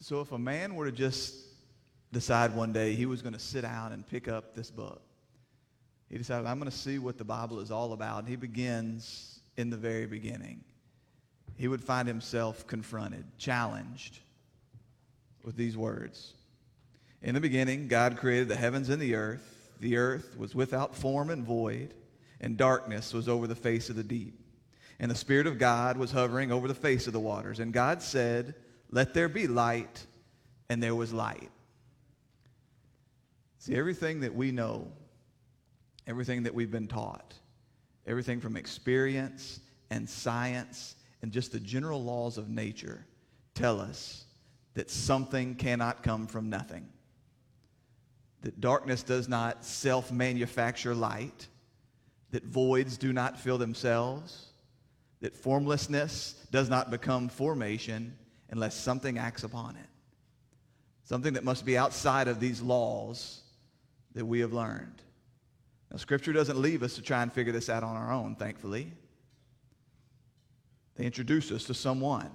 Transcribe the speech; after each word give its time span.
So 0.00 0.20
if 0.20 0.32
a 0.32 0.38
man 0.38 0.74
were 0.74 0.86
to 0.86 0.92
just 0.92 1.34
decide 2.12 2.54
one 2.54 2.72
day 2.72 2.94
he 2.94 3.06
was 3.06 3.22
going 3.22 3.34
to 3.34 3.38
sit 3.38 3.62
down 3.62 3.92
and 3.92 4.06
pick 4.06 4.28
up 4.28 4.54
this 4.54 4.70
book, 4.70 5.02
he 6.08 6.18
decided, 6.18 6.46
I'm 6.46 6.58
going 6.58 6.70
to 6.70 6.76
see 6.76 6.98
what 6.98 7.18
the 7.18 7.24
Bible 7.24 7.60
is 7.60 7.70
all 7.70 7.92
about. 7.92 8.20
And 8.20 8.28
he 8.28 8.36
begins 8.36 9.40
in 9.56 9.70
the 9.70 9.76
very 9.76 10.06
beginning. 10.06 10.64
He 11.56 11.68
would 11.68 11.84
find 11.84 12.08
himself 12.08 12.66
confronted, 12.66 13.24
challenged 13.38 14.18
with 15.44 15.56
these 15.56 15.76
words. 15.76 16.32
In 17.22 17.34
the 17.34 17.40
beginning, 17.40 17.86
God 17.86 18.16
created 18.16 18.48
the 18.48 18.56
heavens 18.56 18.88
and 18.88 19.00
the 19.00 19.14
earth. 19.14 19.70
The 19.78 19.98
earth 19.98 20.36
was 20.38 20.54
without 20.54 20.96
form 20.96 21.30
and 21.30 21.44
void, 21.44 21.94
and 22.40 22.56
darkness 22.56 23.12
was 23.12 23.28
over 23.28 23.46
the 23.46 23.54
face 23.54 23.90
of 23.90 23.96
the 23.96 24.02
deep. 24.02 24.40
And 24.98 25.10
the 25.10 25.14
Spirit 25.14 25.46
of 25.46 25.58
God 25.58 25.96
was 25.96 26.10
hovering 26.10 26.50
over 26.50 26.66
the 26.66 26.74
face 26.74 27.06
of 27.06 27.12
the 27.12 27.20
waters. 27.20 27.60
And 27.60 27.72
God 27.72 28.02
said, 28.02 28.54
Let 28.90 29.14
there 29.14 29.28
be 29.28 29.46
light, 29.46 30.04
and 30.68 30.82
there 30.82 30.94
was 30.94 31.12
light. 31.12 31.50
See, 33.58 33.76
everything 33.76 34.20
that 34.20 34.34
we 34.34 34.50
know, 34.52 34.90
everything 36.06 36.44
that 36.44 36.54
we've 36.54 36.70
been 36.70 36.88
taught, 36.88 37.34
everything 38.06 38.40
from 38.40 38.56
experience 38.56 39.60
and 39.90 40.08
science 40.08 40.96
and 41.22 41.30
just 41.30 41.52
the 41.52 41.60
general 41.60 42.02
laws 42.02 42.38
of 42.38 42.48
nature 42.48 43.04
tell 43.54 43.80
us 43.80 44.24
that 44.74 44.90
something 44.90 45.54
cannot 45.54 46.02
come 46.02 46.26
from 46.26 46.48
nothing. 46.48 46.88
That 48.42 48.60
darkness 48.60 49.02
does 49.02 49.28
not 49.28 49.64
self 49.64 50.10
manufacture 50.10 50.94
light, 50.94 51.46
that 52.30 52.44
voids 52.44 52.96
do 52.96 53.12
not 53.12 53.38
fill 53.38 53.58
themselves, 53.58 54.46
that 55.20 55.36
formlessness 55.36 56.46
does 56.50 56.70
not 56.70 56.90
become 56.90 57.28
formation 57.28 58.16
unless 58.50 58.74
something 58.74 59.18
acts 59.18 59.44
upon 59.44 59.76
it. 59.76 59.86
Something 61.04 61.34
that 61.34 61.44
must 61.44 61.64
be 61.64 61.78
outside 61.78 62.28
of 62.28 62.40
these 62.40 62.60
laws 62.60 63.40
that 64.14 64.24
we 64.24 64.40
have 64.40 64.52
learned. 64.52 65.02
Now, 65.90 65.96
Scripture 65.96 66.32
doesn't 66.32 66.60
leave 66.60 66.82
us 66.82 66.94
to 66.94 67.02
try 67.02 67.22
and 67.22 67.32
figure 67.32 67.52
this 67.52 67.68
out 67.68 67.82
on 67.82 67.96
our 67.96 68.12
own, 68.12 68.36
thankfully. 68.36 68.92
They 70.96 71.04
introduce 71.04 71.50
us 71.50 71.64
to 71.64 71.74
someone, 71.74 72.30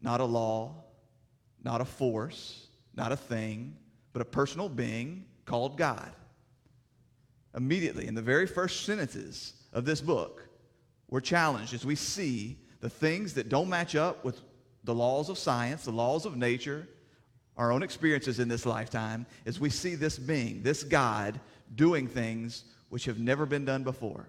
not 0.00 0.20
a 0.20 0.24
law, 0.24 0.74
not 1.62 1.80
a 1.80 1.84
force, 1.84 2.68
not 2.94 3.12
a 3.12 3.16
thing, 3.16 3.76
but 4.12 4.22
a 4.22 4.24
personal 4.24 4.68
being 4.68 5.24
called 5.44 5.76
God. 5.76 6.12
Immediately, 7.54 8.06
in 8.06 8.14
the 8.14 8.22
very 8.22 8.46
first 8.46 8.84
sentences 8.86 9.54
of 9.72 9.84
this 9.84 10.00
book, 10.00 10.46
we're 11.08 11.20
challenged 11.20 11.74
as 11.74 11.84
we 11.84 11.96
see 11.96 12.56
the 12.80 12.88
things 12.88 13.34
that 13.34 13.48
don't 13.48 13.68
match 13.68 13.96
up 13.96 14.24
with 14.24 14.40
the 14.84 14.94
laws 14.94 15.28
of 15.28 15.38
science, 15.38 15.84
the 15.84 15.90
laws 15.90 16.24
of 16.26 16.36
nature, 16.36 16.88
our 17.56 17.72
own 17.72 17.82
experiences 17.82 18.38
in 18.40 18.48
this 18.48 18.64
lifetime, 18.64 19.26
as 19.44 19.60
we 19.60 19.68
see 19.68 19.94
this 19.94 20.18
being, 20.18 20.62
this 20.62 20.82
God, 20.82 21.38
doing 21.74 22.06
things 22.06 22.64
which 22.88 23.04
have 23.04 23.18
never 23.18 23.46
been 23.46 23.64
done 23.64 23.84
before. 23.84 24.28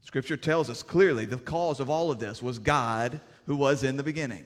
Scripture 0.00 0.36
tells 0.36 0.70
us 0.70 0.82
clearly 0.82 1.24
the 1.26 1.36
cause 1.36 1.80
of 1.80 1.90
all 1.90 2.10
of 2.10 2.18
this 2.18 2.42
was 2.42 2.58
God 2.58 3.20
who 3.46 3.56
was 3.56 3.84
in 3.84 3.96
the 3.96 4.02
beginning. 4.02 4.44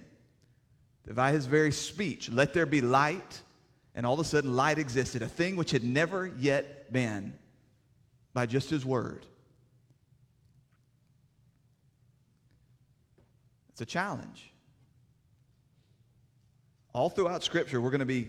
That 1.05 1.15
by 1.15 1.33
his 1.33 1.47
very 1.47 1.73
speech, 1.73 2.31
let 2.31 2.53
there 2.53 2.67
be 2.67 2.81
light, 2.81 3.41
and 3.95 4.05
all 4.05 4.15
of 4.15 4.21
a 4.21 4.25
sudden 4.25 4.55
light 4.55 4.79
existed, 4.79 5.23
a 5.23 5.29
thing 5.29 5.57
which 5.57 5.71
had 5.71 5.85
never 5.85 6.27
yet 6.39 6.93
been 6.93 7.33
by 8.35 8.47
just 8.47 8.71
his 8.71 8.85
word. 8.85 9.27
It's 13.71 13.81
a 13.81 13.87
challenge. 13.87 14.52
All 16.93 17.09
throughout 17.09 17.43
Scripture, 17.43 17.81
we're 17.81 17.91
going 17.91 18.01
to 18.01 18.07
be 18.07 18.29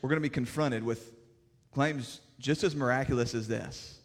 we're 0.00 0.08
going 0.08 0.18
to 0.18 0.28
be 0.28 0.32
confronted 0.32 0.82
with 0.82 1.12
claims 1.72 2.20
just 2.38 2.64
as 2.64 2.76
miraculous 2.76 3.34
as 3.34 3.48
this 3.48 3.98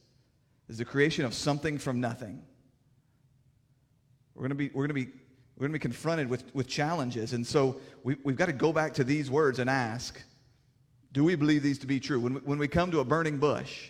is 0.70 0.78
the 0.78 0.86
creation 0.86 1.26
of 1.26 1.34
something 1.34 1.78
from 1.78 2.02
nothing. 2.02 2.42
We're 4.36 4.42
going 4.42 4.50
to 4.50 4.56
be, 4.56 4.68
we're 4.70 4.88
going 4.88 4.90
to 4.90 5.06
be, 5.06 5.12
we're 5.56 5.68
going 5.68 5.72
to 5.72 5.80
be 5.80 5.82
confronted 5.82 6.30
with, 6.30 6.44
with 6.54 6.68
challenges. 6.68 7.34
And 7.34 7.46
so 7.46 7.78
we, 8.04 8.18
we've 8.24 8.36
got 8.36 8.48
to 8.48 8.54
go 8.54 8.74
back 8.74 8.94
to 8.96 9.04
these 9.04 9.32
words 9.32 9.60
and 9.60 9.70
ask 9.70 10.22
do 11.14 11.24
we 11.24 11.36
believe 11.36 11.64
these 11.64 11.80
to 11.80 11.88
be 11.88 12.00
true? 12.00 12.20
When 12.20 12.34
we, 12.36 12.40
when 12.42 12.60
we 12.60 12.68
come 12.68 12.92
to 12.92 13.00
a 13.00 13.06
burning 13.06 13.38
bush 13.38 13.90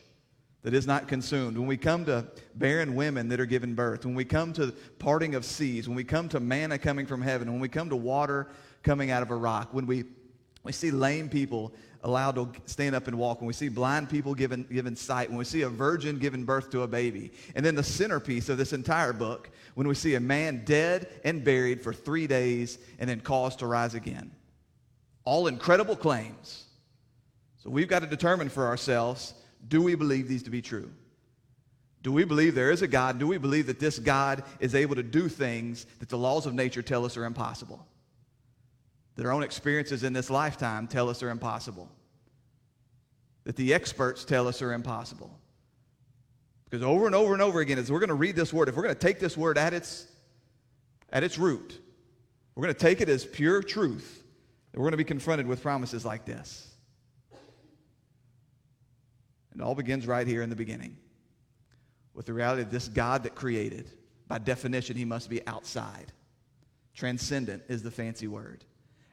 that 0.61 0.73
is 0.73 0.87
not 0.87 1.07
consumed, 1.07 1.57
when 1.57 1.67
we 1.67 1.75
come 1.75 2.05
to 2.05 2.25
barren 2.55 2.95
women 2.95 3.27
that 3.29 3.39
are 3.39 3.45
given 3.45 3.73
birth, 3.73 4.05
when 4.05 4.15
we 4.15 4.23
come 4.23 4.53
to 4.53 4.71
parting 4.99 5.35
of 5.35 5.43
seas, 5.43 5.89
when 5.89 5.95
we 5.95 6.03
come 6.03 6.29
to 6.29 6.39
manna 6.39 6.77
coming 6.77 7.05
from 7.05 7.21
heaven, 7.21 7.51
when 7.51 7.59
we 7.59 7.67
come 7.67 7.89
to 7.89 7.95
water 7.95 8.47
coming 8.83 9.11
out 9.11 9.21
of 9.23 9.31
a 9.31 9.35
rock, 9.35 9.73
when 9.73 9.85
we, 9.85 10.05
we 10.63 10.71
see 10.71 10.91
lame 10.91 11.29
people 11.29 11.73
allowed 12.03 12.35
to 12.35 12.49
stand 12.65 12.95
up 12.95 13.07
and 13.07 13.17
walk, 13.17 13.41
when 13.41 13.47
we 13.47 13.53
see 13.53 13.69
blind 13.69 14.09
people 14.09 14.33
given, 14.33 14.63
given 14.71 14.95
sight, 14.95 15.29
when 15.29 15.37
we 15.37 15.45
see 15.45 15.63
a 15.63 15.69
virgin 15.69 16.19
giving 16.19 16.43
birth 16.43 16.69
to 16.71 16.81
a 16.81 16.87
baby. 16.87 17.31
And 17.55 17.65
then 17.65 17.75
the 17.75 17.83
centerpiece 17.83 18.49
of 18.49 18.57
this 18.57 18.73
entire 18.73 19.13
book, 19.13 19.49
when 19.75 19.87
we 19.87 19.95
see 19.95 20.15
a 20.15 20.19
man 20.19 20.63
dead 20.65 21.09
and 21.23 21.43
buried 21.43 21.81
for 21.81 21.93
three 21.93 22.27
days 22.27 22.77
and 22.99 23.09
then 23.09 23.19
caused 23.19 23.59
to 23.59 23.67
rise 23.67 23.93
again. 23.93 24.31
All 25.25 25.47
incredible 25.47 25.95
claims. 25.95 26.65
So 27.57 27.69
we've 27.69 27.87
got 27.87 27.99
to 27.99 28.07
determine 28.07 28.49
for 28.49 28.67
ourselves 28.67 29.33
do 29.67 29.81
we 29.81 29.95
believe 29.95 30.27
these 30.27 30.43
to 30.43 30.49
be 30.49 30.61
true? 30.61 30.89
Do 32.03 32.11
we 32.11 32.23
believe 32.23 32.55
there 32.55 32.71
is 32.71 32.81
a 32.81 32.87
God? 32.87 33.19
Do 33.19 33.27
we 33.27 33.37
believe 33.37 33.67
that 33.67 33.79
this 33.79 33.99
God 33.99 34.43
is 34.59 34.75
able 34.75 34.95
to 34.95 35.03
do 35.03 35.27
things 35.27 35.85
that 35.99 36.07
the 36.07 36.17
laws 36.17 36.45
of 36.45 36.53
nature 36.53 36.81
tell 36.81 37.03
us 37.03 37.17
are 37.17 37.25
impossible? 37.25 37.85
Our 39.25 39.31
own 39.31 39.43
experiences 39.43 40.03
in 40.03 40.13
this 40.13 40.29
lifetime 40.29 40.87
tell 40.87 41.09
us 41.09 41.23
are 41.23 41.29
impossible, 41.29 41.89
that 43.45 43.55
the 43.55 43.73
experts 43.73 44.25
tell 44.25 44.47
us 44.47 44.61
are 44.61 44.73
impossible. 44.73 45.37
Because 46.69 46.83
over 46.83 47.05
and 47.05 47.15
over 47.15 47.33
and 47.33 47.41
over 47.41 47.61
again, 47.61 47.79
as 47.79 47.91
we're 47.91 47.99
going 47.99 48.09
to 48.09 48.15
read 48.15 48.35
this 48.35 48.53
word, 48.53 48.69
if 48.69 48.75
we're 48.75 48.83
going 48.83 48.95
to 48.95 48.99
take 48.99 49.19
this 49.19 49.37
word 49.37 49.57
at 49.57 49.73
its, 49.73 50.05
at 51.11 51.23
its 51.23 51.37
root, 51.37 51.79
we're 52.55 52.63
going 52.63 52.75
to 52.75 52.79
take 52.79 53.01
it 53.01 53.09
as 53.09 53.25
pure 53.25 53.63
truth, 53.63 54.23
and 54.73 54.81
we're 54.81 54.85
going 54.85 54.91
to 54.91 54.97
be 54.97 55.03
confronted 55.03 55.47
with 55.47 55.61
promises 55.61 56.05
like 56.05 56.25
this. 56.25 56.69
And 59.51 59.61
it 59.61 59.63
all 59.63 59.75
begins 59.75 60.05
right 60.05 60.27
here 60.27 60.41
in 60.41 60.49
the 60.49 60.55
beginning 60.55 60.97
with 62.13 62.25
the 62.25 62.33
reality 62.33 62.63
of 62.63 62.71
this 62.71 62.87
God 62.87 63.23
that 63.23 63.35
created. 63.35 63.89
By 64.27 64.39
definition, 64.39 64.97
he 64.97 65.05
must 65.05 65.29
be 65.29 65.45
outside. 65.47 66.11
Transcendent 66.93 67.63
is 67.69 67.81
the 67.81 67.91
fancy 67.91 68.27
word. 68.27 68.65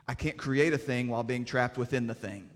I 0.06 0.15
can't 0.15 0.37
create 0.37 0.72
a 0.72 0.78
thing 0.78 1.09
while 1.09 1.22
being 1.22 1.44
trapped 1.44 1.78
within 1.78 2.06
the 2.06 2.15
thing. 2.15 2.50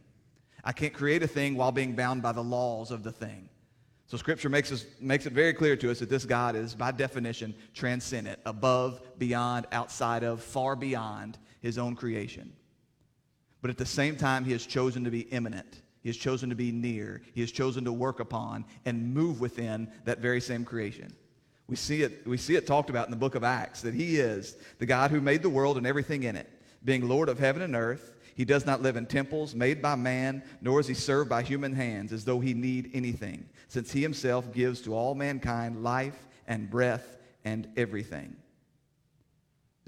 I 0.64 0.72
can't 0.72 0.92
create 0.92 1.22
a 1.22 1.26
thing 1.26 1.56
while 1.56 1.72
being 1.72 1.94
bound 1.94 2.22
by 2.22 2.32
the 2.32 2.42
laws 2.42 2.90
of 2.90 3.02
the 3.02 3.12
thing. 3.12 3.48
So 4.06 4.16
Scripture 4.16 4.48
makes, 4.48 4.72
us, 4.72 4.86
makes 5.00 5.26
it 5.26 5.32
very 5.32 5.52
clear 5.52 5.76
to 5.76 5.90
us 5.90 5.98
that 5.98 6.08
this 6.08 6.24
God 6.24 6.56
is, 6.56 6.74
by 6.74 6.92
definition, 6.92 7.54
transcendent, 7.74 8.38
above, 8.46 9.00
beyond, 9.18 9.66
outside 9.70 10.24
of, 10.24 10.42
far 10.42 10.76
beyond 10.76 11.38
his 11.60 11.78
own 11.78 11.94
creation. 11.94 12.52
But 13.60 13.70
at 13.70 13.76
the 13.76 13.86
same 13.86 14.16
time, 14.16 14.44
he 14.44 14.52
has 14.52 14.64
chosen 14.64 15.04
to 15.04 15.10
be 15.10 15.20
immanent. 15.20 15.82
He 16.02 16.08
has 16.08 16.16
chosen 16.16 16.48
to 16.48 16.54
be 16.54 16.72
near. 16.72 17.22
He 17.34 17.40
has 17.42 17.52
chosen 17.52 17.84
to 17.84 17.92
work 17.92 18.20
upon 18.20 18.64
and 18.84 19.12
move 19.12 19.40
within 19.40 19.90
that 20.04 20.20
very 20.20 20.40
same 20.40 20.64
creation. 20.64 21.14
We 21.66 21.76
see 21.76 22.02
it, 22.02 22.26
we 22.26 22.38
see 22.38 22.56
it 22.56 22.66
talked 22.66 22.88
about 22.88 23.06
in 23.06 23.10
the 23.10 23.16
book 23.16 23.34
of 23.34 23.44
Acts 23.44 23.82
that 23.82 23.92
he 23.92 24.18
is 24.18 24.56
the 24.78 24.86
God 24.86 25.10
who 25.10 25.20
made 25.20 25.42
the 25.42 25.50
world 25.50 25.76
and 25.76 25.86
everything 25.86 26.22
in 26.22 26.34
it 26.34 26.48
being 26.84 27.08
Lord 27.08 27.28
of 27.28 27.38
heaven 27.38 27.62
and 27.62 27.74
earth. 27.74 28.14
He 28.34 28.44
does 28.44 28.64
not 28.64 28.82
live 28.82 28.96
in 28.96 29.06
temples 29.06 29.54
made 29.54 29.82
by 29.82 29.96
man, 29.96 30.42
nor 30.60 30.78
is 30.78 30.86
he 30.86 30.94
served 30.94 31.28
by 31.28 31.42
human 31.42 31.74
hands 31.74 32.12
as 32.12 32.24
though 32.24 32.38
he 32.38 32.54
need 32.54 32.90
anything, 32.94 33.48
since 33.66 33.90
he 33.90 34.00
himself 34.00 34.52
gives 34.52 34.80
to 34.82 34.94
all 34.94 35.14
mankind 35.14 35.82
life 35.82 36.28
and 36.46 36.70
breath 36.70 37.16
and 37.44 37.68
everything. 37.76 38.36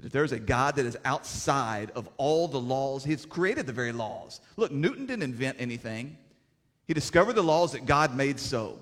If 0.03 0.11
there's 0.11 0.31
a 0.31 0.39
God 0.39 0.75
that 0.75 0.85
is 0.85 0.97
outside 1.05 1.91
of 1.91 2.09
all 2.17 2.47
the 2.47 2.59
laws, 2.59 3.03
he's 3.03 3.25
created 3.25 3.67
the 3.67 3.73
very 3.73 3.91
laws. 3.91 4.41
Look, 4.57 4.71
Newton 4.71 5.05
didn't 5.05 5.23
invent 5.23 5.57
anything. 5.59 6.17
He 6.87 6.93
discovered 6.93 7.33
the 7.33 7.43
laws 7.43 7.71
that 7.73 7.85
God 7.85 8.15
made 8.15 8.39
so. 8.39 8.79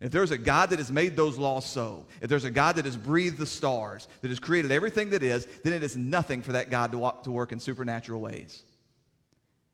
If 0.00 0.12
there's 0.12 0.30
a 0.30 0.38
God 0.38 0.70
that 0.70 0.78
has 0.78 0.92
made 0.92 1.16
those 1.16 1.38
laws 1.38 1.64
so, 1.64 2.04
if 2.20 2.28
there's 2.28 2.44
a 2.44 2.50
God 2.50 2.76
that 2.76 2.84
has 2.84 2.96
breathed 2.96 3.38
the 3.38 3.46
stars, 3.46 4.08
that 4.20 4.28
has 4.28 4.38
created 4.38 4.70
everything 4.70 5.10
that 5.10 5.22
is, 5.22 5.46
then 5.64 5.72
it 5.72 5.82
is 5.82 5.96
nothing 5.96 6.42
for 6.42 6.52
that 6.52 6.70
God 6.70 6.92
to, 6.92 6.98
walk, 6.98 7.22
to 7.22 7.30
work 7.30 7.50
in 7.52 7.60
supernatural 7.60 8.20
ways. 8.20 8.62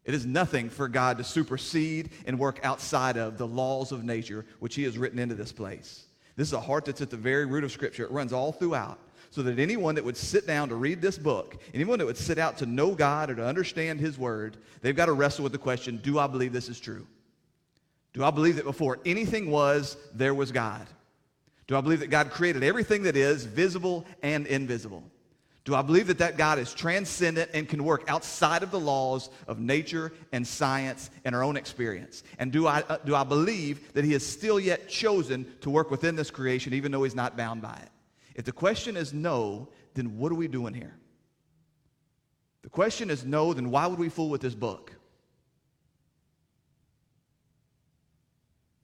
It 0.04 0.14
is 0.14 0.24
nothing 0.24 0.70
for 0.70 0.88
God 0.88 1.18
to 1.18 1.24
supersede 1.24 2.10
and 2.26 2.38
work 2.38 2.60
outside 2.62 3.16
of 3.16 3.36
the 3.36 3.46
laws 3.46 3.90
of 3.90 4.04
nature, 4.04 4.44
which 4.60 4.76
He 4.76 4.84
has 4.84 4.96
written 4.96 5.18
into 5.18 5.34
this 5.34 5.52
place. 5.52 6.06
This 6.36 6.48
is 6.48 6.54
a 6.54 6.60
heart 6.60 6.84
that's 6.84 7.00
at 7.00 7.10
the 7.10 7.16
very 7.16 7.46
root 7.46 7.64
of 7.64 7.72
Scripture. 7.72 8.04
It 8.04 8.10
runs 8.10 8.32
all 8.32 8.52
throughout. 8.52 8.98
So 9.30 9.42
that 9.42 9.58
anyone 9.58 9.94
that 9.94 10.04
would 10.04 10.16
sit 10.16 10.46
down 10.46 10.68
to 10.68 10.74
read 10.74 11.00
this 11.00 11.16
book, 11.16 11.56
anyone 11.72 11.98
that 11.98 12.04
would 12.04 12.18
sit 12.18 12.38
out 12.38 12.58
to 12.58 12.66
know 12.66 12.94
God 12.94 13.30
or 13.30 13.34
to 13.36 13.46
understand 13.46 13.98
His 13.98 14.18
Word, 14.18 14.58
they've 14.82 14.94
got 14.94 15.06
to 15.06 15.14
wrestle 15.14 15.42
with 15.42 15.52
the 15.52 15.58
question 15.58 15.96
do 15.96 16.18
I 16.18 16.26
believe 16.26 16.52
this 16.52 16.68
is 16.68 16.78
true? 16.78 17.06
Do 18.12 18.24
I 18.24 18.30
believe 18.30 18.56
that 18.56 18.64
before 18.64 18.98
anything 19.06 19.50
was, 19.50 19.96
there 20.14 20.34
was 20.34 20.52
God? 20.52 20.86
Do 21.66 21.76
I 21.76 21.80
believe 21.80 22.00
that 22.00 22.10
God 22.10 22.30
created 22.30 22.62
everything 22.62 23.04
that 23.04 23.16
is, 23.16 23.44
visible 23.44 24.04
and 24.22 24.46
invisible? 24.46 25.04
Do 25.64 25.76
I 25.76 25.82
believe 25.82 26.08
that 26.08 26.18
that 26.18 26.36
God 26.36 26.58
is 26.58 26.74
transcendent 26.74 27.50
and 27.54 27.68
can 27.68 27.84
work 27.84 28.04
outside 28.08 28.64
of 28.64 28.72
the 28.72 28.80
laws 28.80 29.30
of 29.46 29.60
nature 29.60 30.12
and 30.32 30.46
science 30.46 31.08
and 31.24 31.36
our 31.36 31.44
own 31.44 31.56
experience? 31.56 32.24
And 32.38 32.50
do 32.50 32.66
I, 32.66 32.80
uh, 32.88 32.98
do 33.04 33.14
I 33.14 33.22
believe 33.22 33.92
that 33.92 34.04
He 34.04 34.12
is 34.12 34.26
still 34.26 34.58
yet 34.58 34.88
chosen 34.88 35.46
to 35.60 35.70
work 35.70 35.90
within 35.90 36.16
this 36.16 36.32
creation 36.32 36.74
even 36.74 36.90
though 36.90 37.04
He's 37.04 37.14
not 37.14 37.36
bound 37.36 37.62
by 37.62 37.78
it? 37.80 37.90
If 38.34 38.44
the 38.44 38.52
question 38.52 38.96
is 38.96 39.12
no, 39.12 39.68
then 39.94 40.18
what 40.18 40.32
are 40.32 40.36
we 40.36 40.48
doing 40.48 40.74
here? 40.74 40.96
The 42.62 42.70
question 42.70 43.08
is 43.08 43.24
no, 43.24 43.52
then 43.52 43.70
why 43.70 43.86
would 43.86 43.98
we 43.98 44.08
fool 44.08 44.30
with 44.30 44.40
this 44.40 44.54
book? 44.54 44.92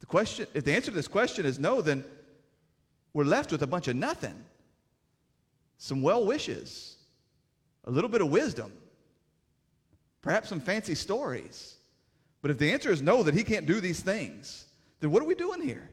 Question, 0.09 0.47
if 0.55 0.65
the 0.65 0.73
answer 0.73 0.91
to 0.91 0.97
this 0.97 1.09
question 1.09 1.47
is 1.47 1.59
no, 1.59 1.81
then 1.81 2.05
we're 3.13 3.25
left 3.25 3.53
with 3.53 3.63
a 3.63 3.67
bunch 3.67 3.89
of 3.89 3.97
nothing 3.97 4.45
some 5.79 6.03
well 6.03 6.27
wishes, 6.27 6.97
a 7.85 7.91
little 7.91 8.11
bit 8.11 8.21
of 8.21 8.31
wisdom, 8.31 8.73
perhaps 10.21 10.49
some 10.49 10.61
fancy 10.61 10.95
stories. 10.95 11.77
But 12.43 12.51
if 12.51 12.59
the 12.59 12.73
answer 12.73 12.91
is 12.91 13.01
no, 13.01 13.23
that 13.23 13.35
he 13.35 13.45
can't 13.45 13.65
do 13.65 13.81
these 13.81 14.01
things, 14.01 14.67
then 15.01 15.11
what 15.11 15.23
are 15.23 15.27
we 15.27 15.35
doing 15.35 15.63
here? 15.63 15.89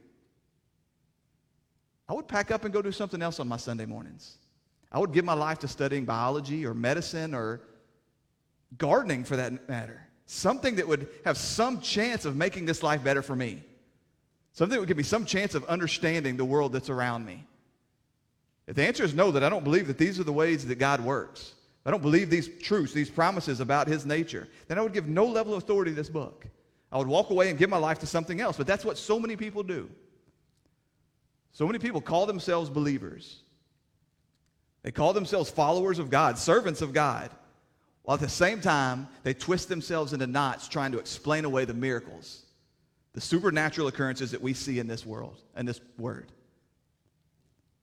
I 2.10 2.14
would 2.14 2.28
pack 2.28 2.52
up 2.52 2.66
and 2.66 2.74
go 2.74 2.82
do 2.82 2.92
something 2.92 3.22
else 3.22 3.40
on 3.40 3.48
my 3.48 3.58
Sunday 3.58 3.86
mornings. 3.86 4.38
I 4.92 5.00
would 5.00 5.12
give 5.12 5.26
my 5.26 5.34
life 5.34 5.60
to 5.60 5.68
studying 5.68 6.06
biology 6.06 6.66
or 6.66 6.74
medicine 6.74 7.34
or 7.34 7.62
gardening 8.78 9.24
for 9.24 9.36
that 9.36 9.68
matter. 9.68 10.02
Something 10.28 10.76
that 10.76 10.88
would 10.88 11.08
have 11.26 11.38
some 11.38 11.82
chance 11.82 12.26
of 12.26 12.36
making 12.36 12.66
this 12.66 12.84
life 12.84 13.04
better 13.04 13.22
for 13.22 13.36
me. 13.36 13.64
Something 14.56 14.76
that 14.76 14.80
would 14.80 14.88
give 14.88 14.98
me 14.98 15.04
some 15.04 15.26
chance 15.26 15.54
of 15.54 15.66
understanding 15.66 16.38
the 16.38 16.46
world 16.46 16.74
that's 16.74 16.90
around 16.90 17.26
me. 17.26 17.46
If 18.68 18.76
the 18.76 18.88
answer 18.88 19.04
is 19.04 19.14
no, 19.14 19.30
that 19.32 19.44
I 19.44 19.50
don't 19.50 19.64
believe 19.64 19.86
that 19.88 19.98
these 19.98 20.20
are 20.20 20.24
the 20.24 20.34
ways 20.34 20.66
that 20.66 20.80
God 20.80 21.02
works, 21.02 21.54
I 21.86 21.92
don't 21.92 22.02
believe 22.02 22.30
these 22.30 22.50
truths, 22.62 22.94
these 22.94 23.10
promises 23.10 23.60
about 23.60 23.88
his 23.88 24.06
nature, 24.06 24.48
then 24.68 24.80
I 24.80 24.82
would 24.82 24.94
give 24.94 25.08
no 25.08 25.26
level 25.26 25.54
of 25.54 25.62
authority 25.62 25.92
to 25.92 25.96
this 25.96 26.10
book. 26.10 26.48
I 26.92 26.98
would 26.98 27.08
walk 27.08 27.30
away 27.30 27.50
and 27.50 27.60
give 27.60 27.70
my 27.70 27.78
life 27.78 28.00
to 28.00 28.08
something 28.08 28.40
else. 28.40 28.58
But 28.58 28.66
that's 28.66 28.86
what 28.86 28.98
so 28.98 29.20
many 29.20 29.36
people 29.36 29.62
do. 29.62 29.90
So 31.52 31.68
many 31.68 31.78
people 31.78 32.02
call 32.02 32.26
themselves 32.26 32.70
believers. 32.70 33.42
They 34.84 34.92
call 34.92 35.14
themselves 35.14 35.52
followers 35.52 36.00
of 36.00 36.10
God, 36.10 36.38
servants 36.38 36.82
of 36.82 36.94
God, 36.94 37.30
while 38.04 38.16
at 38.16 38.22
the 38.22 38.30
same 38.30 38.62
time, 38.62 39.10
they 39.24 39.34
twist 39.34 39.68
themselves 39.68 40.14
into 40.14 40.28
knots 40.28 40.68
trying 40.70 40.94
to 40.94 41.00
explain 41.00 41.44
away 41.44 41.66
the 41.66 41.74
miracles, 41.74 42.45
the 43.16 43.22
supernatural 43.22 43.88
occurrences 43.88 44.32
that 44.32 44.42
we 44.42 44.54
see 44.54 44.78
in 44.78 44.88
this 44.88 45.06
world 45.06 45.42
and 45.56 45.66
this 45.66 45.80
word. 45.98 46.34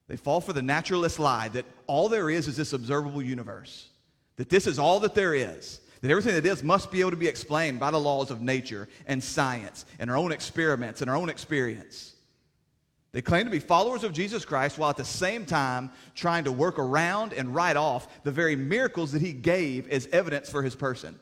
They 0.07 0.17
fall 0.17 0.43
for 0.43 0.53
the 0.53 0.61
naturalist 0.61 1.19
lie 1.19 1.49
that 1.49 1.65
all 1.87 2.11
there 2.11 2.29
is 2.29 2.49
is 2.49 2.57
this 2.59 2.75
observable 2.75 3.23
universe, 3.23 3.89
that 4.37 4.51
this 4.51 4.67
is 4.67 4.79
all 4.79 5.01
that 5.01 5.15
there 5.15 5.35
is, 5.35 5.81
that 6.03 6.11
everything 6.11 6.35
that 6.35 6.45
is 6.45 6.63
must 6.63 6.91
be 6.91 7.01
able 7.01 7.13
to 7.13 7.17
be 7.17 7.29
explained 7.29 7.81
by 7.81 7.91
the 7.91 7.99
laws 7.99 8.31
of 8.31 8.43
nature 8.43 8.91
and 9.07 9.25
science 9.25 9.87
and 9.99 10.11
our 10.11 10.19
own 10.19 10.33
experiments 10.33 11.01
and 11.01 11.09
our 11.09 11.17
own 11.17 11.31
experience. 11.31 12.15
They 13.13 13.23
claim 13.23 13.47
to 13.47 13.51
be 13.51 13.59
followers 13.59 14.05
of 14.05 14.13
Jesus 14.13 14.45
Christ 14.45 14.77
while 14.77 14.91
at 14.91 14.99
the 14.99 15.05
same 15.05 15.47
time 15.47 15.93
trying 16.15 16.45
to 16.45 16.53
work 16.53 16.79
around 16.79 17.33
and 17.33 17.55
write 17.55 17.79
off 17.79 18.23
the 18.23 18.31
very 18.31 18.55
miracles 18.55 19.13
that 19.13 19.23
he 19.23 19.33
gave 19.33 19.89
as 19.89 20.09
evidence 20.09 20.51
for 20.51 20.63
his 20.63 20.77
person. 20.77 21.19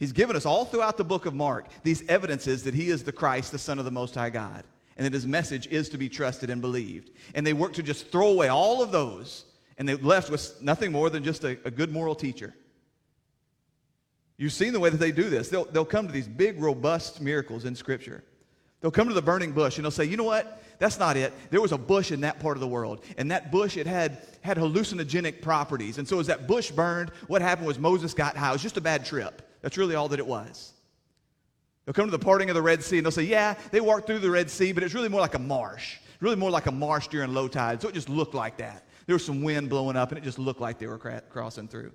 He's 0.00 0.12
given 0.12 0.34
us 0.34 0.44
all 0.44 0.64
throughout 0.64 0.96
the 0.96 1.04
book 1.04 1.26
of 1.26 1.34
Mark 1.34 1.68
these 1.84 2.02
evidences 2.08 2.64
that 2.64 2.74
he 2.74 2.88
is 2.88 3.04
the 3.04 3.12
Christ, 3.12 3.52
the 3.52 3.58
Son 3.58 3.78
of 3.78 3.84
the 3.84 3.92
Most 3.92 4.16
High 4.16 4.30
God 4.30 4.64
and 5.00 5.06
that 5.06 5.14
his 5.14 5.26
message 5.26 5.66
is 5.68 5.88
to 5.88 5.96
be 5.96 6.10
trusted 6.10 6.50
and 6.50 6.60
believed. 6.60 7.10
And 7.34 7.46
they 7.46 7.54
work 7.54 7.72
to 7.72 7.82
just 7.82 8.12
throw 8.12 8.28
away 8.28 8.48
all 8.48 8.82
of 8.82 8.92
those, 8.92 9.46
and 9.78 9.88
they 9.88 9.94
left 9.94 10.28
with 10.28 10.60
nothing 10.60 10.92
more 10.92 11.08
than 11.08 11.24
just 11.24 11.42
a, 11.42 11.56
a 11.64 11.70
good 11.70 11.90
moral 11.90 12.14
teacher. 12.14 12.52
You've 14.36 14.52
seen 14.52 14.74
the 14.74 14.78
way 14.78 14.90
that 14.90 14.98
they 14.98 15.10
do 15.10 15.30
this. 15.30 15.48
They'll, 15.48 15.64
they'll 15.64 15.86
come 15.86 16.06
to 16.06 16.12
these 16.12 16.28
big, 16.28 16.60
robust 16.60 17.18
miracles 17.18 17.64
in 17.64 17.74
Scripture. 17.74 18.22
They'll 18.82 18.90
come 18.90 19.08
to 19.08 19.14
the 19.14 19.22
burning 19.22 19.52
bush 19.52 19.78
and 19.78 19.86
they'll 19.86 19.90
say, 19.90 20.04
you 20.04 20.18
know 20.18 20.24
what? 20.24 20.62
That's 20.78 20.98
not 20.98 21.16
it. 21.16 21.32
There 21.48 21.62
was 21.62 21.72
a 21.72 21.78
bush 21.78 22.10
in 22.12 22.20
that 22.20 22.38
part 22.38 22.58
of 22.58 22.60
the 22.60 22.68
world. 22.68 23.02
And 23.16 23.30
that 23.30 23.50
bush, 23.50 23.78
it 23.78 23.86
had, 23.86 24.26
had 24.42 24.58
hallucinogenic 24.58 25.40
properties. 25.40 25.96
And 25.96 26.06
so 26.06 26.20
as 26.20 26.26
that 26.26 26.46
bush 26.46 26.70
burned, 26.70 27.10
what 27.26 27.40
happened 27.40 27.66
was 27.66 27.78
Moses 27.78 28.12
got 28.12 28.36
high. 28.36 28.50
It 28.50 28.52
was 28.52 28.62
just 28.62 28.76
a 28.76 28.82
bad 28.82 29.06
trip. 29.06 29.49
That's 29.62 29.76
really 29.76 29.94
all 29.94 30.08
that 30.08 30.18
it 30.18 30.26
was. 30.26 30.72
They'll 31.84 31.94
come 31.94 32.06
to 32.06 32.10
the 32.10 32.24
parting 32.24 32.50
of 32.50 32.54
the 32.54 32.62
Red 32.62 32.82
Sea 32.82 32.98
and 32.98 33.06
they'll 33.06 33.10
say, 33.10 33.24
yeah, 33.24 33.54
they 33.70 33.80
walked 33.80 34.06
through 34.06 34.20
the 34.20 34.30
Red 34.30 34.50
Sea, 34.50 34.72
but 34.72 34.82
it's 34.82 34.94
really 34.94 35.08
more 35.08 35.20
like 35.20 35.34
a 35.34 35.40
marsh. 35.40 35.96
Really 36.20 36.36
more 36.36 36.50
like 36.50 36.66
a 36.66 36.72
marsh 36.72 37.08
during 37.08 37.32
low 37.32 37.48
tide. 37.48 37.80
So 37.80 37.88
it 37.88 37.94
just 37.94 38.08
looked 38.08 38.34
like 38.34 38.58
that. 38.58 38.86
There 39.06 39.14
was 39.14 39.24
some 39.24 39.42
wind 39.42 39.70
blowing 39.70 39.96
up 39.96 40.10
and 40.10 40.18
it 40.18 40.24
just 40.24 40.38
looked 40.38 40.60
like 40.60 40.78
they 40.78 40.86
were 40.86 40.98
cra- 40.98 41.22
crossing 41.30 41.66
through. 41.66 41.92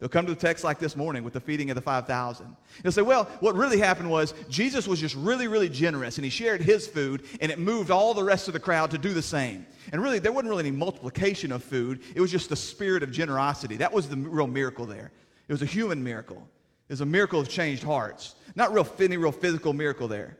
They'll 0.00 0.08
come 0.08 0.26
to 0.26 0.34
the 0.34 0.40
text 0.40 0.64
like 0.64 0.78
this 0.78 0.96
morning 0.96 1.24
with 1.24 1.34
the 1.34 1.40
feeding 1.40 1.70
of 1.70 1.74
the 1.74 1.82
5,000. 1.82 2.56
They'll 2.82 2.90
say, 2.90 3.02
well, 3.02 3.24
what 3.40 3.54
really 3.54 3.78
happened 3.78 4.10
was 4.10 4.32
Jesus 4.48 4.88
was 4.88 4.98
just 4.98 5.14
really, 5.14 5.46
really 5.46 5.68
generous 5.68 6.16
and 6.16 6.24
he 6.24 6.30
shared 6.30 6.62
his 6.62 6.86
food 6.86 7.24
and 7.40 7.52
it 7.52 7.58
moved 7.58 7.90
all 7.90 8.14
the 8.14 8.24
rest 8.24 8.48
of 8.48 8.54
the 8.54 8.60
crowd 8.60 8.90
to 8.92 8.98
do 8.98 9.12
the 9.12 9.22
same. 9.22 9.66
And 9.92 10.02
really, 10.02 10.18
there 10.18 10.32
wasn't 10.32 10.50
really 10.50 10.68
any 10.68 10.76
multiplication 10.76 11.52
of 11.52 11.62
food. 11.62 12.00
It 12.14 12.20
was 12.20 12.30
just 12.30 12.48
the 12.48 12.56
spirit 12.56 13.02
of 13.02 13.12
generosity. 13.12 13.76
That 13.76 13.92
was 13.92 14.08
the 14.08 14.16
real 14.16 14.46
miracle 14.46 14.86
there. 14.86 15.12
It 15.48 15.52
was 15.52 15.62
a 15.62 15.66
human 15.66 16.02
miracle. 16.02 16.48
Was 16.90 17.00
a 17.00 17.06
miracle 17.06 17.40
of 17.40 17.48
changed 17.48 17.84
hearts. 17.84 18.34
Not 18.54 18.74
real, 18.74 18.86
any 18.98 19.16
real 19.16 19.32
physical 19.32 19.72
miracle 19.72 20.08
there. 20.08 20.36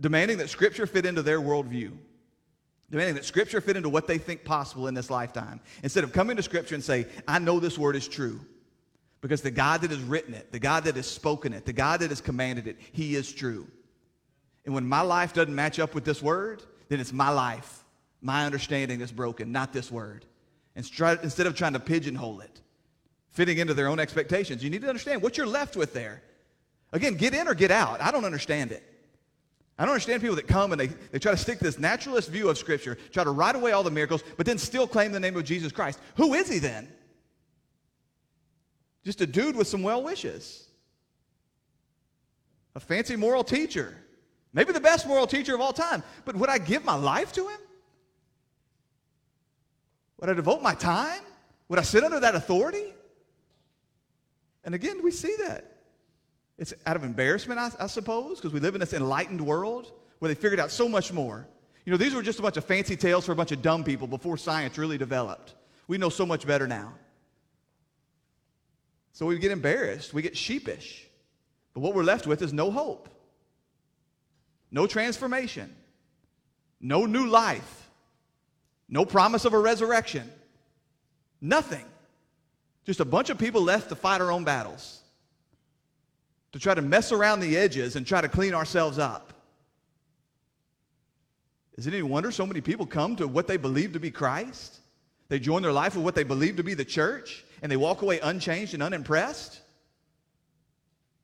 Demanding 0.00 0.38
that 0.38 0.48
Scripture 0.48 0.86
fit 0.86 1.06
into 1.06 1.22
their 1.22 1.38
worldview. 1.38 1.92
Demanding 2.90 3.14
that 3.16 3.26
Scripture 3.26 3.60
fit 3.60 3.76
into 3.76 3.90
what 3.90 4.06
they 4.06 4.18
think 4.18 4.42
possible 4.42 4.88
in 4.88 4.94
this 4.94 5.10
lifetime. 5.10 5.60
Instead 5.82 6.02
of 6.02 6.12
coming 6.12 6.36
to 6.38 6.42
Scripture 6.42 6.74
and 6.74 6.82
say, 6.82 7.06
I 7.28 7.38
know 7.38 7.60
this 7.60 7.78
word 7.78 7.94
is 7.94 8.08
true. 8.08 8.40
Because 9.20 9.42
the 9.42 9.50
God 9.50 9.82
that 9.82 9.90
has 9.90 10.00
written 10.00 10.32
it, 10.32 10.50
the 10.50 10.58
God 10.58 10.84
that 10.84 10.96
has 10.96 11.06
spoken 11.06 11.52
it, 11.52 11.66
the 11.66 11.74
God 11.74 12.00
that 12.00 12.08
has 12.08 12.22
commanded 12.22 12.66
it, 12.66 12.78
He 12.92 13.14
is 13.14 13.30
true. 13.30 13.68
And 14.64 14.74
when 14.74 14.88
my 14.88 15.02
life 15.02 15.34
doesn't 15.34 15.54
match 15.54 15.78
up 15.78 15.94
with 15.94 16.04
this 16.04 16.22
word, 16.22 16.62
then 16.88 17.00
it's 17.00 17.12
my 17.12 17.28
life, 17.28 17.84
my 18.22 18.46
understanding 18.46 18.98
that's 18.98 19.12
broken, 19.12 19.52
not 19.52 19.74
this 19.74 19.90
word. 19.90 20.24
Instead 20.74 21.46
of 21.46 21.54
trying 21.54 21.74
to 21.74 21.80
pigeonhole 21.80 22.40
it, 22.40 22.62
fitting 23.30 23.58
into 23.58 23.74
their 23.74 23.88
own 23.88 23.98
expectations, 23.98 24.62
you 24.62 24.70
need 24.70 24.82
to 24.82 24.88
understand 24.88 25.22
what 25.22 25.36
you're 25.36 25.46
left 25.46 25.76
with 25.76 25.92
there 25.94 26.22
Again, 26.92 27.14
get 27.14 27.34
in 27.34 27.46
or 27.46 27.54
get 27.54 27.70
out. 27.70 28.00
I 28.00 28.10
don't 28.10 28.24
understand 28.24 28.72
it. 28.72 28.82
I 29.78 29.84
don't 29.84 29.92
understand 29.92 30.20
people 30.20 30.36
that 30.36 30.48
come 30.48 30.72
and 30.72 30.80
they, 30.80 30.88
they 30.88 31.18
try 31.18 31.32
to 31.32 31.38
stick 31.38 31.58
this 31.58 31.78
naturalist 31.78 32.28
view 32.28 32.50
of 32.50 32.58
Scripture, 32.58 32.98
try 33.12 33.24
to 33.24 33.30
write 33.30 33.54
away 33.54 33.72
all 33.72 33.82
the 33.82 33.90
miracles, 33.90 34.22
but 34.36 34.44
then 34.44 34.58
still 34.58 34.86
claim 34.86 35.12
the 35.12 35.20
name 35.20 35.36
of 35.36 35.44
Jesus 35.44 35.72
Christ. 35.72 35.98
Who 36.16 36.34
is 36.34 36.50
he 36.50 36.58
then? 36.58 36.88
Just 39.04 39.20
a 39.22 39.26
dude 39.26 39.56
with 39.56 39.68
some 39.68 39.82
well 39.82 40.02
wishes. 40.02 40.66
A 42.74 42.80
fancy 42.80 43.16
moral 43.16 43.42
teacher. 43.42 43.96
Maybe 44.52 44.72
the 44.72 44.80
best 44.80 45.06
moral 45.06 45.26
teacher 45.26 45.54
of 45.54 45.60
all 45.60 45.72
time. 45.72 46.02
But 46.24 46.36
would 46.36 46.50
I 46.50 46.58
give 46.58 46.84
my 46.84 46.94
life 46.94 47.32
to 47.34 47.48
him? 47.48 47.58
Would 50.20 50.28
I 50.28 50.34
devote 50.34 50.60
my 50.60 50.74
time? 50.74 51.22
Would 51.68 51.78
I 51.78 51.82
sit 51.82 52.04
under 52.04 52.20
that 52.20 52.34
authority? 52.34 52.92
And 54.64 54.74
again, 54.74 55.02
we 55.02 55.10
see 55.10 55.34
that. 55.46 55.76
It's 56.58 56.74
out 56.84 56.96
of 56.96 57.04
embarrassment, 57.04 57.58
I, 57.58 57.70
I 57.80 57.86
suppose, 57.86 58.36
because 58.36 58.52
we 58.52 58.60
live 58.60 58.74
in 58.74 58.80
this 58.80 58.92
enlightened 58.92 59.40
world 59.40 59.92
where 60.18 60.28
they 60.28 60.34
figured 60.34 60.60
out 60.60 60.70
so 60.70 60.88
much 60.88 61.12
more. 61.12 61.48
You 61.86 61.90
know, 61.90 61.96
these 61.96 62.14
were 62.14 62.22
just 62.22 62.38
a 62.38 62.42
bunch 62.42 62.58
of 62.58 62.64
fancy 62.64 62.96
tales 62.96 63.24
for 63.24 63.32
a 63.32 63.36
bunch 63.36 63.52
of 63.52 63.62
dumb 63.62 63.82
people 63.82 64.06
before 64.06 64.36
science 64.36 64.76
really 64.76 64.98
developed. 64.98 65.54
We 65.88 65.96
know 65.96 66.10
so 66.10 66.26
much 66.26 66.46
better 66.46 66.68
now. 66.68 66.92
So 69.12 69.26
we 69.26 69.38
get 69.38 69.50
embarrassed, 69.50 70.14
we 70.14 70.22
get 70.22 70.36
sheepish. 70.36 71.06
But 71.74 71.80
what 71.80 71.94
we're 71.94 72.04
left 72.04 72.26
with 72.26 72.42
is 72.42 72.52
no 72.52 72.70
hope, 72.70 73.08
no 74.70 74.86
transformation, 74.86 75.74
no 76.80 77.06
new 77.06 77.26
life, 77.26 77.88
no 78.88 79.04
promise 79.04 79.44
of 79.44 79.54
a 79.54 79.58
resurrection, 79.58 80.30
nothing. 81.40 81.84
Just 82.90 82.98
a 82.98 83.04
bunch 83.04 83.30
of 83.30 83.38
people 83.38 83.62
left 83.62 83.88
to 83.90 83.94
fight 83.94 84.20
our 84.20 84.32
own 84.32 84.42
battles 84.42 85.02
to 86.50 86.58
try 86.58 86.74
to 86.74 86.82
mess 86.82 87.12
around 87.12 87.38
the 87.38 87.56
edges 87.56 87.94
and 87.94 88.04
try 88.04 88.20
to 88.20 88.28
clean 88.28 88.52
ourselves 88.52 88.98
up. 88.98 89.32
Is 91.76 91.86
it 91.86 91.94
any 91.94 92.02
wonder 92.02 92.32
so 92.32 92.44
many 92.44 92.60
people 92.60 92.86
come 92.86 93.14
to 93.14 93.28
what 93.28 93.46
they 93.46 93.58
believe 93.58 93.92
to 93.92 94.00
be 94.00 94.10
Christ? 94.10 94.80
They 95.28 95.38
join 95.38 95.62
their 95.62 95.70
life 95.70 95.94
with 95.94 96.02
what 96.02 96.16
they 96.16 96.24
believe 96.24 96.56
to 96.56 96.64
be 96.64 96.74
the 96.74 96.84
church, 96.84 97.44
and 97.62 97.70
they 97.70 97.76
walk 97.76 98.02
away 98.02 98.18
unchanged 98.18 98.74
and 98.74 98.82
unimpressed? 98.82 99.60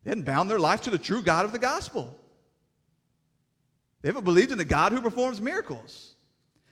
They 0.05 0.11
hadn't 0.13 0.23
bound 0.23 0.49
their 0.49 0.61
life 0.61 0.83
to 0.83 0.91
the 0.91 0.99
true 0.99 1.21
God 1.21 1.47
of 1.47 1.51
the 1.51 1.59
gospel. 1.59 2.17
They 4.03 4.09
haven't 4.09 4.23
believed 4.23 4.53
in 4.53 4.59
the 4.59 4.65
God 4.65 4.93
who 4.93 5.01
performs 5.01 5.41
miracles. 5.41 6.15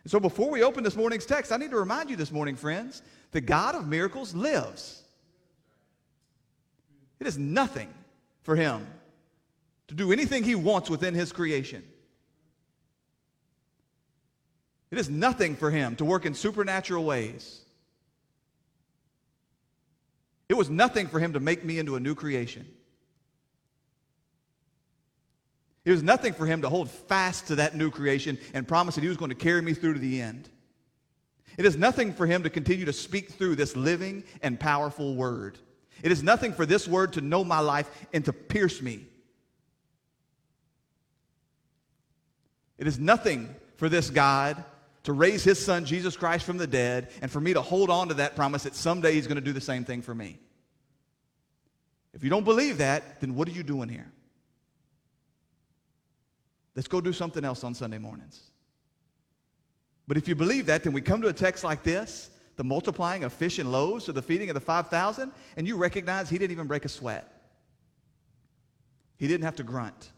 And 0.04 0.10
so 0.12 0.20
before 0.20 0.50
we 0.50 0.62
open 0.62 0.84
this 0.84 0.94
morning's 0.94 1.26
text, 1.26 1.50
I 1.50 1.56
need 1.56 1.72
to 1.72 1.78
remind 1.78 2.10
you 2.10 2.16
this 2.16 2.30
morning, 2.30 2.54
friends, 2.54 3.02
the 3.34 3.40
God 3.40 3.74
of 3.74 3.88
miracles 3.88 4.32
lives. 4.32 5.02
It 7.18 7.26
is 7.26 7.36
nothing 7.36 7.92
for 8.42 8.54
him 8.54 8.86
to 9.88 9.94
do 9.94 10.12
anything 10.12 10.44
he 10.44 10.54
wants 10.54 10.88
within 10.88 11.14
his 11.14 11.32
creation. 11.32 11.82
It 14.92 14.98
is 14.98 15.10
nothing 15.10 15.56
for 15.56 15.72
him 15.72 15.96
to 15.96 16.04
work 16.04 16.24
in 16.26 16.34
supernatural 16.34 17.04
ways. 17.04 17.60
It 20.48 20.54
was 20.54 20.70
nothing 20.70 21.08
for 21.08 21.18
him 21.18 21.32
to 21.32 21.40
make 21.40 21.64
me 21.64 21.80
into 21.80 21.96
a 21.96 22.00
new 22.00 22.14
creation. 22.14 22.64
It 25.84 25.90
was 25.90 26.04
nothing 26.04 26.34
for 26.34 26.46
him 26.46 26.62
to 26.62 26.68
hold 26.68 26.88
fast 26.88 27.48
to 27.48 27.56
that 27.56 27.74
new 27.74 27.90
creation 27.90 28.38
and 28.54 28.68
promise 28.68 28.94
that 28.94 29.00
he 29.00 29.08
was 29.08 29.16
going 29.16 29.30
to 29.30 29.34
carry 29.34 29.60
me 29.60 29.74
through 29.74 29.94
to 29.94 29.98
the 29.98 30.20
end. 30.20 30.48
It 31.56 31.66
is 31.66 31.76
nothing 31.76 32.12
for 32.12 32.26
him 32.26 32.42
to 32.42 32.50
continue 32.50 32.84
to 32.84 32.92
speak 32.92 33.30
through 33.30 33.56
this 33.56 33.76
living 33.76 34.24
and 34.42 34.58
powerful 34.58 35.14
word. 35.14 35.58
It 36.02 36.10
is 36.10 36.22
nothing 36.22 36.52
for 36.52 36.66
this 36.66 36.88
word 36.88 37.12
to 37.14 37.20
know 37.20 37.44
my 37.44 37.60
life 37.60 37.88
and 38.12 38.24
to 38.24 38.32
pierce 38.32 38.82
me. 38.82 39.06
It 42.78 42.86
is 42.86 42.98
nothing 42.98 43.54
for 43.76 43.88
this 43.88 44.10
God 44.10 44.62
to 45.04 45.12
raise 45.12 45.44
his 45.44 45.64
son 45.64 45.84
Jesus 45.84 46.16
Christ 46.16 46.44
from 46.44 46.58
the 46.58 46.66
dead 46.66 47.10
and 47.22 47.30
for 47.30 47.40
me 47.40 47.52
to 47.52 47.62
hold 47.62 47.90
on 47.90 48.08
to 48.08 48.14
that 48.14 48.34
promise 48.34 48.64
that 48.64 48.74
someday 48.74 49.14
he's 49.14 49.26
going 49.26 49.36
to 49.36 49.42
do 49.42 49.52
the 49.52 49.60
same 49.60 49.84
thing 49.84 50.02
for 50.02 50.14
me. 50.14 50.38
If 52.12 52.24
you 52.24 52.30
don't 52.30 52.44
believe 52.44 52.78
that, 52.78 53.20
then 53.20 53.34
what 53.34 53.48
are 53.48 53.52
you 53.52 53.62
doing 53.62 53.88
here? 53.88 54.10
Let's 56.74 56.88
go 56.88 57.00
do 57.00 57.12
something 57.12 57.44
else 57.44 57.62
on 57.64 57.74
Sunday 57.74 57.98
mornings. 57.98 58.40
But 60.06 60.16
if 60.16 60.28
you 60.28 60.34
believe 60.34 60.66
that, 60.66 60.84
then 60.84 60.92
we 60.92 61.00
come 61.00 61.22
to 61.22 61.28
a 61.28 61.32
text 61.32 61.64
like 61.64 61.82
this, 61.82 62.30
the 62.56 62.64
multiplying 62.64 63.24
of 63.24 63.32
fish 63.32 63.58
and 63.58 63.72
loaves 63.72 64.08
or 64.08 64.12
the 64.12 64.22
feeding 64.22 64.50
of 64.50 64.54
the 64.54 64.60
5,000, 64.60 65.32
and 65.56 65.66
you 65.66 65.76
recognize 65.76 66.28
he 66.28 66.38
didn't 66.38 66.52
even 66.52 66.66
break 66.66 66.84
a 66.84 66.88
sweat. 66.88 67.30
He 69.16 69.26
didn't 69.28 69.44
have 69.44 69.56
to 69.56 69.62
grunt. 69.62 70.10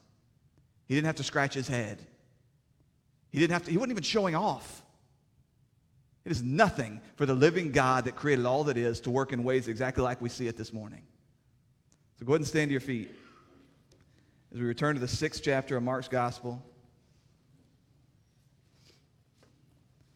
He 0.86 0.94
didn't 0.94 1.06
have 1.06 1.16
to 1.16 1.24
scratch 1.24 1.54
his 1.54 1.68
head. 1.68 2.04
He 3.30 3.38
didn't 3.38 3.52
have 3.52 3.64
to, 3.64 3.70
he 3.70 3.76
wasn't 3.76 3.92
even 3.92 4.02
showing 4.02 4.34
off. 4.34 4.82
It 6.24 6.32
is 6.32 6.42
nothing 6.42 7.00
for 7.14 7.24
the 7.24 7.34
living 7.34 7.70
God 7.70 8.06
that 8.06 8.16
created 8.16 8.46
all 8.46 8.64
that 8.64 8.76
is 8.76 9.00
to 9.02 9.10
work 9.10 9.32
in 9.32 9.44
ways 9.44 9.68
exactly 9.68 10.02
like 10.02 10.20
we 10.20 10.28
see 10.28 10.48
it 10.48 10.56
this 10.56 10.72
morning. 10.72 11.02
So 12.18 12.26
go 12.26 12.32
ahead 12.32 12.40
and 12.40 12.48
stand 12.48 12.68
to 12.68 12.72
your 12.72 12.80
feet 12.80 13.10
as 14.52 14.58
we 14.58 14.66
return 14.66 14.94
to 14.94 15.00
the 15.00 15.08
sixth 15.08 15.42
chapter 15.44 15.76
of 15.76 15.82
Mark's 15.82 16.08
Gospel. 16.08 16.64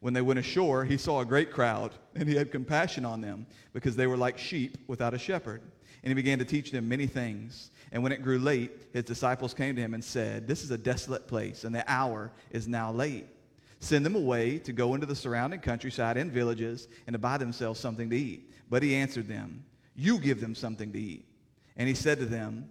When 0.00 0.14
they 0.14 0.22
went 0.22 0.38
ashore, 0.38 0.84
he 0.84 0.96
saw 0.96 1.20
a 1.20 1.26
great 1.26 1.52
crowd, 1.52 1.92
and 2.14 2.28
he 2.28 2.34
had 2.34 2.50
compassion 2.50 3.04
on 3.04 3.20
them, 3.20 3.46
because 3.72 3.96
they 3.96 4.06
were 4.06 4.16
like 4.16 4.38
sheep 4.38 4.78
without 4.86 5.14
a 5.14 5.18
shepherd. 5.18 5.60
And 6.02 6.10
he 6.10 6.14
began 6.14 6.38
to 6.38 6.44
teach 6.44 6.70
them 6.70 6.88
many 6.88 7.06
things. 7.06 7.70
And 7.92 8.02
when 8.02 8.12
it 8.12 8.22
grew 8.22 8.38
late, 8.38 8.72
his 8.92 9.04
disciples 9.04 9.52
came 9.52 9.76
to 9.76 9.82
him 9.82 9.92
and 9.92 10.02
said, 10.02 10.48
This 10.48 10.62
is 10.64 10.70
a 10.70 10.78
desolate 10.78 11.28
place, 11.28 11.64
and 11.64 11.74
the 11.74 11.84
hour 11.90 12.32
is 12.50 12.66
now 12.66 12.90
late. 12.90 13.26
Send 13.80 14.04
them 14.04 14.14
away 14.14 14.58
to 14.60 14.72
go 14.72 14.94
into 14.94 15.06
the 15.06 15.14
surrounding 15.14 15.60
countryside 15.60 16.16
and 16.16 16.32
villages 16.32 16.88
and 17.06 17.14
to 17.14 17.18
buy 17.18 17.36
themselves 17.36 17.80
something 17.80 18.08
to 18.10 18.16
eat. 18.16 18.50
But 18.68 18.82
he 18.82 18.94
answered 18.94 19.28
them, 19.28 19.64
You 19.94 20.18
give 20.18 20.40
them 20.40 20.54
something 20.54 20.92
to 20.92 20.98
eat. 20.98 21.26
And 21.76 21.88
he 21.88 21.94
said 21.94 22.18
to 22.18 22.26
them, 22.26 22.70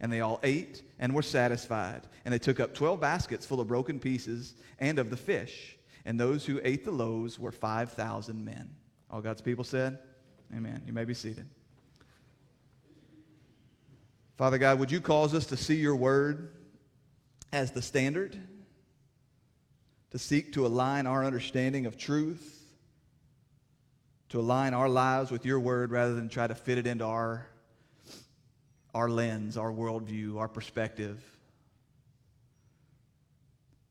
And 0.00 0.12
they 0.12 0.20
all 0.20 0.40
ate 0.42 0.82
and 0.98 1.14
were 1.14 1.22
satisfied. 1.22 2.02
And 2.24 2.32
they 2.34 2.38
took 2.38 2.60
up 2.60 2.74
twelve 2.74 3.00
baskets 3.00 3.46
full 3.46 3.60
of 3.60 3.68
broken 3.68 3.98
pieces 3.98 4.54
and 4.78 4.98
of 4.98 5.10
the 5.10 5.16
fish. 5.16 5.76
And 6.04 6.20
those 6.20 6.46
who 6.46 6.60
ate 6.62 6.84
the 6.84 6.92
loaves 6.92 7.38
were 7.38 7.50
5,000 7.50 8.44
men. 8.44 8.70
All 9.10 9.20
God's 9.20 9.42
people 9.42 9.64
said, 9.64 9.98
Amen. 10.54 10.82
You 10.86 10.92
may 10.92 11.04
be 11.04 11.14
seated. 11.14 11.48
Father 14.36 14.58
God, 14.58 14.78
would 14.78 14.92
you 14.92 15.00
cause 15.00 15.34
us 15.34 15.46
to 15.46 15.56
see 15.56 15.76
your 15.76 15.96
word 15.96 16.52
as 17.52 17.72
the 17.72 17.82
standard, 17.82 18.38
to 20.10 20.18
seek 20.18 20.52
to 20.52 20.66
align 20.66 21.06
our 21.06 21.24
understanding 21.24 21.86
of 21.86 21.96
truth, 21.96 22.62
to 24.28 24.38
align 24.38 24.74
our 24.74 24.88
lives 24.88 25.30
with 25.30 25.46
your 25.46 25.58
word 25.58 25.90
rather 25.90 26.14
than 26.14 26.28
try 26.28 26.46
to 26.46 26.54
fit 26.54 26.78
it 26.78 26.86
into 26.86 27.04
our 27.04 27.46
our 28.96 29.10
lens, 29.10 29.58
our 29.58 29.70
worldview, 29.70 30.38
our 30.38 30.48
perspective. 30.48 31.22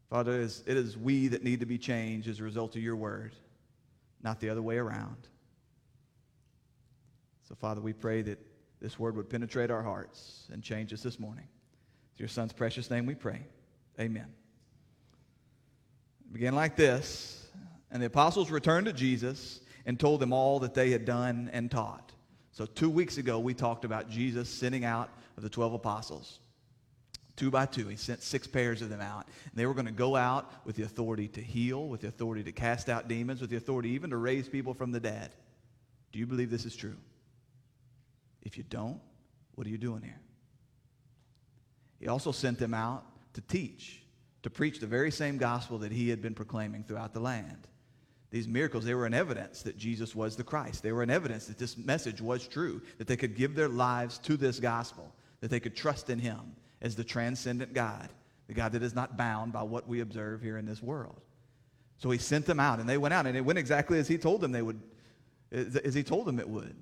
Father, 0.10 0.42
it 0.42 0.68
is, 0.68 0.98
we 0.98 1.28
that 1.28 1.44
need 1.44 1.60
to 1.60 1.68
be 1.68 1.78
changed 1.78 2.28
as 2.28 2.40
a 2.40 2.44
result 2.44 2.76
of 2.76 2.82
your 2.82 2.96
word, 2.96 3.36
not 4.24 4.40
the 4.40 4.50
other 4.50 4.64
way 4.64 4.78
around. 4.78 5.28
So, 7.48 7.54
Father, 7.54 7.82
we 7.82 7.94
pray 7.94 8.24
that 8.24 8.40
this 8.82 8.98
word 8.98 9.16
would 9.16 9.30
penetrate 9.30 9.70
our 9.70 9.84
hearts 9.84 10.48
and 10.52 10.64
change 10.64 10.92
us 10.92 11.04
this 11.04 11.20
morning. 11.20 11.46
In 11.46 12.24
your 12.24 12.28
son's 12.28 12.52
precious 12.52 12.90
name 12.90 13.06
we 13.06 13.14
pray. 13.14 13.46
Amen. 14.00 14.34
It 16.26 16.34
began 16.34 16.56
like 16.56 16.76
this, 16.76 17.46
and 17.92 18.02
the 18.02 18.08
apostles 18.08 18.50
returned 18.50 18.88
to 18.88 18.94
Jesus 18.94 19.60
and 19.86 20.00
told 20.00 20.20
them 20.20 20.34
all 20.34 20.62
that 20.62 20.74
they 20.74 20.90
had 20.90 21.06
done 21.06 21.52
and 21.54 21.70
taught. 21.70 22.05
So, 22.56 22.66
two 22.66 22.90
weeks 22.90 23.18
ago, 23.18 23.38
we 23.38 23.54
talked 23.54 23.84
about 23.84 24.10
Jesus 24.10 24.48
sending 24.48 24.86
out 24.86 25.10
of 25.36 25.44
the 25.44 25.50
12 25.50 25.74
apostles. 25.74 26.40
Two 27.36 27.52
by 27.52 27.66
two, 27.66 27.90
he 27.90 27.98
sent 27.98 28.24
six 28.24 28.48
pairs 28.48 28.82
of 28.82 28.88
them 28.88 29.02
out. 29.02 29.28
And 29.44 29.54
they 29.56 29.66
were 29.66 29.74
going 29.74 29.88
to 29.88 29.92
go 29.92 30.16
out 30.16 30.54
with 30.64 30.78
the 30.78 30.84
authority 30.84 31.28
to 31.28 31.42
heal, 31.42 31.86
with 31.90 32.00
the 32.00 32.08
authority 32.08 32.44
to 32.44 32.54
cast 32.54 32.88
out 32.88 33.10
demons, 33.10 33.42
with 33.42 33.50
the 33.50 33.58
authority 33.58 33.90
even 33.90 34.10
to 34.12 34.16
raise 34.16 34.48
people 34.48 34.74
from 34.74 34.94
the 34.94 35.02
dead. 35.02 35.32
Do 36.14 36.20
you 36.20 36.26
believe 36.26 36.50
this 36.50 36.66
is 36.66 36.78
true? 36.78 36.96
If 38.42 38.58
you 38.58 38.64
don't, 38.64 39.02
what 39.56 39.68
are 39.68 39.70
you 39.70 39.78
doing 39.78 40.02
here? 40.02 40.22
He 42.00 42.08
also 42.08 42.32
sent 42.32 42.58
them 42.58 42.74
out 42.74 43.04
to 43.34 43.42
teach, 43.42 44.02
to 44.44 44.50
preach 44.50 44.80
the 44.80 44.88
very 44.88 45.12
same 45.12 45.38
gospel 45.38 45.78
that 45.80 45.92
he 45.92 46.08
had 46.08 46.22
been 46.22 46.34
proclaiming 46.34 46.86
throughout 46.86 47.14
the 47.14 47.20
land. 47.20 47.68
These 48.36 48.50
miracles, 48.50 48.84
they 48.84 48.96
were 48.96 49.06
an 49.06 49.14
evidence 49.14 49.62
that 49.62 49.78
Jesus 49.78 50.14
was 50.14 50.36
the 50.36 50.44
Christ. 50.44 50.84
They 50.84 50.92
were 50.92 51.04
an 51.04 51.10
evidence 51.10 51.46
that 51.46 51.58
this 51.58 51.78
message 51.78 52.20
was 52.20 52.46
true, 52.46 52.82
that 52.98 53.08
they 53.08 53.16
could 53.16 53.34
give 53.34 53.56
their 53.56 53.70
lives 53.70 54.18
to 54.24 54.36
this 54.36 54.60
gospel, 54.60 55.10
that 55.40 55.50
they 55.50 55.62
could 55.62 55.74
trust 55.74 56.10
in 56.10 56.20
him 56.20 56.42
as 56.82 56.98
the 56.98 57.04
transcendent 57.06 57.74
God, 57.74 58.10
the 58.48 58.54
God 58.54 58.74
that 58.74 58.84
is 58.84 58.94
not 58.94 59.16
bound 59.16 59.54
by 59.54 59.64
what 59.64 59.88
we 59.88 60.02
observe 60.02 60.42
here 60.42 60.58
in 60.58 60.66
this 60.66 60.84
world. 60.84 61.22
So 61.98 62.10
he 62.10 62.18
sent 62.18 62.46
them 62.46 62.60
out, 62.60 62.82
and 62.82 62.90
they 62.90 62.98
went 62.98 63.14
out, 63.14 63.26
and 63.26 63.38
it 63.38 63.46
went 63.46 63.58
exactly 63.58 64.00
as 64.00 64.08
he 64.10 64.18
told 64.18 64.42
them 64.42 64.52
they 64.52 64.62
would, 64.62 64.82
as 65.54 65.94
he 65.94 66.04
told 66.04 66.26
them 66.26 66.38
it 66.38 66.50
would. 66.50 66.76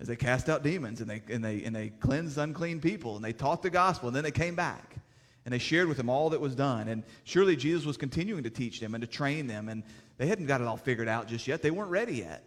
As 0.00 0.06
they 0.06 0.16
cast 0.16 0.50
out 0.50 0.62
demons 0.62 1.00
and 1.00 1.08
they, 1.08 1.22
and 1.30 1.42
they, 1.42 1.64
and 1.64 1.74
they 1.74 1.88
cleansed 1.88 2.36
unclean 2.36 2.82
people, 2.82 3.16
and 3.16 3.24
they 3.24 3.32
taught 3.32 3.62
the 3.62 3.70
gospel, 3.70 4.08
and 4.08 4.14
then 4.14 4.22
they 4.22 4.30
came 4.30 4.54
back. 4.54 4.96
And 5.44 5.52
they 5.52 5.58
shared 5.58 5.88
with 5.88 5.96
them 5.96 6.08
all 6.08 6.30
that 6.30 6.40
was 6.40 6.54
done. 6.54 6.86
And 6.86 7.02
surely 7.24 7.56
Jesus 7.56 7.84
was 7.84 7.96
continuing 7.96 8.44
to 8.44 8.50
teach 8.50 8.78
them 8.78 8.94
and 8.94 9.02
to 9.02 9.08
train 9.08 9.48
them. 9.48 9.68
And 9.68 9.82
they 10.18 10.26
hadn't 10.26 10.46
got 10.46 10.60
it 10.60 10.66
all 10.66 10.76
figured 10.76 11.08
out 11.08 11.28
just 11.28 11.46
yet. 11.46 11.62
They 11.62 11.70
weren't 11.70 11.90
ready 11.90 12.16
yet. 12.16 12.44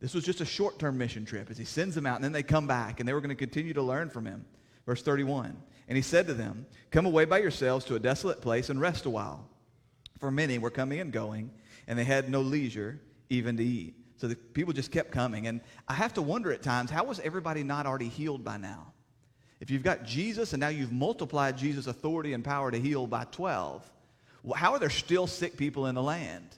This 0.00 0.14
was 0.14 0.24
just 0.24 0.40
a 0.40 0.44
short 0.44 0.78
term 0.78 0.98
mission 0.98 1.24
trip 1.24 1.50
as 1.50 1.58
he 1.58 1.64
sends 1.64 1.94
them 1.94 2.06
out 2.06 2.16
and 2.16 2.24
then 2.24 2.32
they 2.32 2.42
come 2.42 2.66
back 2.66 3.00
and 3.00 3.08
they 3.08 3.12
were 3.12 3.20
going 3.20 3.30
to 3.30 3.34
continue 3.34 3.74
to 3.74 3.82
learn 3.82 4.10
from 4.10 4.26
him. 4.26 4.44
Verse 4.84 5.02
31 5.02 5.56
And 5.88 5.96
he 5.96 6.02
said 6.02 6.26
to 6.26 6.34
them, 6.34 6.66
Come 6.90 7.06
away 7.06 7.24
by 7.24 7.38
yourselves 7.38 7.84
to 7.86 7.94
a 7.96 8.00
desolate 8.00 8.40
place 8.40 8.70
and 8.70 8.80
rest 8.80 9.06
a 9.06 9.10
while. 9.10 9.48
For 10.18 10.30
many 10.30 10.58
were 10.58 10.70
coming 10.70 11.00
and 11.00 11.12
going, 11.12 11.50
and 11.86 11.98
they 11.98 12.04
had 12.04 12.30
no 12.30 12.40
leisure 12.40 13.00
even 13.28 13.56
to 13.58 13.64
eat. 13.64 13.94
So 14.16 14.28
the 14.28 14.36
people 14.36 14.72
just 14.72 14.90
kept 14.90 15.10
coming. 15.10 15.46
And 15.46 15.60
I 15.88 15.94
have 15.94 16.14
to 16.14 16.22
wonder 16.22 16.52
at 16.52 16.62
times, 16.62 16.90
how 16.90 17.04
was 17.04 17.20
everybody 17.20 17.62
not 17.62 17.86
already 17.86 18.08
healed 18.08 18.44
by 18.44 18.56
now? 18.56 18.92
If 19.60 19.70
you've 19.70 19.82
got 19.82 20.04
Jesus 20.04 20.52
and 20.52 20.60
now 20.60 20.68
you've 20.68 20.92
multiplied 20.92 21.56
Jesus' 21.56 21.86
authority 21.86 22.32
and 22.32 22.44
power 22.44 22.70
to 22.70 22.78
heal 22.78 23.06
by 23.06 23.24
12, 23.24 23.90
how 24.54 24.72
are 24.72 24.78
there 24.78 24.90
still 24.90 25.26
sick 25.26 25.56
people 25.56 25.86
in 25.86 25.94
the 25.94 26.02
land? 26.02 26.48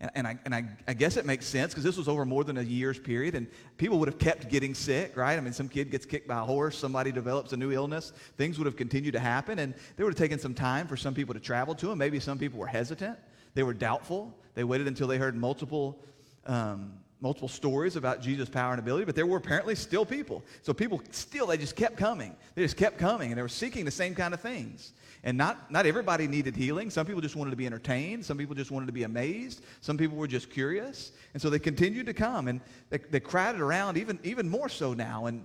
And, 0.00 0.10
and, 0.14 0.26
I, 0.26 0.38
and 0.44 0.54
I, 0.54 0.64
I 0.86 0.94
guess 0.94 1.16
it 1.16 1.26
makes 1.26 1.44
sense 1.46 1.72
because 1.72 1.82
this 1.82 1.96
was 1.96 2.06
over 2.06 2.24
more 2.24 2.44
than 2.44 2.58
a 2.58 2.62
year's 2.62 2.98
period, 2.98 3.34
and 3.34 3.48
people 3.78 3.98
would 3.98 4.08
have 4.08 4.18
kept 4.18 4.48
getting 4.48 4.74
sick, 4.74 5.16
right? 5.16 5.36
I 5.36 5.40
mean, 5.40 5.52
some 5.52 5.68
kid 5.68 5.90
gets 5.90 6.06
kicked 6.06 6.28
by 6.28 6.38
a 6.38 6.44
horse, 6.44 6.78
somebody 6.78 7.10
develops 7.10 7.52
a 7.52 7.56
new 7.56 7.72
illness, 7.72 8.12
things 8.36 8.58
would 8.58 8.66
have 8.66 8.76
continued 8.76 9.12
to 9.12 9.20
happen, 9.20 9.58
and 9.58 9.74
they 9.96 10.04
would 10.04 10.12
have 10.12 10.18
taken 10.18 10.38
some 10.38 10.54
time 10.54 10.86
for 10.86 10.96
some 10.96 11.14
people 11.14 11.34
to 11.34 11.40
travel 11.40 11.74
to 11.74 11.88
them. 11.88 11.98
Maybe 11.98 12.20
some 12.20 12.38
people 12.38 12.60
were 12.60 12.66
hesitant, 12.68 13.18
they 13.54 13.62
were 13.64 13.74
doubtful. 13.74 14.34
They 14.54 14.64
waited 14.64 14.88
until 14.88 15.06
they 15.06 15.18
heard 15.18 15.36
multiple 15.36 16.00
um, 16.46 16.92
multiple 17.20 17.48
stories 17.48 17.96
about 17.96 18.20
Jesus' 18.20 18.48
power 18.48 18.72
and 18.72 18.78
ability, 18.78 19.04
but 19.04 19.16
there 19.16 19.26
were 19.26 19.38
apparently 19.38 19.74
still 19.74 20.06
people. 20.06 20.44
So 20.62 20.72
people 20.72 21.02
still, 21.10 21.46
they 21.46 21.56
just 21.56 21.76
kept 21.76 21.96
coming. 21.96 22.36
They 22.54 22.62
just 22.62 22.76
kept 22.76 22.98
coming, 22.98 23.30
and 23.30 23.38
they 23.38 23.42
were 23.42 23.48
seeking 23.48 23.84
the 23.84 23.90
same 23.90 24.14
kind 24.14 24.32
of 24.32 24.40
things. 24.40 24.92
And 25.24 25.36
not, 25.36 25.70
not 25.70 25.86
everybody 25.86 26.28
needed 26.28 26.54
healing. 26.54 26.90
Some 26.90 27.06
people 27.06 27.20
just 27.20 27.36
wanted 27.36 27.50
to 27.50 27.56
be 27.56 27.66
entertained. 27.66 28.24
Some 28.24 28.38
people 28.38 28.54
just 28.54 28.70
wanted 28.70 28.86
to 28.86 28.92
be 28.92 29.02
amazed. 29.02 29.62
Some 29.80 29.98
people 29.98 30.16
were 30.16 30.28
just 30.28 30.50
curious. 30.50 31.12
And 31.32 31.42
so 31.42 31.50
they 31.50 31.58
continued 31.58 32.06
to 32.06 32.14
come, 32.14 32.48
and 32.48 32.60
they, 32.90 32.98
they 32.98 33.20
crowded 33.20 33.60
around 33.60 33.96
even, 33.96 34.18
even 34.22 34.48
more 34.48 34.68
so 34.68 34.94
now. 34.94 35.26
And 35.26 35.44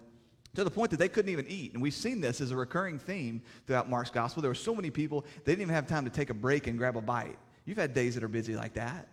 to 0.56 0.64
the 0.64 0.72
point 0.72 0.92
that 0.92 0.98
they 0.98 1.10
couldn't 1.10 1.32
even 1.32 1.48
eat. 1.48 1.74
And 1.74 1.82
we've 1.82 1.94
seen 1.94 2.22
this 2.22 2.40
as 2.40 2.52
a 2.52 2.56
recurring 2.56 3.00
theme 3.00 3.42
throughout 3.66 3.90
Mark's 3.90 4.12
gospel. 4.12 4.42
There 4.42 4.52
were 4.52 4.56
so 4.56 4.76
many 4.76 4.90
people, 4.90 5.26
they 5.44 5.54
didn't 5.54 5.64
even 5.64 5.74
have 5.74 5.88
time 5.88 6.04
to 6.06 6.12
take 6.12 6.30
a 6.30 6.34
break 6.34 6.68
and 6.68 6.78
grab 6.78 6.96
a 6.96 7.02
bite. 7.02 7.38
You've 7.66 7.78
had 7.78 7.94
days 7.94 8.16
that 8.16 8.24
are 8.24 8.30
busy 8.30 8.56
like 8.56 8.74
that. 8.74 9.08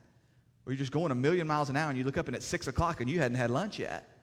Or 0.66 0.72
you're 0.72 0.78
just 0.78 0.92
going 0.92 1.10
a 1.12 1.14
million 1.14 1.46
miles 1.46 1.70
an 1.70 1.76
hour 1.76 1.88
and 1.88 1.96
you 1.96 2.04
look 2.04 2.18
up 2.18 2.26
and 2.26 2.36
it's 2.36 2.44
six 2.44 2.66
o'clock 2.66 3.00
and 3.00 3.08
you 3.08 3.18
hadn't 3.18 3.38
had 3.38 3.50
lunch 3.50 3.78
yet. 3.78 4.19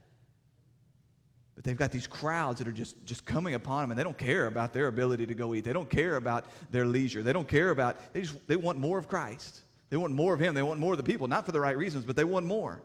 But 1.57 1.63
they've 1.63 1.75
got 1.75 1.91
these 1.91 2.05
crowds 2.05 2.59
that 2.59 2.67
are 2.67 2.71
just, 2.71 3.03
just 3.03 3.25
coming 3.25 3.55
upon 3.55 3.81
them 3.81 3.89
and 3.89 3.99
they 3.99 4.03
don't 4.03 4.17
care 4.17 4.45
about 4.45 4.73
their 4.73 4.85
ability 4.87 5.25
to 5.25 5.33
go 5.33 5.55
eat. 5.55 5.65
They 5.65 5.73
don't 5.73 5.89
care 5.89 6.17
about 6.17 6.45
their 6.69 6.85
leisure. 6.85 7.23
They 7.23 7.33
don't 7.33 7.47
care 7.47 7.71
about, 7.71 8.13
they 8.13 8.21
just, 8.21 8.47
they 8.47 8.55
want 8.55 8.77
more 8.77 8.99
of 8.99 9.07
Christ. 9.07 9.63
They 9.89 9.97
want 9.97 10.13
more 10.13 10.35
of 10.35 10.39
Him. 10.39 10.53
They 10.53 10.61
want 10.61 10.79
more 10.79 10.93
of 10.93 10.97
the 10.97 11.03
people, 11.03 11.27
not 11.27 11.47
for 11.47 11.51
the 11.51 11.59
right 11.59 11.75
reasons, 11.75 12.05
but 12.05 12.15
they 12.15 12.25
want 12.25 12.45
more. 12.45 12.83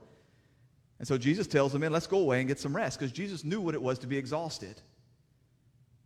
And 0.99 1.07
so 1.07 1.19
Jesus 1.19 1.47
tells 1.47 1.73
them, 1.73 1.83
man, 1.83 1.93
let's 1.93 2.07
go 2.07 2.19
away 2.19 2.39
and 2.39 2.49
get 2.49 2.59
some 2.59 2.75
rest 2.75 2.99
because 2.99 3.13
Jesus 3.13 3.45
knew 3.45 3.61
what 3.61 3.75
it 3.75 3.83
was 3.83 3.99
to 3.99 4.07
be 4.07 4.17
exhausted. 4.17 4.81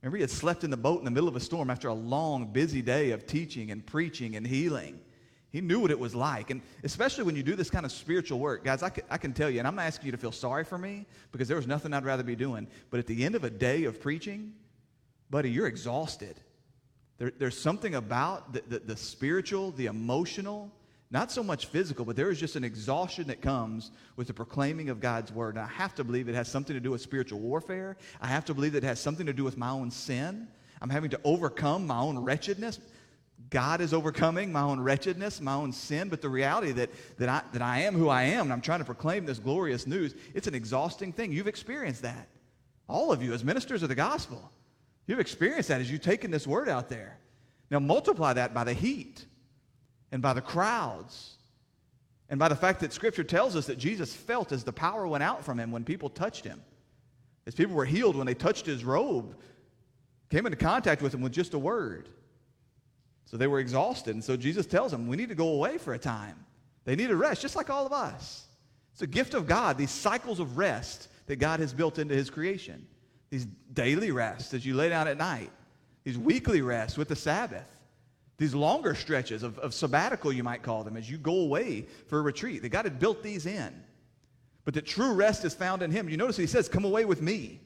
Remember, 0.02 0.16
he 0.16 0.23
had 0.23 0.30
slept 0.30 0.64
in 0.64 0.70
the 0.70 0.76
boat 0.76 0.99
in 0.99 1.04
the 1.04 1.11
middle 1.12 1.28
of 1.28 1.37
a 1.37 1.40
storm 1.40 1.70
after 1.70 1.87
a 1.87 1.94
long, 1.94 2.46
busy 2.46 2.82
day 2.82 3.12
of 3.12 3.28
teaching 3.28 3.70
and 3.70 3.87
preaching 3.87 4.35
and 4.35 4.44
healing. 4.44 4.99
He 5.56 5.62
knew 5.62 5.80
what 5.80 5.90
it 5.90 5.98
was 5.98 6.14
like. 6.14 6.50
And 6.50 6.60
especially 6.84 7.25
when 7.25 7.34
you 7.34 7.42
do 7.42 7.54
this 7.54 7.70
kind 7.70 7.86
of 7.86 7.90
spiritual 7.90 8.38
work, 8.38 8.62
guys, 8.62 8.82
I 8.82 8.90
can, 8.90 9.04
I 9.08 9.16
can 9.16 9.32
tell 9.32 9.48
you, 9.48 9.58
and 9.58 9.66
I'm 9.66 9.75
not 9.75 9.86
asking 9.86 10.04
you 10.04 10.12
to 10.12 10.18
feel 10.18 10.30
sorry 10.30 10.64
for 10.64 10.76
me 10.76 11.06
because 11.32 11.48
there 11.48 11.56
was 11.56 11.66
nothing 11.66 11.94
I'd 11.94 12.04
rather 12.04 12.22
be 12.22 12.36
doing. 12.36 12.66
But 12.90 13.00
at 13.00 13.06
the 13.06 13.25
end 13.25 13.34
of 13.36 13.42
a 13.42 13.48
day 13.48 13.84
of 13.84 13.98
preaching, 13.98 14.52
buddy, 15.30 15.50
you're 15.50 15.66
exhausted. 15.66 16.38
There, 17.16 17.32
there's 17.38 17.58
something 17.58 17.94
about 17.94 18.52
the, 18.52 18.64
the, 18.68 18.78
the 18.80 18.96
spiritual, 18.98 19.70
the 19.70 19.86
emotional, 19.86 20.70
not 21.10 21.32
so 21.32 21.42
much 21.42 21.64
physical, 21.64 22.04
but 22.04 22.16
there 22.16 22.30
is 22.30 22.38
just 22.38 22.56
an 22.56 22.62
exhaustion 22.62 23.26
that 23.28 23.40
comes 23.40 23.92
with 24.16 24.26
the 24.26 24.34
proclaiming 24.34 24.90
of 24.90 25.00
God's 25.00 25.32
word. 25.32 25.54
And 25.54 25.64
I 25.64 25.68
have 25.68 25.94
to 25.94 26.04
believe 26.04 26.28
it 26.28 26.34
has 26.34 26.48
something 26.48 26.75
to 26.75 26.80
do 26.80 26.90
with 26.90 27.00
spiritual 27.00 27.38
warfare. 27.38 27.96
I 28.20 28.26
have 28.26 28.44
to 28.44 28.52
believe 28.52 28.75
that 28.75 28.84
it 28.84 28.88
has 28.88 29.00
something 29.00 29.25
to 29.25 29.32
do 29.32 29.44
with 29.44 29.56
my 29.56 29.70
own 29.70 29.90
sin. 29.90 30.48
I'm 30.82 30.90
having 30.90 31.08
to 31.08 31.20
overcome 31.25 31.86
my 31.86 31.98
own 31.98 32.18
wretchedness. 32.18 32.78
God 33.50 33.81
is 33.81 33.95
overcoming 33.95 34.53
my 34.53 34.62
own 34.62 34.81
wretchedness, 34.81 35.41
my 35.41 35.55
own 35.55 35.73
sin, 35.73 36.09
but 36.09 36.21
the 36.21 36.29
reality 36.29 36.73
that, 36.73 36.91
that, 37.19 37.29
I, 37.29 37.43
that 37.53 37.62
I 37.62 37.81
am 37.81 37.95
who 37.95 38.09
I 38.09 38.25
am 38.25 38.47
and 38.47 38.53
I'm 38.53 38.61
trying 38.61 38.81
to 38.81 38.85
proclaim 38.85 39.25
this 39.25 39.38
glorious 39.38 39.87
news, 39.87 40.15
it's 40.35 40.49
an 40.49 40.55
exhausting 40.55 41.12
thing. 41.12 41.33
You've 41.33 41.47
experienced 41.47 42.03
that. 42.03 42.29
All 42.88 43.12
of 43.12 43.23
you, 43.23 43.33
as 43.33 43.45
ministers 43.45 43.83
of 43.83 43.88
the 43.88 43.95
gospel, 43.95 44.50
you've 45.07 45.21
experienced 45.21 45.69
that 45.69 45.81
as 45.81 45.91
you've 45.91 46.03
taken 46.03 46.31
this 46.31 46.47
word 46.47 46.69
out 46.69 46.88
there. 46.88 47.19
Now 47.71 47.79
multiply 47.79 48.33
that 48.33 48.55
by 48.55 48.65
the 48.65 48.73
heat 48.73 49.25
and 50.11 50.23
by 50.23 50.33
the 50.33 50.41
crowds 50.41 51.37
and 52.29 52.38
by 52.38 52.49
the 52.49 52.57
fact 52.57 52.81
that 52.81 52.93
Scripture 52.93 53.25
tells 53.25 53.55
us 53.55 53.67
that 53.67 53.79
Jesus 53.79 54.12
felt 54.12 54.50
as 54.50 54.65
the 54.65 54.73
power 54.73 55.07
went 55.07 55.23
out 55.23 55.45
from 55.45 55.59
him 55.59 55.71
when 55.71 55.85
people 55.85 56.09
touched 56.09 56.45
him. 56.45 56.61
As 57.47 57.55
people 57.55 57.76
were 57.76 57.85
healed 57.85 58.17
when 58.17 58.26
they 58.26 58.35
touched 58.35 58.67
his 58.67 58.85
robe, 58.85 59.37
came 60.31 60.47
into 60.47 60.57
contact 60.57 61.03
with 61.03 61.15
him 61.15 61.21
with 61.21 61.33
just 61.33 61.55
a 61.55 61.59
word. 61.59 62.09
So 63.26 63.37
they 63.37 63.47
were 63.47 63.59
exhausted. 63.59 64.14
And 64.14 64.25
so 64.25 64.37
Jesus 64.37 64.66
tells 64.66 64.92
them, 64.92 65.06
we 65.06 65.16
need 65.16 65.28
to 65.28 65.35
go 65.35 65.49
away 65.49 65.78
for 65.78 65.95
a 65.95 65.99
time. 65.99 66.36
They 66.84 66.97
need 66.97 67.10
a 67.10 67.17
rest, 67.17 67.43
just 67.43 67.56
like 67.56 67.69
all 67.69 67.84
of 67.84 67.93
us. 67.93 68.47
It's 68.93 69.02
a 69.02 69.06
gift 69.06 69.34
of 69.34 69.47
God, 69.47 69.76
these 69.76 69.91
cycles 69.91 70.41
of 70.41 70.56
rest 70.56 71.08
that 71.26 71.36
God 71.36 71.60
has 71.60 71.75
built 71.75 71.99
into 71.99 72.15
his 72.15 72.30
creation. 72.30 72.86
These 73.30 73.47
daily 73.75 74.12
rests 74.12 74.54
as 74.54 74.65
you 74.65 74.75
lay 74.75 74.89
down 74.89 75.08
at 75.08 75.19
night, 75.19 75.50
these 76.04 76.17
weekly 76.17 76.62
rests 76.62 76.97
with 76.97 77.08
the 77.08 77.17
Sabbath, 77.17 77.69
these 78.39 78.54
longer 78.54 78.95
stretches 78.95 79.43
of, 79.43 79.58
of 79.58 79.75
sabbatical, 79.75 80.32
you 80.32 80.45
might 80.45 80.62
call 80.62 80.84
them, 80.84 80.97
as 80.97 81.10
you 81.10 81.19
go 81.19 81.41
away 81.41 81.86
for 82.06 82.21
a 82.21 82.23
retreat. 82.23 82.62
That 82.62 82.69
God 82.69 82.84
had 82.84 82.99
built 82.99 83.23
these 83.23 83.47
in. 83.47 83.82
But 84.65 84.75
that 84.75 84.86
true 84.86 85.15
rest 85.15 85.45
is 85.45 85.54
found 85.54 85.82
in 85.82 85.91
him. 85.91 86.08
You 86.08 86.17
notice 86.17 86.36
he 86.36 86.47
says, 86.47 86.69
Come 86.69 86.84
away 86.84 87.04
with 87.04 87.23
me. 87.23 87.60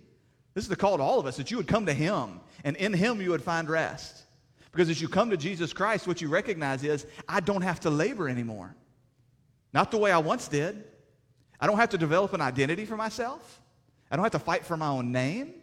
This 0.54 0.64
is 0.64 0.68
the 0.68 0.76
call 0.76 0.96
to 0.96 1.02
all 1.02 1.20
of 1.20 1.26
us 1.26 1.36
that 1.36 1.50
you 1.50 1.56
would 1.56 1.68
come 1.68 1.86
to 1.86 1.94
him, 1.94 2.40
and 2.64 2.76
in 2.76 2.92
him 2.92 3.20
you 3.20 3.30
would 3.30 3.42
find 3.42 3.68
rest. 3.68 4.24
Because 4.72 4.88
as 4.88 5.00
you 5.00 5.08
come 5.08 5.30
to 5.30 5.36
Jesus 5.36 5.72
Christ, 5.72 6.06
what 6.06 6.20
you 6.20 6.28
recognize 6.28 6.84
is, 6.84 7.06
I 7.28 7.40
don't 7.40 7.62
have 7.62 7.80
to 7.80 7.90
labor 7.90 8.28
anymore. 8.28 8.74
Not 9.72 9.90
the 9.90 9.98
way 9.98 10.12
I 10.12 10.18
once 10.18 10.48
did. 10.48 10.84
I 11.60 11.66
don't 11.66 11.76
have 11.76 11.90
to 11.90 11.98
develop 11.98 12.32
an 12.32 12.40
identity 12.40 12.84
for 12.84 12.96
myself. 12.96 13.60
I 14.10 14.16
don't 14.16 14.24
have 14.24 14.32
to 14.32 14.38
fight 14.38 14.64
for 14.64 14.76
my 14.76 14.88
own 14.88 15.12
name. 15.12 15.54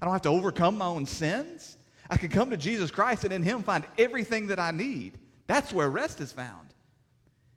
I 0.00 0.04
don't 0.04 0.12
have 0.12 0.22
to 0.22 0.28
overcome 0.28 0.78
my 0.78 0.86
own 0.86 1.06
sins. 1.06 1.78
I 2.10 2.16
can 2.16 2.28
come 2.28 2.50
to 2.50 2.56
Jesus 2.56 2.90
Christ 2.90 3.24
and 3.24 3.32
in 3.32 3.42
Him 3.42 3.62
find 3.62 3.84
everything 3.98 4.48
that 4.48 4.58
I 4.58 4.70
need. 4.70 5.18
That's 5.46 5.72
where 5.72 5.88
rest 5.88 6.20
is 6.20 6.32
found. 6.32 6.68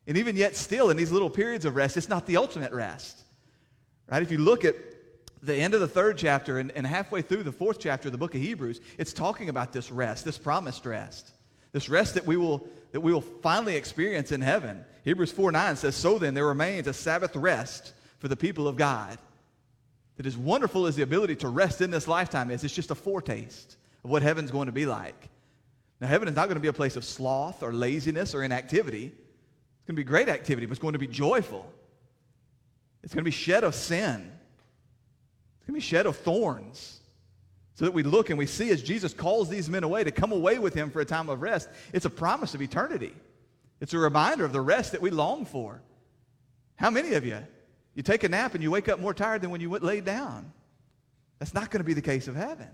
And 0.08 0.18
even 0.18 0.36
yet, 0.36 0.56
still, 0.56 0.90
in 0.90 0.98
these 0.98 1.12
little 1.12 1.30
periods 1.30 1.66
of 1.66 1.76
rest, 1.76 1.98
it's 1.98 2.10
not 2.10 2.26
the 2.26 2.38
ultimate 2.38 2.72
rest. 2.72 3.22
Right? 4.10 4.24
If 4.24 4.32
you 4.32 4.40
look 4.40 4.66
at 4.66 4.76
the 5.42 5.56
end 5.56 5.74
of 5.74 5.80
the 5.80 5.88
third 5.88 6.18
chapter 6.18 6.60
and, 6.60 6.72
and 6.72 6.86
halfway 6.86 7.22
through 7.22 7.44
the 7.44 7.52
fourth 7.52 7.80
chapter 7.80 8.08
of 8.08 8.12
the 8.12 8.18
book 8.18 8.36
of 8.36 8.42
Hebrews, 8.42 8.82
it's 8.98 9.14
talking 9.14 9.50
about 9.50 9.72
this 9.72 9.92
rest, 9.92 10.26
this 10.26 10.38
promised 10.38 10.86
rest, 10.86 11.32
this 11.72 11.90
rest 11.90 12.16
that 12.16 12.26
we 12.26 12.38
will, 12.38 12.68
that 12.92 13.02
we 13.02 13.14
will 13.14 13.22
finally 13.22 13.76
experience 13.76 14.32
in 14.32 14.42
heaven. 14.42 14.84
Hebrews 15.04 15.32
4 15.32 15.52
9 15.52 15.76
says, 15.76 15.96
So 15.96 16.20
then, 16.20 16.34
there 16.34 16.46
remains 16.46 16.88
a 16.88 16.94
Sabbath 16.94 17.36
rest 17.36 17.94
for 18.20 18.28
the 18.28 18.36
people 18.36 18.68
of 18.68 18.76
God. 18.76 19.18
That 20.18 20.26
as 20.26 20.36
wonderful 20.36 20.86
as 20.86 20.98
the 20.98 21.04
ability 21.04 21.38
to 21.38 21.48
rest 21.48 21.80
in 21.80 21.92
this 21.92 22.08
lifetime 22.08 22.52
is, 22.52 22.64
it's 22.64 22.74
just 22.74 22.92
a 22.92 22.96
foretaste 22.96 23.78
of 24.04 24.10
what 24.10 24.22
heaven's 24.22 24.52
going 24.52 24.66
to 24.66 24.74
be 24.74 24.86
like. 24.86 25.30
Now, 26.02 26.08
heaven 26.08 26.28
is 26.28 26.36
not 26.36 26.46
going 26.48 26.56
to 26.56 26.62
be 26.62 26.68
a 26.68 26.74
place 26.74 26.98
of 26.98 27.06
sloth 27.06 27.64
or 27.64 27.72
laziness 27.72 28.36
or 28.36 28.44
inactivity. 28.44 29.06
It's 29.06 29.86
going 29.88 29.96
to 29.96 30.00
be 30.00 30.04
great 30.04 30.28
activity, 30.28 30.66
but 30.66 30.72
it's 30.72 30.82
going 30.82 30.94
to 30.94 31.00
be 31.00 31.08
joyful. 31.08 31.72
It's 33.04 33.14
going 33.14 33.24
to 33.24 33.30
be 33.30 33.32
shed 33.32 33.64
of 33.64 33.76
sin 33.76 34.32
going 35.70 35.80
to 35.80 35.86
be 35.86 35.88
shed 35.88 36.06
of 36.06 36.18
thorns. 36.18 37.00
So 37.76 37.86
that 37.86 37.94
we 37.94 38.04
look 38.04 38.30
and 38.30 38.38
we 38.38 38.46
see 38.46 38.72
as 38.72 38.84
Jesus 38.84 39.14
calls 39.14 39.48
these 39.48 39.70
men 39.70 39.84
away 39.84 40.04
to 40.04 40.12
come 40.12 40.34
away 40.34 40.60
with 40.60 40.74
him 40.74 40.90
for 40.90 41.00
a 41.00 41.06
time 41.06 41.30
of 41.30 41.42
rest, 41.42 41.70
it's 41.94 42.06
a 42.06 42.10
promise 42.10 42.54
of 42.54 42.62
eternity. 42.62 43.14
It's 43.80 43.94
a 43.94 43.98
reminder 43.98 44.44
of 44.44 44.52
the 44.52 44.60
rest 44.60 44.92
that 44.92 45.02
we 45.02 45.12
long 45.12 45.46
for. 45.46 45.82
How 46.76 46.90
many 46.90 47.14
of 47.14 47.26
you, 47.26 47.38
you 47.96 48.04
take 48.04 48.26
a 48.26 48.30
nap 48.30 48.54
and 48.54 48.62
you 48.62 48.70
wake 48.70 48.90
up 48.90 49.00
more 49.00 49.14
tired 49.14 49.42
than 49.42 49.50
when 49.50 49.62
you 49.62 49.70
went 49.70 49.84
laid 49.84 50.04
down? 50.04 50.52
That's 51.38 51.54
not 51.54 51.72
going 51.72 51.80
to 51.80 51.86
be 51.86 51.94
the 51.94 52.02
case 52.02 52.28
of 52.28 52.36
heaven. 52.36 52.68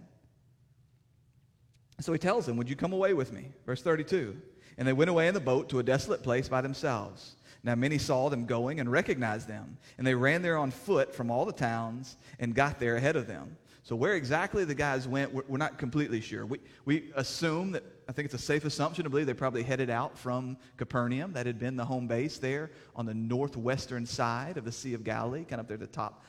So 2.00 2.12
he 2.12 2.18
tells 2.18 2.48
them, 2.48 2.58
Would 2.58 2.70
you 2.70 2.76
come 2.76 2.94
away 2.94 3.14
with 3.14 3.32
me? 3.32 3.50
Verse 3.66 3.84
32. 3.84 4.36
And 4.78 4.88
they 4.88 4.94
went 4.94 5.12
away 5.12 5.28
in 5.28 5.34
the 5.34 5.40
boat 5.40 5.70
to 5.70 5.80
a 5.80 5.84
desolate 5.84 6.24
place 6.24 6.50
by 6.50 6.62
themselves. 6.62 7.36
Now 7.66 7.74
many 7.74 7.98
saw 7.98 8.30
them 8.30 8.46
going 8.46 8.80
and 8.80 8.90
recognized 8.90 9.48
them, 9.48 9.78
and 9.98 10.06
they 10.06 10.14
ran 10.14 10.44
there 10.44 10.58
on 10.58 10.70
foot 10.70 11.14
from 11.16 11.32
all 11.32 11.46
the 11.46 11.52
towns 11.52 12.16
and 12.40 12.54
got 12.54 12.80
there 12.80 12.96
ahead 12.96 13.16
of 13.16 13.26
them. 13.26 13.58
So 13.82 13.96
where 13.96 14.14
exactly 14.14 14.66
the 14.66 14.76
guys 14.76 15.08
went, 15.08 15.34
we're 15.34 15.58
not 15.58 15.78
completely 15.78 16.22
sure. 16.22 16.46
We, 16.46 16.60
we 16.86 17.12
assume 17.16 17.72
that, 17.72 17.84
I 18.08 18.12
think 18.12 18.26
it's 18.26 18.36
a 18.36 18.40
safe 18.40 18.66
assumption 18.66 19.04
to 19.04 19.10
believe 19.10 19.26
they 19.26 19.34
probably 19.34 19.64
headed 19.64 19.90
out 19.90 20.18
from 20.18 20.58
Capernaum. 20.78 21.34
That 21.34 21.46
had 21.48 21.60
been 21.60 21.76
the 21.76 21.86
home 21.86 22.08
base 22.08 22.38
there 22.38 22.72
on 22.96 23.06
the 23.08 23.14
northwestern 23.14 24.06
side 24.06 24.58
of 24.58 24.66
the 24.66 24.72
Sea 24.72 24.94
of 24.94 25.04
Galilee, 25.04 25.44
kind 25.44 25.60
of 25.60 25.68
there 25.68 25.76
at 25.76 25.82
the 25.82 25.88
top 25.88 26.24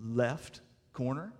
left 0.00 0.60
corner. 0.92 1.32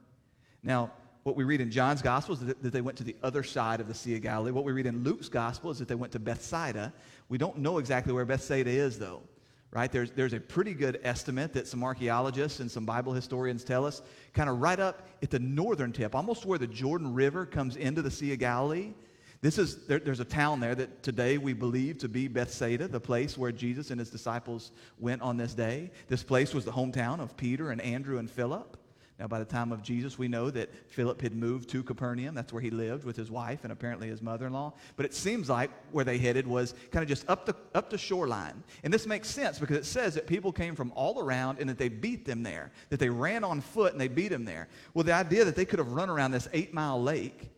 Now, 0.65 0.93
what 1.23 1.37
we 1.37 1.45
read 1.45 1.61
in 1.61 1.71
John's 1.71 2.03
gospel 2.03 2.35
is 2.35 2.41
that 2.41 2.73
they 2.73 2.81
went 2.81 2.99
to 2.99 3.05
the 3.05 3.17
other 3.23 3.43
side 3.43 3.81
of 3.81 3.87
the 3.87 3.95
Sea 3.95 4.17
of 4.17 4.23
Galilee. 4.23 4.51
What 4.51 4.65
we 4.65 4.73
read 4.73 4.87
in 4.87 5.05
Luke's 5.05 5.29
gospel 5.29 5.71
is 5.71 5.79
that 5.79 5.87
they 5.87 5.95
went 5.95 6.13
to 6.13 6.19
Bethsaida. 6.19 6.93
We 7.29 7.39
don't 7.39 7.59
know 7.59 7.79
exactly 7.79 8.13
where 8.13 8.25
Bethsaida 8.25 8.71
is, 8.71 8.99
though. 8.99 9.23
Right? 9.71 9.91
There's, 9.91 10.11
there's 10.11 10.35
a 10.35 10.41
pretty 10.41 10.75
good 10.75 11.01
estimate 11.03 11.55
that 11.55 11.67
some 11.67 11.83
archaeologists 11.83 12.61
and 12.61 12.71
some 12.71 12.85
Bible 12.85 13.15
historians 13.15 13.65
tell 13.65 13.87
us, 13.87 14.03
kind 14.35 14.51
of 14.51 14.61
right 14.61 14.79
up 14.79 15.09
at 15.23 15.31
the 15.31 15.39
northern 15.39 15.93
tip, 15.93 16.15
almost 16.15 16.45
where 16.45 16.59
the 16.59 16.67
Jordan 16.67 17.15
River 17.15 17.47
comes 17.47 17.77
into 17.77 18.03
the 18.03 18.11
Sea 18.11 18.35
of 18.35 18.39
Galilee. 18.39 18.93
This 19.41 19.59
is, 19.59 19.87
there, 19.87 19.99
there's 19.99 20.21
a 20.21 20.27
town 20.27 20.61
there 20.61 20.75
that 20.75 21.03
today 21.03 21.39
we 21.39 21.53
believe 21.53 21.99
to 21.99 22.09
be 22.09 22.29
Bethsaida, 22.29 22.87
the 22.87 23.01
place 23.01 23.39
where 23.39 23.51
Jesus 23.51 23.91
and 23.91 23.99
his 23.99 24.11
disciples 24.11 24.73
went 24.99 25.23
on 25.23 25.37
this 25.37 25.55
day. 25.55 25.91
This 26.07 26.23
place 26.23 26.53
was 26.53 26.65
the 26.65 26.73
hometown 26.73 27.19
of 27.21 27.37
Peter 27.37 27.71
and 27.71 27.81
Andrew 27.81 28.19
and 28.19 28.31
Philip. 28.31 28.77
Now, 29.23 29.29
by 29.29 29.39
the 29.39 29.45
time 29.45 29.71
of 29.71 29.85
Jesus, 29.85 30.19
we 30.19 30.27
know 30.27 30.51
that 30.51 30.69
Philip 30.89 31.23
had 31.23 31.33
moved 31.33 31.69
to 31.69 31.85
Capernaum. 31.85 32.35
That's 32.35 32.53
where 32.53 32.61
he 32.61 32.71
lived 32.71 33.05
with 33.05 33.15
his 33.15 33.31
wife 33.31 33.61
and 33.63 33.73
apparently 33.73 34.09
his 34.09 34.21
mother 34.21 34.49
in 34.49 34.53
law. 34.53 34.73
But 34.97 35.07
it 35.07 35.15
seems 35.15 35.49
like 35.49 35.71
where 35.93 36.05
they 36.05 36.19
headed 36.19 36.45
was 36.45 36.75
kind 36.91 37.05
of 37.05 37.09
just 37.09 37.31
up 37.31 37.47
the, 37.47 37.55
up 37.73 37.89
the 37.89 37.97
shoreline. 37.97 38.65
And 38.83 38.93
this 38.93 39.07
makes 39.07 39.31
sense 39.31 39.61
because 39.61 39.77
it 39.77 39.85
says 39.85 40.15
that 40.15 40.27
people 40.27 40.51
came 40.51 40.75
from 40.75 40.91
all 40.97 41.21
around 41.21 41.61
and 41.61 41.71
that 41.71 41.79
they 41.79 41.89
beat 41.89 42.25
them 42.25 42.43
there, 42.43 42.73
that 42.89 42.99
they 42.99 43.11
ran 43.11 43.45
on 43.45 43.61
foot 43.61 43.93
and 43.93 44.01
they 44.01 44.09
beat 44.09 44.31
them 44.31 44.45
there. 44.45 44.67
Well, 44.93 45.05
the 45.05 45.13
idea 45.13 45.45
that 45.45 45.55
they 45.55 45.67
could 45.67 45.79
have 45.79 45.93
run 45.93 46.11
around 46.11 46.33
this 46.33 46.49
eight 46.53 46.75
mile 46.75 47.01
lake, 47.01 47.49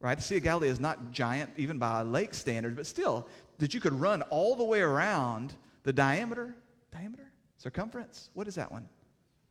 right? 0.00 0.16
The 0.16 0.24
Sea 0.24 0.38
of 0.38 0.42
Galilee 0.44 0.68
is 0.70 0.80
not 0.80 1.12
giant 1.12 1.50
even 1.58 1.76
by 1.76 2.00
lake 2.00 2.32
standards, 2.32 2.76
but 2.76 2.86
still, 2.86 3.28
that 3.58 3.74
you 3.74 3.80
could 3.80 3.92
run 3.92 4.22
all 4.30 4.56
the 4.56 4.64
way 4.64 4.80
around 4.80 5.52
the 5.82 5.92
diameter, 5.92 6.54
diameter, 6.90 7.30
circumference. 7.58 8.30
What 8.32 8.48
is 8.48 8.54
that 8.54 8.72
one? 8.72 8.88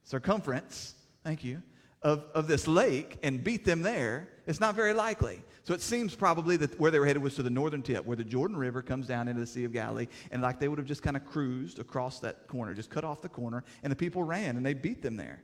Circumference 0.04 0.96
thank 1.24 1.44
you, 1.44 1.62
of, 2.02 2.26
of 2.34 2.48
this 2.48 2.68
lake 2.68 3.18
and 3.24 3.44
beat 3.44 3.66
them 3.66 3.82
there, 3.82 4.30
it's 4.48 4.60
not 4.60 4.76
very 4.76 4.94
likely. 4.94 5.42
So 5.64 5.74
it 5.74 5.82
seems 5.82 6.16
probably 6.16 6.58
that 6.58 6.80
where 6.80 6.90
they 6.90 7.00
were 7.00 7.06
headed 7.06 7.22
was 7.22 7.36
to 7.36 7.44
the 7.44 7.50
northern 7.50 7.84
tip, 7.84 8.06
where 8.06 8.18
the 8.18 8.24
Jordan 8.24 8.58
River 8.58 8.82
comes 8.82 9.06
down 9.06 9.28
into 9.28 9.42
the 9.42 9.48
Sea 9.48 9.66
of 9.66 9.74
Galilee, 9.74 10.08
and 10.32 10.42
like 10.42 10.60
they 10.60 10.68
would 10.68 10.80
have 10.80 10.88
just 10.88 11.04
kind 11.04 11.16
of 11.16 11.26
cruised 11.26 11.80
across 11.80 12.20
that 12.22 12.48
corner, 12.48 12.74
just 12.74 12.90
cut 12.90 13.04
off 13.04 13.22
the 13.22 13.30
corner, 13.30 13.64
and 13.84 13.92
the 13.92 13.96
people 13.96 14.24
ran 14.24 14.58
and 14.58 14.66
they 14.66 14.74
beat 14.74 15.02
them 15.02 15.18
there. 15.18 15.44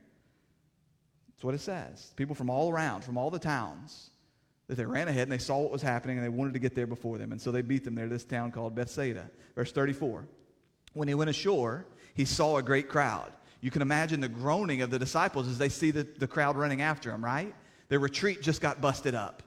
That's 1.28 1.44
what 1.44 1.54
it 1.54 1.60
says. 1.60 2.12
People 2.16 2.34
from 2.34 2.50
all 2.50 2.70
around, 2.72 3.04
from 3.04 3.18
all 3.18 3.30
the 3.30 3.38
towns, 3.38 4.10
that 4.68 4.76
they 4.76 4.84
ran 4.84 5.06
ahead 5.06 5.24
and 5.24 5.32
they 5.32 5.38
saw 5.38 5.58
what 5.58 5.70
was 5.70 5.82
happening 5.82 6.16
and 6.16 6.24
they 6.24 6.30
wanted 6.30 6.54
to 6.54 6.58
get 6.58 6.74
there 6.74 6.86
before 6.86 7.18
them. 7.18 7.30
And 7.30 7.40
so 7.40 7.52
they 7.52 7.62
beat 7.62 7.84
them 7.84 7.94
there, 7.94 8.08
this 8.08 8.24
town 8.24 8.50
called 8.50 8.74
Bethsaida. 8.74 9.30
Verse 9.54 9.70
34. 9.70 10.26
When 10.94 11.08
he 11.08 11.14
went 11.14 11.30
ashore, 11.30 11.86
he 12.14 12.24
saw 12.24 12.56
a 12.56 12.62
great 12.62 12.88
crowd 12.88 13.32
you 13.60 13.70
can 13.70 13.82
imagine 13.82 14.20
the 14.20 14.28
groaning 14.28 14.82
of 14.82 14.90
the 14.90 14.98
disciples 14.98 15.48
as 15.48 15.58
they 15.58 15.68
see 15.68 15.90
the, 15.90 16.06
the 16.18 16.26
crowd 16.26 16.56
running 16.56 16.82
after 16.82 17.10
them, 17.10 17.24
right? 17.24 17.54
Their 17.88 17.98
retreat 17.98 18.42
just 18.42 18.60
got 18.60 18.80
busted 18.80 19.14
up. 19.14 19.42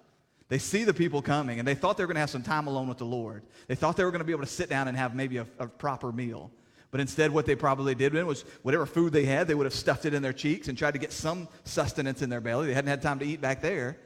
They 0.47 0.57
see 0.57 0.83
the 0.83 0.93
people 0.93 1.21
coming, 1.21 1.59
and 1.59 1.67
they 1.67 1.75
thought 1.75 1.95
they 1.95 2.03
were 2.03 2.07
going 2.07 2.15
to 2.15 2.21
have 2.21 2.29
some 2.29 2.41
time 2.41 2.65
alone 2.65 2.87
with 2.87 2.97
the 2.97 3.05
Lord. 3.05 3.43
They 3.67 3.75
thought 3.75 3.97
they 3.97 4.03
were 4.03 4.11
going 4.11 4.19
to 4.19 4.25
be 4.25 4.31
able 4.31 4.43
to 4.43 4.49
sit 4.49 4.67
down 4.67 4.87
and 4.87 4.97
have 4.97 5.13
maybe 5.13 5.37
a, 5.37 5.45
a 5.59 5.67
proper 5.67 6.11
meal. 6.11 6.49
But 6.91 7.01
instead, 7.01 7.31
what 7.31 7.45
they 7.45 7.55
probably 7.55 7.93
did 7.93 8.13
was 8.23 8.45
whatever 8.63 8.87
food 8.87 9.13
they 9.13 9.25
had, 9.25 9.47
they 9.47 9.53
would 9.53 9.67
have 9.67 9.75
stuffed 9.75 10.05
it 10.05 10.15
in 10.15 10.23
their 10.23 10.33
cheeks 10.33 10.67
and 10.67 10.75
tried 10.77 10.93
to 10.93 10.99
get 10.99 11.13
some 11.13 11.47
sustenance 11.63 12.23
in 12.23 12.31
their 12.31 12.41
belly. 12.41 12.65
They 12.65 12.73
hadn't 12.73 12.89
had 12.89 13.03
time 13.03 13.19
to 13.19 13.25
eat 13.25 13.41
back 13.41 13.61
there. 13.61 13.97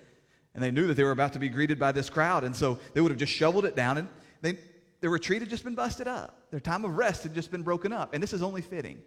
And 0.53 0.61
they 0.61 0.69
knew 0.69 0.87
that 0.87 0.95
they 0.95 1.03
were 1.03 1.11
about 1.11 1.31
to 1.33 1.39
be 1.39 1.47
greeted 1.47 1.79
by 1.79 1.93
this 1.93 2.09
crowd. 2.09 2.43
And 2.43 2.53
so 2.53 2.77
they 2.93 2.99
would 2.99 3.11
have 3.11 3.17
just 3.17 3.31
shoveled 3.31 3.63
it 3.63 3.77
down, 3.77 3.97
and 3.97 4.09
they, 4.41 4.57
their 4.99 5.09
retreat 5.09 5.41
had 5.41 5.49
just 5.49 5.63
been 5.63 5.75
busted 5.75 6.09
up. 6.09 6.41
Their 6.51 6.59
time 6.59 6.83
of 6.83 6.97
rest 6.97 7.23
had 7.23 7.33
just 7.33 7.51
been 7.51 7.63
broken 7.63 7.93
up. 7.93 8.13
And 8.13 8.21
this 8.21 8.33
is 8.33 8.43
only 8.43 8.61
fitting. 8.61 9.01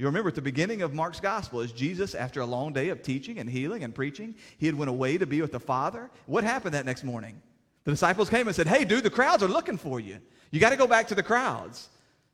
You 0.00 0.06
remember 0.06 0.30
at 0.30 0.34
the 0.34 0.40
beginning 0.40 0.80
of 0.80 0.94
Mark's 0.94 1.20
gospel, 1.20 1.60
as 1.60 1.72
Jesus, 1.72 2.14
after 2.14 2.40
a 2.40 2.46
long 2.46 2.72
day 2.72 2.88
of 2.88 3.02
teaching 3.02 3.38
and 3.38 3.50
healing 3.50 3.84
and 3.84 3.94
preaching, 3.94 4.34
he 4.56 4.64
had 4.64 4.74
went 4.74 4.88
away 4.88 5.18
to 5.18 5.26
be 5.26 5.42
with 5.42 5.52
the 5.52 5.60
Father. 5.60 6.08
What 6.24 6.42
happened 6.42 6.72
that 6.72 6.86
next 6.86 7.04
morning? 7.04 7.42
The 7.84 7.90
disciples 7.90 8.30
came 8.30 8.46
and 8.46 8.56
said, 8.56 8.66
Hey, 8.66 8.86
dude, 8.86 9.04
the 9.04 9.10
crowds 9.10 9.42
are 9.42 9.48
looking 9.48 9.76
for 9.76 10.00
you. 10.00 10.16
You 10.52 10.58
got 10.58 10.70
to 10.70 10.78
go 10.78 10.86
back 10.86 11.08
to 11.08 11.14
the 11.14 11.22
crowds. 11.22 11.90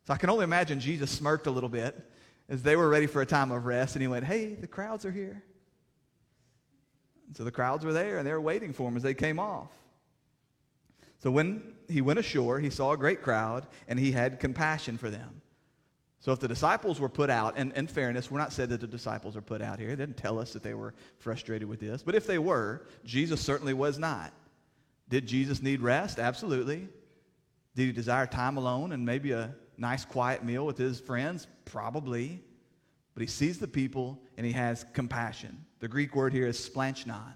So 0.06 0.14
I 0.14 0.16
can 0.16 0.30
only 0.30 0.44
imagine 0.44 0.78
Jesus 0.78 1.10
smirked 1.10 1.48
a 1.48 1.50
little 1.50 1.68
bit 1.68 2.00
as 2.48 2.62
they 2.62 2.76
were 2.76 2.88
ready 2.88 3.08
for 3.08 3.20
a 3.20 3.26
time 3.26 3.50
of 3.50 3.66
rest, 3.66 3.96
and 3.96 4.02
he 4.02 4.06
went, 4.06 4.24
Hey, 4.24 4.54
the 4.54 4.68
crowds 4.68 5.04
are 5.04 5.10
here. 5.10 5.42
And 7.26 7.36
so 7.36 7.42
the 7.42 7.50
crowds 7.50 7.84
were 7.84 7.92
there, 7.92 8.18
and 8.18 8.26
they 8.28 8.32
were 8.32 8.40
waiting 8.40 8.72
for 8.72 8.86
him 8.86 8.96
as 8.96 9.02
they 9.02 9.12
came 9.12 9.40
off. 9.40 9.72
So 11.18 11.32
when 11.32 11.64
he 11.88 12.00
went 12.00 12.20
ashore, 12.20 12.60
he 12.60 12.70
saw 12.70 12.92
a 12.92 12.96
great 12.96 13.22
crowd, 13.22 13.66
and 13.88 13.98
he 13.98 14.12
had 14.12 14.38
compassion 14.38 14.98
for 14.98 15.10
them 15.10 15.42
so 16.20 16.32
if 16.32 16.40
the 16.40 16.48
disciples 16.48 16.98
were 16.98 17.08
put 17.08 17.30
out, 17.30 17.54
and 17.56 17.72
in 17.72 17.86
fairness, 17.86 18.30
we're 18.30 18.38
not 18.38 18.52
said 18.52 18.70
that 18.70 18.80
the 18.80 18.86
disciples 18.86 19.36
are 19.36 19.42
put 19.42 19.62
out 19.62 19.78
here. 19.78 19.90
It 19.90 19.96
didn't 19.96 20.16
tell 20.16 20.38
us 20.38 20.52
that 20.54 20.62
they 20.62 20.74
were 20.74 20.94
frustrated 21.18 21.68
with 21.68 21.80
this. 21.80 22.02
But 22.02 22.14
if 22.14 22.26
they 22.26 22.38
were, 22.38 22.86
Jesus 23.04 23.40
certainly 23.40 23.74
was 23.74 23.98
not. 23.98 24.32
Did 25.08 25.26
Jesus 25.26 25.62
need 25.62 25.80
rest? 25.80 26.18
Absolutely. 26.18 26.88
Did 27.76 27.86
he 27.86 27.92
desire 27.92 28.26
time 28.26 28.56
alone 28.56 28.92
and 28.92 29.04
maybe 29.04 29.32
a 29.32 29.54
nice 29.76 30.04
quiet 30.04 30.42
meal 30.42 30.66
with 30.66 30.78
his 30.78 30.98
friends? 30.98 31.46
Probably. 31.64 32.42
But 33.14 33.20
he 33.20 33.26
sees 33.28 33.58
the 33.58 33.68
people 33.68 34.20
and 34.36 34.44
he 34.44 34.52
has 34.52 34.84
compassion. 34.94 35.64
The 35.78 35.88
Greek 35.88 36.16
word 36.16 36.32
here 36.32 36.46
is 36.46 36.58
splanchnon. 36.58 37.34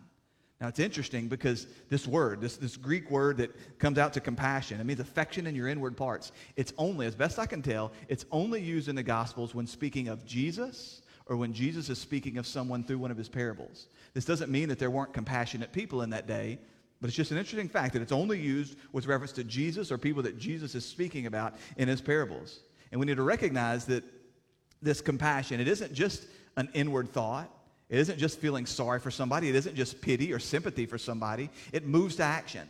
Now, 0.61 0.69
it's 0.69 0.79
interesting 0.79 1.29
because 1.29 1.67
this 1.89 2.07
word, 2.07 2.43
this, 2.43 2.57
this 2.57 2.77
Greek 2.77 3.11
word 3.11 3.39
that 3.39 3.79
comes 3.79 3.97
out 3.97 4.13
to 4.13 4.21
compassion, 4.21 4.79
it 4.79 4.85
means 4.85 5.01
affection 5.01 5.47
in 5.47 5.55
your 5.55 5.69
inward 5.69 5.97
parts. 5.97 6.33
It's 6.57 6.75
only, 6.77 7.07
as 7.07 7.15
best 7.15 7.39
I 7.39 7.47
can 7.47 7.63
tell, 7.63 7.93
it's 8.09 8.27
only 8.31 8.61
used 8.61 8.89
in 8.89 8.95
the 8.95 9.03
Gospels 9.03 9.55
when 9.55 9.67
speaking 9.67 10.09
of 10.09 10.27
Jesus 10.27 11.01
or 11.25 11.37
when 11.37 11.55
Jesus 11.55 11.89
is 11.89 11.99
speaking 11.99 12.37
of 12.37 12.47
someone 12.47 12.85
through 12.85 12.99
one 12.99 13.11
of 13.11 13.17
his 13.17 13.29
parables. 13.29 13.87
This 14.13 14.27
doesn't 14.27 14.51
mean 14.51 14.69
that 14.69 14.79
there 14.79 14.91
weren't 14.91 15.15
compassionate 15.15 15.73
people 15.73 16.03
in 16.03 16.11
that 16.11 16.27
day, 16.27 16.59
but 17.01 17.09
it's 17.09 17.17
just 17.17 17.31
an 17.31 17.39
interesting 17.39 17.69
fact 17.69 17.95
that 17.95 18.03
it's 18.03 18.13
only 18.13 18.39
used 18.39 18.77
with 18.93 19.07
reference 19.07 19.33
to 19.33 19.45
Jesus 19.45 19.91
or 19.91 19.97
people 19.97 20.23
that 20.25 20.39
Jesus 20.39 20.75
is 20.75 20.85
speaking 20.85 21.25
about 21.25 21.55
in 21.79 21.89
his 21.89 22.03
parables. 22.03 22.61
And 22.93 23.01
we 23.01 23.07
need 23.07 23.17
to 23.17 23.23
recognize 23.23 23.87
that 23.87 24.05
this 24.83 25.01
compassion, 25.01 25.61
it 25.61 25.69
isn't 25.69 25.95
just 25.95 26.27
an 26.57 26.69
inward 26.75 27.09
thought. 27.11 27.51
It 27.91 27.99
isn't 27.99 28.19
just 28.19 28.39
feeling 28.39 28.67
sorry 28.67 29.01
for 29.01 29.11
somebody, 29.11 29.49
it 29.49 29.57
isn't 29.57 29.75
just 29.75 30.01
pity 30.01 30.33
or 30.33 30.39
sympathy 30.39 30.87
for 30.87 30.97
somebody. 30.97 31.51
It 31.73 31.87
moves 31.87 32.17
to 32.17 32.23
action. 32.23 32.67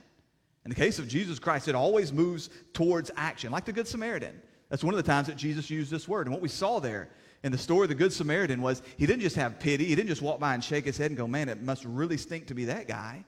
In 0.65 0.71
the 0.71 0.75
case 0.75 0.99
of 0.99 1.09
Jesus 1.09 1.39
Christ, 1.39 1.69
it 1.69 1.75
always 1.75 2.13
moves 2.13 2.49
towards 2.73 3.11
action, 3.17 3.53
like 3.53 3.67
the 3.67 3.73
Good 3.73 3.87
Samaritan. 3.87 4.41
That's 4.71 4.83
one 4.83 4.95
of 4.95 4.99
the 4.99 5.11
times 5.11 5.27
that 5.27 5.37
Jesus 5.37 5.69
used 5.69 5.91
this 5.91 6.09
word. 6.09 6.27
And 6.27 6.33
what 6.33 6.43
we 6.43 6.49
saw 6.49 6.81
there 6.81 7.11
in 7.43 7.53
the 7.53 7.59
story 7.59 7.85
of 7.85 7.91
the 7.91 7.95
Good 7.95 8.13
Samaritan 8.13 8.63
was 8.63 8.83
he 8.97 9.07
didn't 9.07 9.23
just 9.23 9.37
have 9.37 9.61
pity, 9.61 9.85
he 9.85 9.95
didn't 9.95 10.09
just 10.09 10.23
walk 10.23 10.41
by 10.41 10.55
and 10.55 10.65
shake 10.65 10.87
his 10.87 10.97
head 10.97 11.11
and 11.11 11.19
go, 11.19 11.27
man, 11.27 11.49
it 11.51 11.63
must 11.63 11.85
really 11.85 12.17
stink 12.17 12.47
to 12.47 12.55
be 12.55 12.67
that 12.67 12.89
guy. 12.89 13.25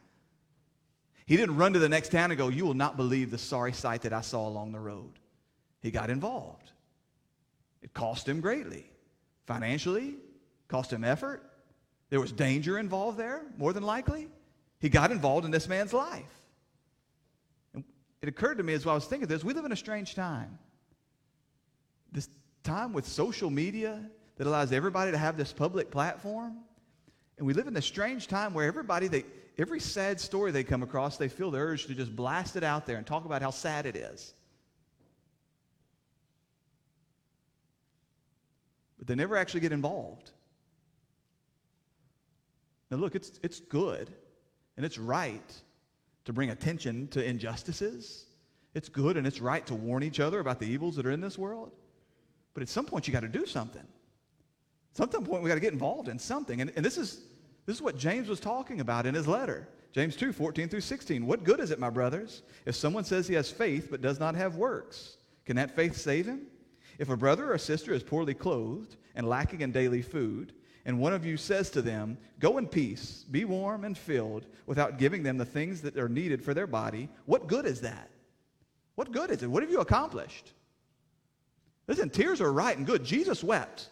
He 1.26 1.36
didn't 1.36 1.56
run 1.56 1.74
to 1.74 1.78
the 1.78 1.88
next 1.88 2.10
town 2.10 2.30
and 2.30 2.38
go, 2.38 2.48
you 2.48 2.64
will 2.64 2.74
not 2.74 2.96
believe 2.96 3.30
the 3.30 3.38
sorry 3.38 3.72
sight 3.72 4.02
that 4.02 4.12
I 4.12 4.22
saw 4.22 4.48
along 4.48 4.72
the 4.72 4.80
road. 4.80 5.18
He 5.80 5.90
got 5.90 6.10
involved. 6.10 6.70
It 7.82 7.92
cost 7.92 8.28
him 8.28 8.40
greatly. 8.40 8.90
Financially, 9.46 10.14
cost 10.68 10.92
him 10.92 11.04
effort, 11.04 11.51
there 12.12 12.20
was 12.20 12.30
danger 12.30 12.78
involved 12.78 13.16
there, 13.16 13.40
more 13.56 13.72
than 13.72 13.84
likely. 13.84 14.28
He 14.80 14.90
got 14.90 15.10
involved 15.10 15.46
in 15.46 15.50
this 15.50 15.66
man's 15.66 15.94
life. 15.94 16.30
And 17.72 17.84
it 18.20 18.28
occurred 18.28 18.58
to 18.58 18.62
me 18.62 18.74
as 18.74 18.86
I 18.86 18.92
was 18.92 19.06
thinking 19.06 19.28
this 19.28 19.42
we 19.42 19.54
live 19.54 19.64
in 19.64 19.72
a 19.72 19.76
strange 19.76 20.14
time. 20.14 20.58
This 22.12 22.28
time 22.64 22.92
with 22.92 23.08
social 23.08 23.48
media 23.48 23.98
that 24.36 24.46
allows 24.46 24.72
everybody 24.72 25.10
to 25.10 25.16
have 25.16 25.38
this 25.38 25.54
public 25.54 25.90
platform. 25.90 26.58
And 27.38 27.46
we 27.46 27.54
live 27.54 27.66
in 27.66 27.72
this 27.72 27.86
strange 27.86 28.28
time 28.28 28.52
where 28.52 28.66
everybody, 28.66 29.08
they, 29.08 29.24
every 29.56 29.80
sad 29.80 30.20
story 30.20 30.50
they 30.50 30.64
come 30.64 30.82
across, 30.82 31.16
they 31.16 31.28
feel 31.28 31.50
the 31.50 31.60
urge 31.60 31.86
to 31.86 31.94
just 31.94 32.14
blast 32.14 32.56
it 32.56 32.62
out 32.62 32.84
there 32.84 32.98
and 32.98 33.06
talk 33.06 33.24
about 33.24 33.40
how 33.40 33.50
sad 33.50 33.86
it 33.86 33.96
is. 33.96 34.34
But 38.98 39.06
they 39.06 39.14
never 39.14 39.34
actually 39.34 39.60
get 39.60 39.72
involved. 39.72 40.32
Now, 42.92 42.98
look, 42.98 43.14
it's, 43.14 43.40
it's 43.42 43.58
good 43.58 44.10
and 44.76 44.84
it's 44.84 44.98
right 44.98 45.50
to 46.26 46.32
bring 46.34 46.50
attention 46.50 47.08
to 47.08 47.24
injustices. 47.24 48.26
It's 48.74 48.90
good 48.90 49.16
and 49.16 49.26
it's 49.26 49.40
right 49.40 49.66
to 49.66 49.74
warn 49.74 50.02
each 50.02 50.20
other 50.20 50.40
about 50.40 50.60
the 50.60 50.66
evils 50.66 50.96
that 50.96 51.06
are 51.06 51.10
in 51.10 51.22
this 51.22 51.38
world. 51.38 51.72
But 52.52 52.62
at 52.62 52.68
some 52.68 52.84
point, 52.84 53.08
you 53.08 53.12
got 53.14 53.20
to 53.20 53.28
do 53.28 53.46
something. 53.46 53.80
At 53.80 55.10
some 55.10 55.24
point, 55.24 55.42
we 55.42 55.48
got 55.48 55.54
to 55.54 55.60
get 55.60 55.72
involved 55.72 56.10
in 56.10 56.18
something. 56.18 56.60
And, 56.60 56.70
and 56.76 56.84
this, 56.84 56.98
is, 56.98 57.22
this 57.64 57.76
is 57.76 57.82
what 57.82 57.96
James 57.96 58.28
was 58.28 58.40
talking 58.40 58.80
about 58.80 59.06
in 59.06 59.14
his 59.14 59.26
letter. 59.26 59.70
James 59.92 60.14
2, 60.14 60.34
14 60.34 60.68
through 60.68 60.82
16. 60.82 61.26
What 61.26 61.44
good 61.44 61.60
is 61.60 61.70
it, 61.70 61.78
my 61.78 61.88
brothers, 61.88 62.42
if 62.66 62.74
someone 62.74 63.04
says 63.04 63.26
he 63.26 63.34
has 63.34 63.50
faith 63.50 63.88
but 63.90 64.02
does 64.02 64.20
not 64.20 64.34
have 64.34 64.56
works? 64.56 65.16
Can 65.46 65.56
that 65.56 65.74
faith 65.74 65.96
save 65.96 66.26
him? 66.26 66.42
If 66.98 67.08
a 67.08 67.16
brother 67.16 67.54
or 67.54 67.56
sister 67.56 67.94
is 67.94 68.02
poorly 68.02 68.34
clothed 68.34 68.96
and 69.14 69.26
lacking 69.26 69.62
in 69.62 69.72
daily 69.72 70.02
food, 70.02 70.52
and 70.84 70.98
one 70.98 71.12
of 71.12 71.24
you 71.24 71.36
says 71.36 71.70
to 71.70 71.82
them, 71.82 72.18
Go 72.40 72.58
in 72.58 72.66
peace, 72.66 73.24
be 73.30 73.44
warm 73.44 73.84
and 73.84 73.96
filled, 73.96 74.46
without 74.66 74.98
giving 74.98 75.22
them 75.22 75.38
the 75.38 75.44
things 75.44 75.80
that 75.82 75.96
are 75.96 76.08
needed 76.08 76.42
for 76.42 76.54
their 76.54 76.66
body, 76.66 77.08
what 77.26 77.46
good 77.46 77.66
is 77.66 77.80
that? 77.82 78.10
What 78.96 79.12
good 79.12 79.30
is 79.30 79.42
it? 79.42 79.50
What 79.50 79.62
have 79.62 79.70
you 79.70 79.80
accomplished? 79.80 80.52
Listen, 81.86 82.10
tears 82.10 82.40
are 82.40 82.52
right 82.52 82.76
and 82.76 82.86
good. 82.86 83.04
Jesus 83.04 83.42
wept. 83.42 83.88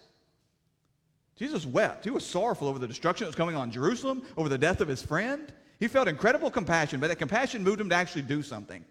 Jesus 1.37 1.65
wept. 1.65 2.05
He 2.05 2.11
was 2.11 2.27
sorrowful 2.27 2.69
over 2.69 2.79
the 2.79 2.89
destruction 2.89 3.25
that 3.25 3.29
was 3.29 3.37
coming 3.37 3.57
on 3.57 3.71
Jerusalem, 3.71 4.23
over 4.37 4.49
the 4.49 4.59
death 4.59 4.81
of 4.81 4.89
his 4.89 5.03
friend. 5.03 5.53
He 5.79 5.89
felt 5.89 6.09
incredible 6.09 6.51
compassion, 6.51 7.01
but 7.01 7.09
that 7.09 7.17
compassion 7.17 7.65
moved 7.65 7.81
him 7.81 7.89
to 7.89 7.95
actually 7.95 8.23
do 8.23 8.43
something. 8.43 8.85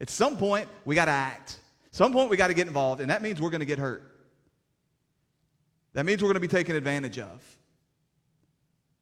At 0.00 0.10
some 0.10 0.36
point, 0.36 0.68
we 0.84 0.94
got 0.94 1.04
to 1.04 1.12
act. 1.12 1.60
Some 1.92 2.12
point, 2.12 2.30
we 2.30 2.36
got 2.36 2.48
to 2.48 2.54
get 2.54 2.66
involved, 2.66 3.00
and 3.00 3.10
that 3.10 3.22
means 3.22 3.40
we're 3.40 3.50
going 3.50 3.60
to 3.60 3.66
get 3.66 3.78
hurt. 3.78 4.13
That 5.94 6.06
means 6.06 6.22
we're 6.22 6.28
going 6.28 6.34
to 6.34 6.40
be 6.40 6.48
taken 6.48 6.76
advantage 6.76 7.18
of. 7.18 7.42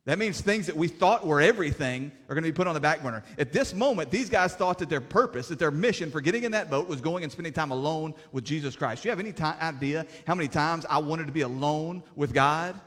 That 0.05 0.19
means 0.19 0.41
things 0.41 0.67
that 0.67 0.77
we 0.77 0.89
thought 0.89 1.27
were 1.27 1.41
everything 1.41 2.11
are 2.29 2.35
going 2.35 2.43
to 2.43 2.51
be 2.51 2.57
put 2.57 2.67
on 2.67 2.75
the 2.75 2.81
back 2.81 3.03
burner. 3.03 3.23
At 3.39 3.53
this 3.53 3.73
moment, 3.73 4.11
these 4.11 4.29
guys 4.29 4.55
thought 4.55 4.79
that 4.79 4.89
their 4.89 5.01
purpose, 5.01 5.49
that 5.49 5.59
their 5.61 5.71
mission 5.71 6.11
for 6.11 6.21
getting 6.21 6.43
in 6.43 6.53
that 6.53 6.71
boat 6.71 6.89
was 6.89 7.01
going 7.01 7.23
and 7.23 7.31
spending 7.31 7.53
time 7.53 7.71
alone 7.71 8.15
with 8.33 8.45
Jesus 8.45 8.75
Christ. 8.75 9.03
Do 9.03 9.09
you 9.09 9.11
have 9.11 9.21
any 9.21 9.33
idea 9.61 10.07
how 10.27 10.35
many 10.35 10.49
times 10.49 10.87
I 10.91 10.99
wanted 10.99 11.27
to 11.27 11.33
be 11.33 11.43
alone 11.43 12.03
with 12.17 12.35
God? 12.35 12.81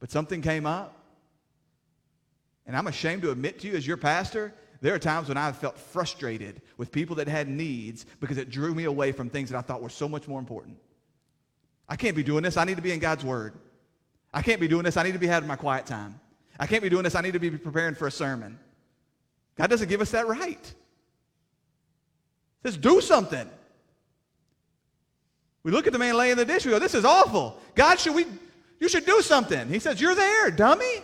but 0.00 0.10
something 0.10 0.40
came 0.40 0.66
up. 0.66 0.96
And 2.66 2.76
I'm 2.76 2.86
ashamed 2.86 3.22
to 3.22 3.30
admit 3.30 3.60
to 3.60 3.68
you, 3.68 3.74
as 3.74 3.86
your 3.86 3.96
pastor, 3.96 4.52
there 4.80 4.94
are 4.94 4.98
times 4.98 5.28
when 5.28 5.36
I've 5.36 5.58
felt 5.58 5.78
frustrated 5.78 6.62
with 6.78 6.90
people 6.90 7.16
that 7.16 7.28
had 7.28 7.48
needs 7.48 8.06
because 8.18 8.38
it 8.38 8.50
drew 8.50 8.74
me 8.74 8.84
away 8.84 9.12
from 9.12 9.28
things 9.28 9.50
that 9.50 9.58
I 9.58 9.60
thought 9.60 9.82
were 9.82 9.90
so 9.90 10.08
much 10.08 10.26
more 10.26 10.38
important. 10.38 10.78
I 11.90 11.96
can't 11.96 12.14
be 12.14 12.22
doing 12.22 12.44
this. 12.44 12.56
I 12.56 12.64
need 12.64 12.76
to 12.76 12.82
be 12.82 12.92
in 12.92 13.00
God's 13.00 13.24
Word. 13.24 13.52
I 14.32 14.42
can't 14.42 14.60
be 14.60 14.68
doing 14.68 14.84
this. 14.84 14.96
I 14.96 15.02
need 15.02 15.12
to 15.12 15.18
be 15.18 15.26
having 15.26 15.48
my 15.48 15.56
quiet 15.56 15.86
time. 15.86 16.20
I 16.58 16.68
can't 16.68 16.84
be 16.84 16.88
doing 16.88 17.02
this. 17.02 17.16
I 17.16 17.20
need 17.20 17.32
to 17.32 17.40
be 17.40 17.50
preparing 17.50 17.96
for 17.96 18.06
a 18.06 18.12
sermon. 18.12 18.58
God 19.58 19.68
doesn't 19.68 19.88
give 19.88 20.00
us 20.00 20.12
that 20.12 20.28
right. 20.28 20.74
He 22.62 22.68
says, 22.68 22.76
do 22.76 23.00
something. 23.00 23.50
We 25.64 25.72
look 25.72 25.88
at 25.88 25.92
the 25.92 25.98
man 25.98 26.16
laying 26.16 26.36
the 26.36 26.44
dish. 26.44 26.64
We 26.64 26.70
go, 26.70 26.78
this 26.78 26.94
is 26.94 27.04
awful. 27.04 27.58
God, 27.74 27.98
should 27.98 28.14
we, 28.14 28.24
you 28.78 28.88
should 28.88 29.04
do 29.04 29.20
something. 29.20 29.68
He 29.68 29.80
says, 29.80 30.00
you're 30.00 30.14
there, 30.14 30.50
dummy. 30.50 31.02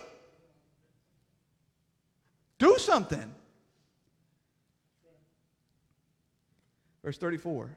Do 2.59 2.77
something. 2.79 3.35
Verse 7.03 7.19
34. 7.19 7.71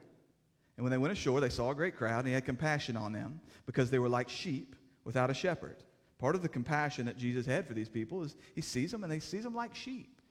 And 0.80 0.84
when 0.86 0.92
they 0.92 0.96
went 0.96 1.12
ashore, 1.12 1.42
they 1.42 1.50
saw 1.50 1.72
a 1.72 1.74
great 1.74 1.94
crowd, 1.94 2.20
and 2.20 2.28
he 2.28 2.32
had 2.32 2.46
compassion 2.46 2.96
on 2.96 3.12
them 3.12 3.42
because 3.66 3.90
they 3.90 3.98
were 3.98 4.08
like 4.08 4.30
sheep 4.30 4.74
without 5.04 5.28
a 5.28 5.34
shepherd. 5.34 5.76
Part 6.18 6.34
of 6.34 6.40
the 6.40 6.48
compassion 6.48 7.04
that 7.04 7.18
Jesus 7.18 7.44
had 7.44 7.66
for 7.66 7.74
these 7.74 7.90
people 7.90 8.22
is 8.22 8.34
he 8.54 8.62
sees 8.62 8.90
them 8.90 9.04
and 9.04 9.12
he 9.12 9.20
sees 9.20 9.44
them 9.44 9.54
like 9.54 9.74
sheep. 9.74 10.22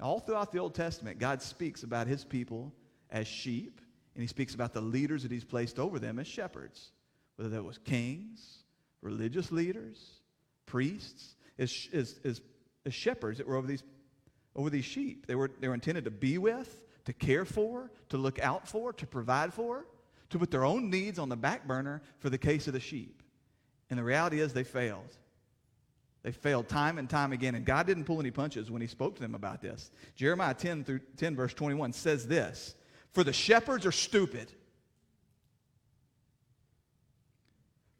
All 0.00 0.18
throughout 0.18 0.50
the 0.50 0.58
Old 0.58 0.74
Testament, 0.74 1.20
God 1.20 1.40
speaks 1.40 1.84
about 1.84 2.08
his 2.08 2.24
people 2.24 2.72
as 3.08 3.28
sheep, 3.28 3.80
and 4.16 4.20
he 4.20 4.26
speaks 4.26 4.52
about 4.52 4.74
the 4.74 4.80
leaders 4.80 5.22
that 5.22 5.30
he's 5.30 5.44
placed 5.44 5.78
over 5.78 6.00
them 6.00 6.18
as 6.18 6.26
shepherds, 6.26 6.90
whether 7.36 7.50
that 7.50 7.62
was 7.62 7.78
kings, 7.78 8.64
religious 9.00 9.52
leaders, 9.52 10.22
priests, 10.66 11.36
as, 11.56 11.88
as, 11.92 12.18
as, 12.24 12.40
as 12.84 12.92
shepherds 12.92 13.38
that 13.38 13.46
were 13.46 13.54
over 13.54 13.68
these, 13.68 13.84
over 14.56 14.70
these 14.70 14.84
sheep. 14.84 15.28
They 15.28 15.36
were, 15.36 15.52
they 15.60 15.68
were 15.68 15.74
intended 15.74 16.02
to 16.06 16.10
be 16.10 16.36
with, 16.36 16.83
to 17.04 17.12
care 17.12 17.44
for, 17.44 17.90
to 18.08 18.16
look 18.16 18.38
out 18.38 18.66
for, 18.66 18.92
to 18.92 19.06
provide 19.06 19.52
for, 19.52 19.86
to 20.30 20.38
put 20.38 20.50
their 20.50 20.64
own 20.64 20.90
needs 20.90 21.18
on 21.18 21.28
the 21.28 21.36
back 21.36 21.66
burner 21.66 22.02
for 22.18 22.30
the 22.30 22.38
case 22.38 22.66
of 22.66 22.72
the 22.72 22.80
sheep. 22.80 23.22
And 23.90 23.98
the 23.98 24.04
reality 24.04 24.40
is 24.40 24.52
they 24.52 24.64
failed. 24.64 25.16
They 26.22 26.32
failed 26.32 26.68
time 26.68 26.98
and 26.98 27.08
time 27.08 27.32
again, 27.32 27.54
and 27.54 27.66
God 27.66 27.86
didn't 27.86 28.04
pull 28.04 28.18
any 28.18 28.30
punches 28.30 28.70
when 28.70 28.80
he 28.80 28.88
spoke 28.88 29.14
to 29.16 29.20
them 29.20 29.34
about 29.34 29.60
this. 29.60 29.90
Jeremiah 30.16 30.54
10 30.54 30.84
through 30.84 31.00
10 31.18 31.36
verse 31.36 31.52
21 31.52 31.92
says 31.92 32.26
this, 32.26 32.74
"For 33.12 33.22
the 33.22 33.32
shepherds 33.32 33.84
are 33.84 33.92
stupid." 33.92 34.50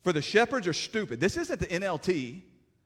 For 0.02 0.12
the 0.12 0.22
shepherds 0.22 0.66
are 0.66 0.74
stupid. 0.74 1.18
This 1.18 1.36
isn't 1.38 1.60
the 1.60 1.66
NLT. 1.66 2.42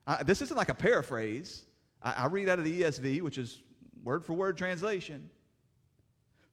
Uh, 0.07 0.23
this 0.23 0.41
isn't 0.41 0.55
like 0.55 0.69
a 0.69 0.73
paraphrase. 0.73 1.65
I, 2.01 2.13
I 2.13 2.25
read 2.27 2.47
out 2.47 2.59
of 2.59 2.65
the 2.65 2.81
ESV, 2.81 3.21
which 3.21 3.37
is 3.37 3.61
word 4.03 4.25
for 4.25 4.33
word 4.33 4.57
translation. 4.57 5.29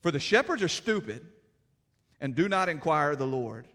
For 0.00 0.11
the 0.11 0.20
shepherds 0.20 0.62
are 0.62 0.68
stupid 0.68 1.26
and 2.20 2.35
do 2.35 2.48
not 2.48 2.68
inquire 2.68 3.12
of 3.12 3.18
the 3.18 3.26
Lord. 3.26 3.66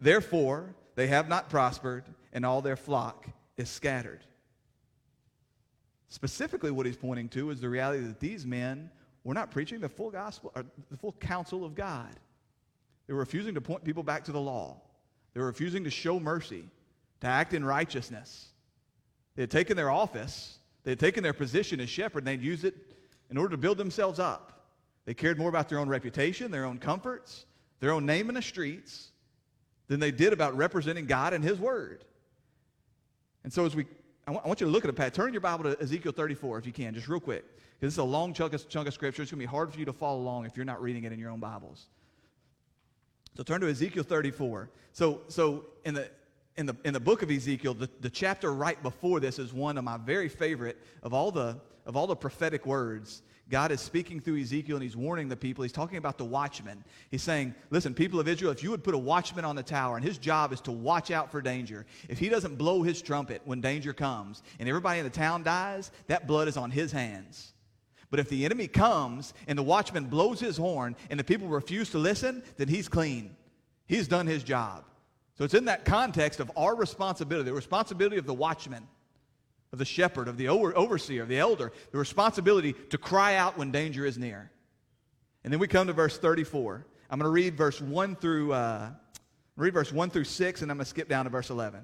Therefore, 0.00 0.74
they 0.94 1.08
have 1.08 1.28
not 1.28 1.50
prospered, 1.50 2.04
and 2.32 2.44
all 2.44 2.62
their 2.62 2.76
flock 2.76 3.26
is 3.56 3.68
scattered. 3.68 4.20
Specifically, 6.08 6.70
what 6.70 6.86
he's 6.86 6.96
pointing 6.96 7.28
to 7.30 7.50
is 7.50 7.60
the 7.60 7.68
reality 7.68 8.04
that 8.04 8.20
these 8.20 8.44
men 8.44 8.90
were 9.24 9.34
not 9.34 9.50
preaching 9.50 9.80
the 9.80 9.88
full 9.88 10.10
gospel 10.10 10.52
or 10.54 10.64
the 10.90 10.96
full 10.96 11.12
counsel 11.12 11.64
of 11.64 11.74
God. 11.74 12.10
They 13.06 13.12
were 13.12 13.20
refusing 13.20 13.54
to 13.54 13.60
point 13.60 13.84
people 13.84 14.02
back 14.02 14.24
to 14.24 14.32
the 14.32 14.40
law. 14.40 14.80
They 15.34 15.40
were 15.40 15.46
refusing 15.46 15.84
to 15.84 15.90
show 15.90 16.18
mercy, 16.18 16.64
to 17.20 17.26
act 17.26 17.54
in 17.54 17.64
righteousness. 17.64 18.48
They 19.36 19.42
had 19.42 19.50
taken 19.50 19.76
their 19.76 19.90
office, 19.90 20.58
they 20.82 20.92
had 20.92 20.98
taken 20.98 21.22
their 21.22 21.32
position 21.32 21.80
as 21.80 21.88
shepherd, 21.88 22.20
and 22.20 22.26
they'd 22.26 22.42
used 22.42 22.64
it 22.64 22.74
in 23.30 23.36
order 23.36 23.50
to 23.50 23.58
build 23.58 23.78
themselves 23.78 24.18
up. 24.18 24.59
They 25.04 25.14
cared 25.14 25.38
more 25.38 25.48
about 25.48 25.68
their 25.68 25.78
own 25.78 25.88
reputation, 25.88 26.50
their 26.50 26.64
own 26.64 26.78
comforts, 26.78 27.46
their 27.80 27.92
own 27.92 28.06
name 28.06 28.28
in 28.28 28.34
the 28.34 28.42
streets, 28.42 29.10
than 29.88 29.98
they 29.98 30.10
did 30.10 30.32
about 30.32 30.56
representing 30.56 31.06
God 31.06 31.32
and 31.32 31.42
His 31.42 31.58
Word. 31.58 32.04
And 33.42 33.52
so 33.52 33.64
as 33.64 33.74
we, 33.74 33.86
I 34.26 34.30
want, 34.30 34.60
you 34.60 34.66
to 34.66 34.72
look 34.72 34.84
at 34.84 34.90
it, 34.90 34.94
Pat. 34.94 35.14
Turn 35.14 35.32
your 35.32 35.40
Bible 35.40 35.64
to 35.64 35.80
Ezekiel 35.82 36.12
34 36.12 36.58
if 36.58 36.66
you 36.66 36.72
can, 36.72 36.94
just 36.94 37.08
real 37.08 37.20
quick. 37.20 37.44
Because 37.80 37.88
this 37.88 37.94
is 37.94 37.98
a 37.98 38.04
long 38.04 38.34
chunk 38.34 38.52
of, 38.52 38.68
chunk 38.68 38.86
of 38.86 38.94
scripture. 38.94 39.22
It's 39.22 39.30
going 39.30 39.38
to 39.38 39.46
be 39.46 39.50
hard 39.50 39.72
for 39.72 39.78
you 39.78 39.86
to 39.86 39.92
follow 39.92 40.20
along 40.20 40.44
if 40.44 40.56
you're 40.56 40.66
not 40.66 40.82
reading 40.82 41.04
it 41.04 41.12
in 41.12 41.18
your 41.18 41.30
own 41.30 41.40
Bibles. 41.40 41.86
So 43.36 43.42
turn 43.42 43.60
to 43.62 43.68
Ezekiel 43.68 44.02
34. 44.02 44.68
So, 44.92 45.22
so 45.28 45.64
in 45.84 45.94
the 45.94 46.10
in 46.56 46.66
the 46.66 46.76
in 46.84 46.92
the 46.92 47.00
book 47.00 47.22
of 47.22 47.30
Ezekiel, 47.30 47.74
the, 47.74 47.88
the 48.00 48.10
chapter 48.10 48.52
right 48.52 48.80
before 48.82 49.18
this 49.20 49.38
is 49.38 49.52
one 49.52 49.78
of 49.78 49.84
my 49.84 49.96
very 49.96 50.28
favorite 50.28 50.78
of 51.02 51.14
all 51.14 51.30
the 51.30 51.58
of 51.86 51.96
all 51.96 52.06
the 52.06 52.16
prophetic 52.16 52.66
words. 52.66 53.22
God 53.50 53.72
is 53.72 53.80
speaking 53.80 54.20
through 54.20 54.40
Ezekiel 54.40 54.76
and 54.76 54.82
he's 54.82 54.96
warning 54.96 55.28
the 55.28 55.36
people. 55.36 55.62
He's 55.62 55.72
talking 55.72 55.98
about 55.98 56.18
the 56.18 56.24
watchman. 56.24 56.84
He's 57.10 57.22
saying, 57.22 57.54
Listen, 57.70 57.94
people 57.94 58.20
of 58.20 58.28
Israel, 58.28 58.52
if 58.52 58.62
you 58.62 58.70
would 58.70 58.84
put 58.84 58.94
a 58.94 58.98
watchman 58.98 59.44
on 59.44 59.56
the 59.56 59.62
tower 59.62 59.96
and 59.96 60.04
his 60.04 60.18
job 60.18 60.52
is 60.52 60.60
to 60.62 60.72
watch 60.72 61.10
out 61.10 61.32
for 61.32 61.42
danger, 61.42 61.84
if 62.08 62.18
he 62.18 62.28
doesn't 62.28 62.56
blow 62.56 62.82
his 62.82 63.02
trumpet 63.02 63.42
when 63.44 63.60
danger 63.60 63.92
comes 63.92 64.42
and 64.60 64.68
everybody 64.68 65.00
in 65.00 65.04
the 65.04 65.10
town 65.10 65.42
dies, 65.42 65.90
that 66.06 66.28
blood 66.28 66.46
is 66.46 66.56
on 66.56 66.70
his 66.70 66.92
hands. 66.92 67.52
But 68.10 68.20
if 68.20 68.28
the 68.28 68.44
enemy 68.44 68.68
comes 68.68 69.34
and 69.48 69.58
the 69.58 69.62
watchman 69.62 70.04
blows 70.04 70.40
his 70.40 70.56
horn 70.56 70.96
and 71.10 71.18
the 71.18 71.24
people 71.24 71.48
refuse 71.48 71.90
to 71.90 71.98
listen, 71.98 72.42
then 72.56 72.68
he's 72.68 72.88
clean. 72.88 73.36
He's 73.86 74.06
done 74.06 74.26
his 74.26 74.44
job. 74.44 74.84
So 75.36 75.44
it's 75.44 75.54
in 75.54 75.64
that 75.64 75.84
context 75.84 76.38
of 76.38 76.52
our 76.56 76.76
responsibility, 76.76 77.48
the 77.48 77.54
responsibility 77.54 78.18
of 78.18 78.26
the 78.26 78.34
watchman, 78.34 78.86
of 79.72 79.78
the 79.78 79.84
shepherd, 79.84 80.28
of 80.28 80.36
the 80.36 80.48
overseer, 80.48 81.22
of 81.22 81.28
the 81.28 81.38
elder, 81.38 81.72
the 81.92 81.98
responsibility 81.98 82.72
to 82.90 82.98
cry 82.98 83.36
out 83.36 83.56
when 83.56 83.70
danger 83.70 84.04
is 84.04 84.18
near. 84.18 84.50
And 85.44 85.52
then 85.52 85.60
we 85.60 85.68
come 85.68 85.86
to 85.86 85.92
verse 85.92 86.18
34. 86.18 86.86
I'm 87.08 87.18
going 87.18 87.28
to 87.28 87.32
read 87.32 87.56
verse 87.56 87.80
1 87.80 88.16
through 88.16 88.52
uh, 88.52 88.90
read 89.56 89.74
verse 89.74 89.92
1 89.92 90.10
through 90.10 90.24
6 90.24 90.62
and 90.62 90.70
I'm 90.70 90.78
going 90.78 90.84
to 90.84 90.88
skip 90.88 91.08
down 91.08 91.24
to 91.24 91.30
verse 91.30 91.50
11. 91.50 91.80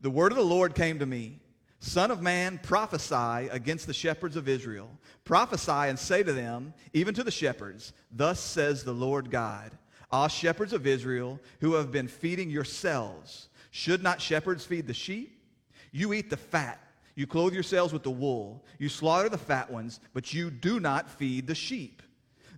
The 0.00 0.10
word 0.10 0.32
of 0.32 0.38
the 0.38 0.44
Lord 0.44 0.74
came 0.74 0.98
to 0.98 1.06
me 1.06 1.40
Son 1.78 2.10
of 2.10 2.22
man, 2.22 2.58
prophesy 2.62 3.48
against 3.48 3.86
the 3.86 3.94
shepherds 3.94 4.36
of 4.36 4.48
Israel. 4.48 4.90
Prophesy 5.24 5.70
and 5.70 5.98
say 5.98 6.22
to 6.22 6.32
them, 6.32 6.72
even 6.92 7.14
to 7.14 7.22
the 7.22 7.30
shepherds, 7.30 7.92
Thus 8.10 8.40
says 8.40 8.82
the 8.82 8.92
Lord 8.94 9.30
God, 9.30 9.72
Ah, 10.10 10.28
shepherds 10.28 10.72
of 10.72 10.86
Israel, 10.86 11.40
who 11.60 11.74
have 11.74 11.90
been 11.90 12.08
feeding 12.08 12.48
yourselves, 12.48 13.48
should 13.70 14.02
not 14.02 14.20
shepherds 14.20 14.64
feed 14.64 14.86
the 14.86 14.94
sheep? 14.94 15.35
You 15.96 16.12
eat 16.12 16.28
the 16.28 16.36
fat. 16.36 16.78
You 17.14 17.26
clothe 17.26 17.54
yourselves 17.54 17.90
with 17.90 18.02
the 18.02 18.10
wool. 18.10 18.62
You 18.78 18.90
slaughter 18.90 19.30
the 19.30 19.38
fat 19.38 19.70
ones, 19.70 19.98
but 20.12 20.34
you 20.34 20.50
do 20.50 20.78
not 20.78 21.08
feed 21.08 21.46
the 21.46 21.54
sheep. 21.54 22.02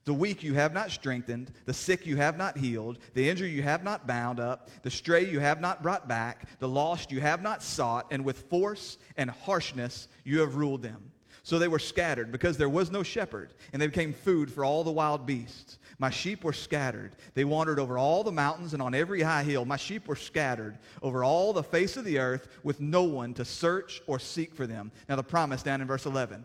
The 0.06 0.12
weak 0.12 0.42
you 0.42 0.54
have 0.54 0.72
not 0.72 0.90
strengthened, 0.90 1.52
the 1.64 1.72
sick 1.72 2.04
you 2.04 2.16
have 2.16 2.36
not 2.36 2.58
healed, 2.58 2.98
the 3.14 3.30
injured 3.30 3.52
you 3.52 3.62
have 3.62 3.84
not 3.84 4.08
bound 4.08 4.40
up, 4.40 4.70
the 4.82 4.90
stray 4.90 5.30
you 5.30 5.38
have 5.38 5.60
not 5.60 5.84
brought 5.84 6.08
back, 6.08 6.48
the 6.58 6.68
lost 6.68 7.12
you 7.12 7.20
have 7.20 7.40
not 7.40 7.62
sought, 7.62 8.08
and 8.10 8.24
with 8.24 8.40
force 8.50 8.98
and 9.16 9.30
harshness 9.30 10.08
you 10.24 10.40
have 10.40 10.56
ruled 10.56 10.82
them. 10.82 11.12
So 11.44 11.60
they 11.60 11.68
were 11.68 11.78
scattered 11.78 12.32
because 12.32 12.56
there 12.56 12.68
was 12.68 12.90
no 12.90 13.04
shepherd, 13.04 13.54
and 13.72 13.80
they 13.80 13.86
became 13.86 14.12
food 14.12 14.50
for 14.50 14.64
all 14.64 14.82
the 14.82 14.90
wild 14.90 15.26
beasts. 15.26 15.78
My 15.98 16.10
sheep 16.10 16.44
were 16.44 16.52
scattered. 16.52 17.16
They 17.34 17.44
wandered 17.44 17.80
over 17.80 17.98
all 17.98 18.22
the 18.22 18.30
mountains 18.30 18.72
and 18.72 18.80
on 18.80 18.94
every 18.94 19.20
high 19.20 19.42
hill. 19.42 19.64
My 19.64 19.76
sheep 19.76 20.06
were 20.06 20.16
scattered 20.16 20.78
over 21.02 21.24
all 21.24 21.52
the 21.52 21.62
face 21.62 21.96
of 21.96 22.04
the 22.04 22.18
earth 22.18 22.48
with 22.62 22.80
no 22.80 23.02
one 23.02 23.34
to 23.34 23.44
search 23.44 24.00
or 24.06 24.20
seek 24.20 24.54
for 24.54 24.66
them. 24.66 24.92
Now 25.08 25.16
the 25.16 25.24
promise 25.24 25.62
down 25.62 25.80
in 25.80 25.88
verse 25.88 26.06
11. 26.06 26.44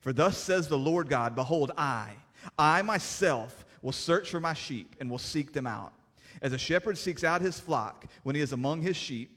For 0.00 0.12
thus 0.12 0.38
says 0.38 0.68
the 0.68 0.78
Lord 0.78 1.08
God, 1.08 1.34
Behold, 1.34 1.72
I, 1.76 2.12
I 2.56 2.82
myself 2.82 3.64
will 3.82 3.92
search 3.92 4.30
for 4.30 4.40
my 4.40 4.54
sheep 4.54 4.94
and 5.00 5.10
will 5.10 5.18
seek 5.18 5.52
them 5.52 5.66
out. 5.66 5.92
As 6.40 6.52
a 6.52 6.58
shepherd 6.58 6.96
seeks 6.96 7.24
out 7.24 7.40
his 7.40 7.58
flock 7.58 8.06
when 8.22 8.36
he 8.36 8.42
is 8.42 8.52
among 8.52 8.82
his 8.82 8.96
sheep, 8.96 9.36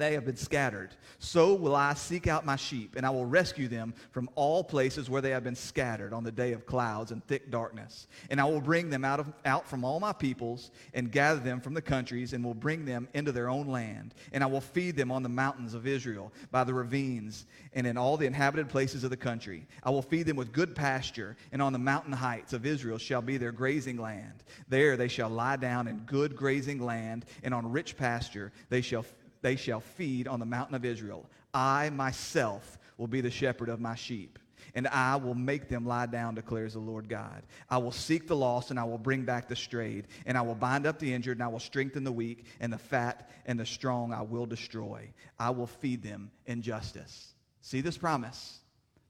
they 0.00 0.14
have 0.14 0.24
been 0.24 0.36
scattered. 0.36 0.94
So 1.18 1.54
will 1.54 1.76
I 1.76 1.94
seek 1.94 2.26
out 2.26 2.46
my 2.46 2.56
sheep, 2.56 2.96
and 2.96 3.04
I 3.04 3.10
will 3.10 3.26
rescue 3.26 3.68
them 3.68 3.94
from 4.10 4.30
all 4.34 4.64
places 4.64 5.10
where 5.10 5.20
they 5.20 5.30
have 5.30 5.44
been 5.44 5.54
scattered 5.54 6.12
on 6.12 6.24
the 6.24 6.32
day 6.32 6.52
of 6.52 6.66
clouds 6.66 7.12
and 7.12 7.24
thick 7.26 7.50
darkness. 7.50 8.08
And 8.30 8.40
I 8.40 8.44
will 8.44 8.60
bring 8.60 8.90
them 8.90 9.04
out, 9.04 9.20
of, 9.20 9.32
out 9.44 9.68
from 9.68 9.84
all 9.84 10.00
my 10.00 10.12
peoples 10.12 10.70
and 10.94 11.12
gather 11.12 11.40
them 11.40 11.60
from 11.60 11.74
the 11.74 11.82
countries, 11.82 12.32
and 12.32 12.44
will 12.44 12.54
bring 12.54 12.84
them 12.84 13.08
into 13.14 13.32
their 13.32 13.50
own 13.50 13.68
land. 13.68 14.14
And 14.32 14.42
I 14.42 14.46
will 14.46 14.60
feed 14.60 14.96
them 14.96 15.12
on 15.12 15.22
the 15.22 15.28
mountains 15.28 15.74
of 15.74 15.86
Israel, 15.86 16.32
by 16.50 16.64
the 16.64 16.74
ravines, 16.74 17.46
and 17.74 17.86
in 17.86 17.96
all 17.96 18.16
the 18.16 18.26
inhabited 18.26 18.68
places 18.68 19.04
of 19.04 19.10
the 19.10 19.16
country. 19.16 19.66
I 19.82 19.90
will 19.90 20.02
feed 20.02 20.26
them 20.26 20.36
with 20.36 20.52
good 20.52 20.74
pasture, 20.74 21.36
and 21.52 21.60
on 21.60 21.72
the 21.72 21.78
mountain 21.78 22.12
heights 22.12 22.52
of 22.52 22.66
Israel 22.66 22.98
shall 22.98 23.22
be 23.22 23.36
their 23.36 23.52
grazing 23.52 23.98
land. 23.98 24.44
There 24.68 24.96
they 24.96 25.08
shall 25.08 25.28
lie 25.28 25.56
down 25.56 25.88
in 25.88 25.98
good 26.06 26.34
grazing 26.34 26.80
land, 26.80 27.26
and 27.42 27.52
on 27.52 27.70
rich 27.70 27.96
pasture 27.96 28.52
they 28.68 28.80
shall 28.80 29.04
they 29.42 29.56
shall 29.56 29.80
feed 29.80 30.28
on 30.28 30.40
the 30.40 30.46
mountain 30.46 30.74
of 30.74 30.84
Israel. 30.84 31.28
I 31.52 31.90
myself 31.90 32.78
will 32.98 33.06
be 33.06 33.20
the 33.20 33.30
shepherd 33.30 33.68
of 33.68 33.80
my 33.80 33.94
sheep. 33.94 34.38
and 34.74 34.86
I 34.88 35.16
will 35.16 35.34
make 35.34 35.68
them 35.68 35.86
lie 35.86 36.06
down, 36.06 36.34
declares 36.34 36.74
the 36.74 36.80
Lord 36.80 37.08
God. 37.08 37.42
I 37.68 37.78
will 37.78 37.92
seek 37.92 38.26
the 38.26 38.36
lost, 38.36 38.70
and 38.70 38.78
I 38.78 38.84
will 38.84 38.98
bring 38.98 39.24
back 39.24 39.48
the 39.48 39.56
strayed, 39.56 40.06
and 40.26 40.36
I 40.36 40.42
will 40.42 40.54
bind 40.54 40.86
up 40.86 40.98
the 40.98 41.12
injured, 41.12 41.38
and 41.38 41.44
I 41.44 41.48
will 41.48 41.60
strengthen 41.60 42.04
the 42.04 42.12
weak, 42.12 42.44
and 42.60 42.72
the 42.72 42.78
fat 42.78 43.30
and 43.46 43.58
the 43.58 43.66
strong 43.66 44.12
I 44.12 44.22
will 44.22 44.46
destroy. 44.46 45.12
I 45.38 45.50
will 45.50 45.66
feed 45.66 46.02
them 46.02 46.30
in 46.46 46.62
justice. 46.62 47.34
See 47.60 47.80
this 47.80 47.98
promise? 47.98 48.60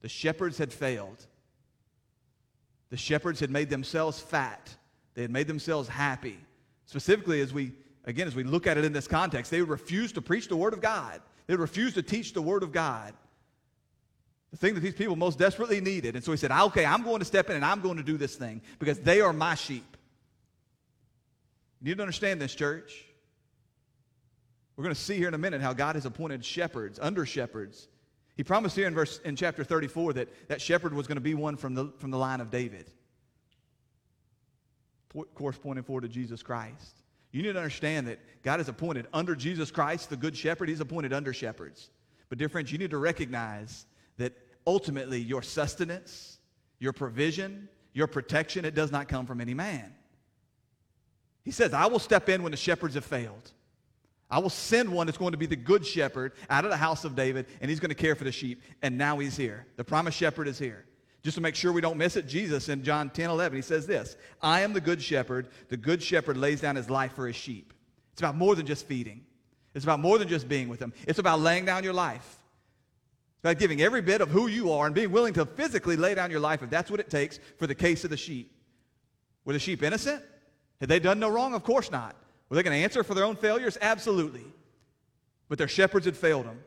The 0.01 0.09
shepherds 0.09 0.59
had 0.59 0.73
failed. 0.73 1.27
The 2.91 2.97
shepherds 2.97 3.41
had 3.41 3.51
made 3.51 3.71
themselves 3.71 4.19
fat. 4.19 4.75
They 5.15 5.23
had 5.23 5.31
made 5.31 5.47
themselves 5.47 5.89
happy. 5.89 6.39
Specifically, 6.87 7.41
as 7.41 7.53
we, 7.53 7.73
again, 8.05 8.27
as 8.27 8.35
we 8.35 8.45
look 8.45 8.67
at 8.67 8.79
it 8.79 8.85
in 8.85 8.93
this 8.93 9.09
context, 9.09 9.51
they 9.51 9.61
would 9.61 9.71
refuse 9.71 10.13
to 10.13 10.23
preach 10.23 10.49
the 10.49 10.57
Word 10.57 10.73
of 10.73 10.81
God. 10.81 11.21
They 11.47 11.55
would 11.55 11.61
refuse 11.61 11.95
to 11.95 12.03
teach 12.03 12.33
the 12.33 12.43
Word 12.43 12.63
of 12.63 12.73
God. 12.73 13.15
The 14.51 14.57
thing 14.57 14.75
that 14.75 14.81
these 14.81 14.95
people 14.95 15.17
most 15.17 15.39
desperately 15.39 15.81
needed. 15.81 16.17
And 16.17 16.25
so 16.25 16.33
he 16.33 16.37
said, 16.37 16.51
okay, 16.51 16.85
I'm 16.85 17.03
going 17.03 17.21
to 17.21 17.25
step 17.25 17.51
in 17.51 17.57
and 17.57 17.65
I'm 17.65 17.81
going 17.81 17.99
to 17.99 18.03
do 18.03 18.17
this 18.17 18.35
thing 18.35 18.63
because 18.79 18.99
they 18.99 19.21
are 19.21 19.33
my 19.33 19.55
sheep. 19.55 19.97
You 21.81 21.91
need 21.91 21.97
to 21.97 22.03
understand 22.03 22.41
this, 22.41 22.55
church. 22.55 23.05
We're 24.77 24.85
going 24.85 24.95
to 24.95 25.01
see 25.01 25.17
here 25.17 25.29
in 25.29 25.35
a 25.35 25.39
minute 25.39 25.61
how 25.61 25.73
God 25.73 25.95
has 25.95 26.05
appointed 26.05 26.45
shepherds, 26.45 26.99
under 27.01 27.25
shepherds. 27.25 27.89
He 28.37 28.45
promised 28.45 28.75
here 28.75 28.87
in 28.87 28.95
verse 28.95 29.19
in 29.25 29.37
chapter 29.37 29.63
34 29.63 30.15
that 30.15 30.49
that 30.49 30.61
shepherd 30.61 30.95
was 30.95 31.07
going 31.07 31.17
to 31.17 31.23
be 31.23 31.35
one 31.35 31.57
from 31.57 31.75
the, 31.75 31.93
from 31.99 32.11
the 32.11 32.19
line 32.19 32.41
of 32.41 32.51
David. 32.51 32.91
Of 35.15 35.35
course, 35.35 35.59
pointing 35.59 35.85
forward 35.85 36.03
to 36.03 36.09
Jesus 36.09 36.43
Christ. 36.43 37.03
You 37.33 37.43
need 37.43 37.53
to 37.53 37.59
understand 37.59 38.09
that 38.09 38.19
God 38.43 38.61
is 38.61 38.69
appointed 38.69 39.07
under 39.13 39.37
Jesus 39.37 39.71
Christ, 39.71 40.11
the 40.11 40.17
good 40.17 40.37
shepherd, 40.37 40.69
he's 40.69 40.81
appointed 40.81 41.13
under 41.13 41.33
shepherds. 41.33 41.91
But 42.29 42.39
dear 42.39 42.49
friends, 42.49 42.73
you 42.73 42.79
need 42.79 42.91
to 42.91 42.99
recognize 42.99 43.87
that 44.17 44.33
ultimately 44.67 45.21
your 45.21 45.43
sustenance, 45.43 46.39
your 46.79 46.93
provision, 46.93 47.69
your 47.93 48.07
protection, 48.07 48.65
it 48.65 48.75
does 48.75 48.91
not 48.91 49.09
come 49.09 49.27
from 49.27 49.41
any 49.41 49.55
man. 49.55 49.93
He 51.45 51.51
says, 51.51 51.73
I 51.73 51.87
will 51.87 51.99
step 51.99 52.29
in 52.29 52.43
when 52.43 52.53
the 52.53 52.57
shepherds 52.57 52.95
have 52.95 53.05
failed. 53.05 53.51
I 54.31 54.39
will 54.39 54.51
send 54.51 54.89
one 54.89 55.07
that's 55.07 55.19
going 55.19 55.33
to 55.33 55.39
be 55.39 55.47
the 55.47 55.57
good 55.57 55.85
shepherd 55.85 56.33
out 56.49 56.65
of 56.65 56.71
the 56.71 56.77
house 56.77 57.05
of 57.05 57.17
David, 57.17 57.47
and 57.61 57.69
he's 57.69 57.81
going 57.81 57.89
to 57.89 57.97
care 57.97 58.15
for 58.15 58.25
the 58.25 58.31
sheep. 58.31 58.63
And 58.83 58.97
now 58.97 59.19
he's 59.19 59.37
here. 59.37 59.67
The 59.77 59.83
promised 59.85 60.17
shepherd 60.17 60.47
is 60.47 60.59
here. 60.59 60.85
Just 61.23 61.35
to 61.35 61.41
make 61.41 61.55
sure 61.55 61.73
we 61.73 61.83
don't 61.83 61.99
miss 61.99 62.17
it, 62.17 62.27
Jesus 62.27 62.69
in 62.69 62.83
John 62.83 63.11
10 63.11 63.31
11, 63.31 63.57
he 63.57 63.63
says 63.63 63.87
this 63.87 64.17
I 64.41 64.61
am 64.61 64.73
the 64.73 64.81
good 64.81 65.03
shepherd. 65.03 65.49
The 65.69 65.77
good 65.77 66.03
shepherd 66.03 66.37
lays 66.37 66.61
down 66.61 66.77
his 66.77 66.89
life 66.89 67.15
for 67.15 67.27
his 67.27 67.37
sheep. 67.37 67.75
It's 68.13 68.23
about 68.23 68.37
more 68.37 68.55
than 68.55 68.67
just 68.67 68.87
feeding, 68.87 69.25
it's 69.75 69.85
about 69.85 70.01
more 70.01 70.19
than 70.19 70.29
just 70.29 70.49
being 70.49 70.69
with 70.69 70.81
them. 70.81 70.93
It's 71.07 71.19
about 71.19 71.41
laying 71.41 71.65
down 71.65 71.85
your 71.85 71.93
life. 71.93 72.39
It's 73.37 73.45
about 73.45 73.59
giving 73.59 73.81
every 73.81 74.03
bit 74.03 74.21
of 74.21 74.29
who 74.29 74.49
you 74.49 74.73
are 74.73 74.87
and 74.87 74.95
being 74.95 75.13
willing 75.13 75.33
to 75.35 75.47
physically 75.47 75.97
lay 75.97 76.15
down 76.15 76.31
your 76.31 76.41
life 76.41 76.63
if 76.63 76.71
that's 76.71 76.91
what 76.91 77.01
it 77.01 77.09
takes 77.09 77.39
for 77.59 77.67
the 77.67 77.75
case 77.75 78.05
of 78.05 78.11
the 78.11 78.17
sheep. 78.17 78.53
Were 79.45 79.53
the 79.55 79.59
sheep 79.59 79.83
innocent? 79.83 80.23
Had 80.81 80.89
they 80.89 80.99
done 80.99 81.19
no 81.19 81.29
wrong? 81.29 81.55
Of 81.55 81.65
course 81.65 81.91
not. 81.91 82.17
Were 82.49 82.57
they 82.57 82.63
going 82.63 82.77
to 82.77 82.83
answer 82.83 83.03
for 83.03 83.15
their 83.15 83.25
own 83.25 83.37
failures? 83.37 83.79
Absolutely. 83.81 84.45
But 85.49 85.59
their 85.59 85.69
shepherds 85.69 86.07
had 86.07 86.17
failed 86.17 86.47
them. 86.47 86.61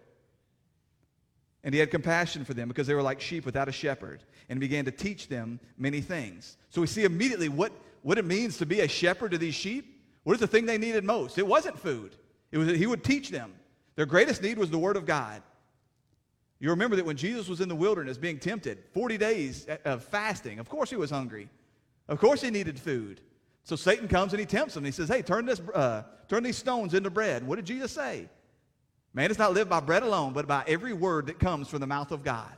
And 1.64 1.74
he 1.74 1.80
had 1.80 1.92
compassion 1.92 2.44
for 2.44 2.54
them 2.54 2.68
because 2.68 2.88
they 2.88 2.94
were 2.94 3.02
like 3.02 3.22
sheep 3.22 3.46
without 3.46 3.70
a 3.70 3.72
shepherd 3.72 4.24
and 4.50 4.60
began 4.60 4.86
to 4.86 4.92
teach 4.92 5.30
them 5.30 5.60
many 5.78 6.02
things. 6.02 6.58
So 6.70 6.82
we 6.82 6.88
see 6.88 7.06
immediately 7.06 7.50
what, 7.50 7.72
what 8.02 8.18
it 8.18 8.26
means 8.26 8.58
to 8.58 8.66
be 8.66 8.82
a 8.82 8.88
shepherd 8.88 9.32
to 9.32 9.38
these 9.38 9.56
sheep. 9.56 10.02
What 10.24 10.34
is 10.34 10.40
the 10.40 10.48
thing 10.48 10.66
they 10.66 10.78
needed 10.78 11.04
most? 11.04 11.38
It 11.38 11.48
wasn't 11.48 11.80
food. 11.80 12.16
It 12.52 12.58
was 12.58 12.68
that 12.68 12.76
he 12.76 12.86
would 12.86 13.04
teach 13.04 13.30
them. 13.30 13.54
Their 13.96 14.06
greatest 14.06 14.42
need 14.42 14.58
was 14.58 14.70
the 14.70 14.78
word 14.78 14.98
of 14.98 15.06
God. 15.06 15.42
You 16.60 16.70
remember 16.70 16.96
that 16.96 17.06
when 17.06 17.18
Jesus 17.18 17.48
was 17.48 17.62
in 17.62 17.70
the 17.70 17.76
wilderness 17.76 18.18
being 18.18 18.40
tempted, 18.40 18.84
40 18.94 19.18
days 19.18 19.68
of 19.86 20.04
fasting, 20.04 20.60
of 20.60 20.70
course 20.70 20.90
he 20.90 20.96
was 20.96 21.10
hungry. 21.10 21.50
Of 22.08 22.20
course 22.20 22.42
he 22.42 22.50
needed 22.50 22.80
food. 22.80 23.22
So 23.64 23.76
Satan 23.76 24.08
comes 24.08 24.34
and 24.34 24.40
he 24.40 24.46
tempts 24.46 24.76
him. 24.76 24.84
He 24.84 24.92
says, 24.92 25.08
hey, 25.08 25.22
turn, 25.22 25.46
this, 25.46 25.62
uh, 25.74 26.04
turn 26.28 26.44
these 26.44 26.58
stones 26.58 26.94
into 26.94 27.10
bread. 27.10 27.46
What 27.46 27.56
did 27.56 27.66
Jesus 27.66 27.92
say? 27.92 28.28
Man 29.14 29.30
does 29.30 29.38
not 29.38 29.54
live 29.54 29.70
by 29.70 29.80
bread 29.80 30.04
alone, 30.04 30.34
but 30.34 30.48
by 30.48 30.64
every 30.68 30.94
word 30.94 31.28
that 31.28 31.40
comes 31.40 31.68
from 31.68 31.80
the 31.80 31.88
mouth 31.88 32.12
of 32.12 32.24
God. 32.24 32.52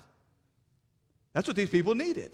That's 1.34 1.48
what 1.48 1.58
these 1.58 1.70
people 1.70 1.96
needed. 1.96 2.32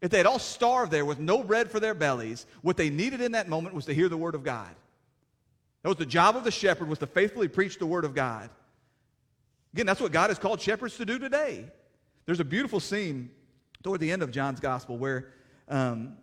If 0.00 0.10
they 0.10 0.18
had 0.18 0.26
all 0.26 0.38
starved 0.38 0.92
there 0.92 1.04
with 1.04 1.18
no 1.18 1.42
bread 1.42 1.70
for 1.70 1.80
their 1.80 1.94
bellies, 1.94 2.46
what 2.62 2.76
they 2.76 2.90
needed 2.90 3.20
in 3.20 3.32
that 3.32 3.48
moment 3.48 3.74
was 3.74 3.86
to 3.86 3.94
hear 3.94 4.08
the 4.08 4.16
word 4.16 4.34
of 4.34 4.44
God. 4.44 4.68
That 5.82 5.88
was 5.88 5.98
the 5.98 6.06
job 6.06 6.36
of 6.36 6.44
the 6.44 6.50
shepherd 6.50 6.88
was 6.88 6.98
to 6.98 7.06
faithfully 7.06 7.48
preach 7.48 7.78
the 7.78 7.86
word 7.86 8.04
of 8.04 8.14
God. 8.14 8.50
Again, 9.72 9.86
that's 9.86 10.00
what 10.00 10.12
God 10.12 10.30
has 10.30 10.38
called 10.38 10.60
shepherds 10.60 10.96
to 10.98 11.06
do 11.06 11.18
today. 11.18 11.66
There's 12.26 12.40
a 12.40 12.44
beautiful 12.44 12.80
scene 12.80 13.30
toward 13.82 14.00
the 14.00 14.10
end 14.10 14.22
of 14.22 14.30
John's 14.30 14.60
gospel 14.60 14.98
where 14.98 15.32
um, 15.68 16.16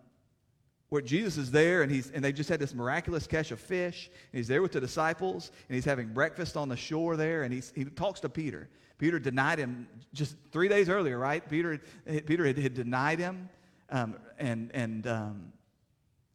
where 0.95 1.01
Jesus 1.01 1.35
is 1.35 1.51
there 1.51 1.81
and, 1.81 1.91
he's, 1.91 2.09
and 2.11 2.23
they 2.23 2.31
just 2.31 2.47
had 2.49 2.57
this 2.57 2.73
miraculous 2.73 3.27
catch 3.27 3.51
of 3.51 3.59
fish. 3.59 4.09
And 4.31 4.37
he's 4.37 4.47
there 4.47 4.61
with 4.61 4.71
the 4.71 4.79
disciples 4.79 5.51
and 5.67 5.75
he's 5.75 5.83
having 5.83 6.07
breakfast 6.07 6.55
on 6.55 6.69
the 6.69 6.77
shore 6.77 7.17
there 7.17 7.43
and 7.43 7.53
he's, 7.53 7.73
he 7.75 7.83
talks 7.83 8.21
to 8.21 8.29
Peter. 8.29 8.69
Peter 8.97 9.19
denied 9.19 9.59
him 9.59 9.89
just 10.13 10.37
three 10.53 10.69
days 10.69 10.87
earlier, 10.87 11.19
right? 11.19 11.47
Peter, 11.49 11.81
Peter 12.25 12.45
had, 12.45 12.57
had 12.57 12.73
denied 12.73 13.19
him 13.19 13.49
um, 13.89 14.15
and, 14.39 14.71
and, 14.73 15.05
um, 15.05 15.51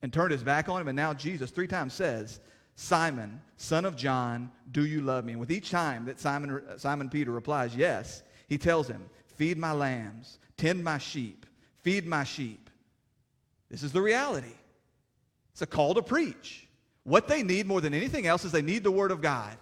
and 0.03 0.12
turned 0.12 0.31
his 0.31 0.42
back 0.42 0.68
on 0.68 0.79
him. 0.79 0.88
And 0.88 0.96
now 0.96 1.14
Jesus 1.14 1.51
three 1.51 1.66
times 1.66 1.94
says, 1.94 2.38
Simon, 2.75 3.40
son 3.57 3.87
of 3.87 3.96
John, 3.96 4.51
do 4.73 4.85
you 4.85 5.01
love 5.01 5.25
me? 5.25 5.33
And 5.33 5.40
with 5.40 5.51
each 5.51 5.70
time 5.70 6.05
that 6.05 6.20
Simon, 6.20 6.62
Simon 6.77 7.09
Peter 7.09 7.31
replies, 7.31 7.75
yes, 7.75 8.23
he 8.46 8.59
tells 8.59 8.88
him, 8.88 9.09
feed 9.37 9.57
my 9.57 9.73
lambs, 9.73 10.38
tend 10.59 10.85
my 10.85 10.99
sheep, 10.99 11.46
feed 11.83 12.07
my 12.07 12.25
sheep. 12.25 12.70
This 13.71 13.83
is 13.83 13.93
the 13.93 14.03
reality. 14.03 14.55
It's 15.53 15.63
a 15.63 15.67
call 15.67 15.95
to 15.95 16.03
preach. 16.03 16.67
What 17.05 17.29
they 17.29 17.43
need 17.43 17.67
more 17.67 17.81
than 17.81 17.95
anything 17.95 18.27
else 18.27 18.45
is 18.45 18.53
they 18.53 18.63
need 18.63 18.85
the 18.85 18.91
Word 18.91 19.11
of 19.11 19.21
God. 19.21 19.57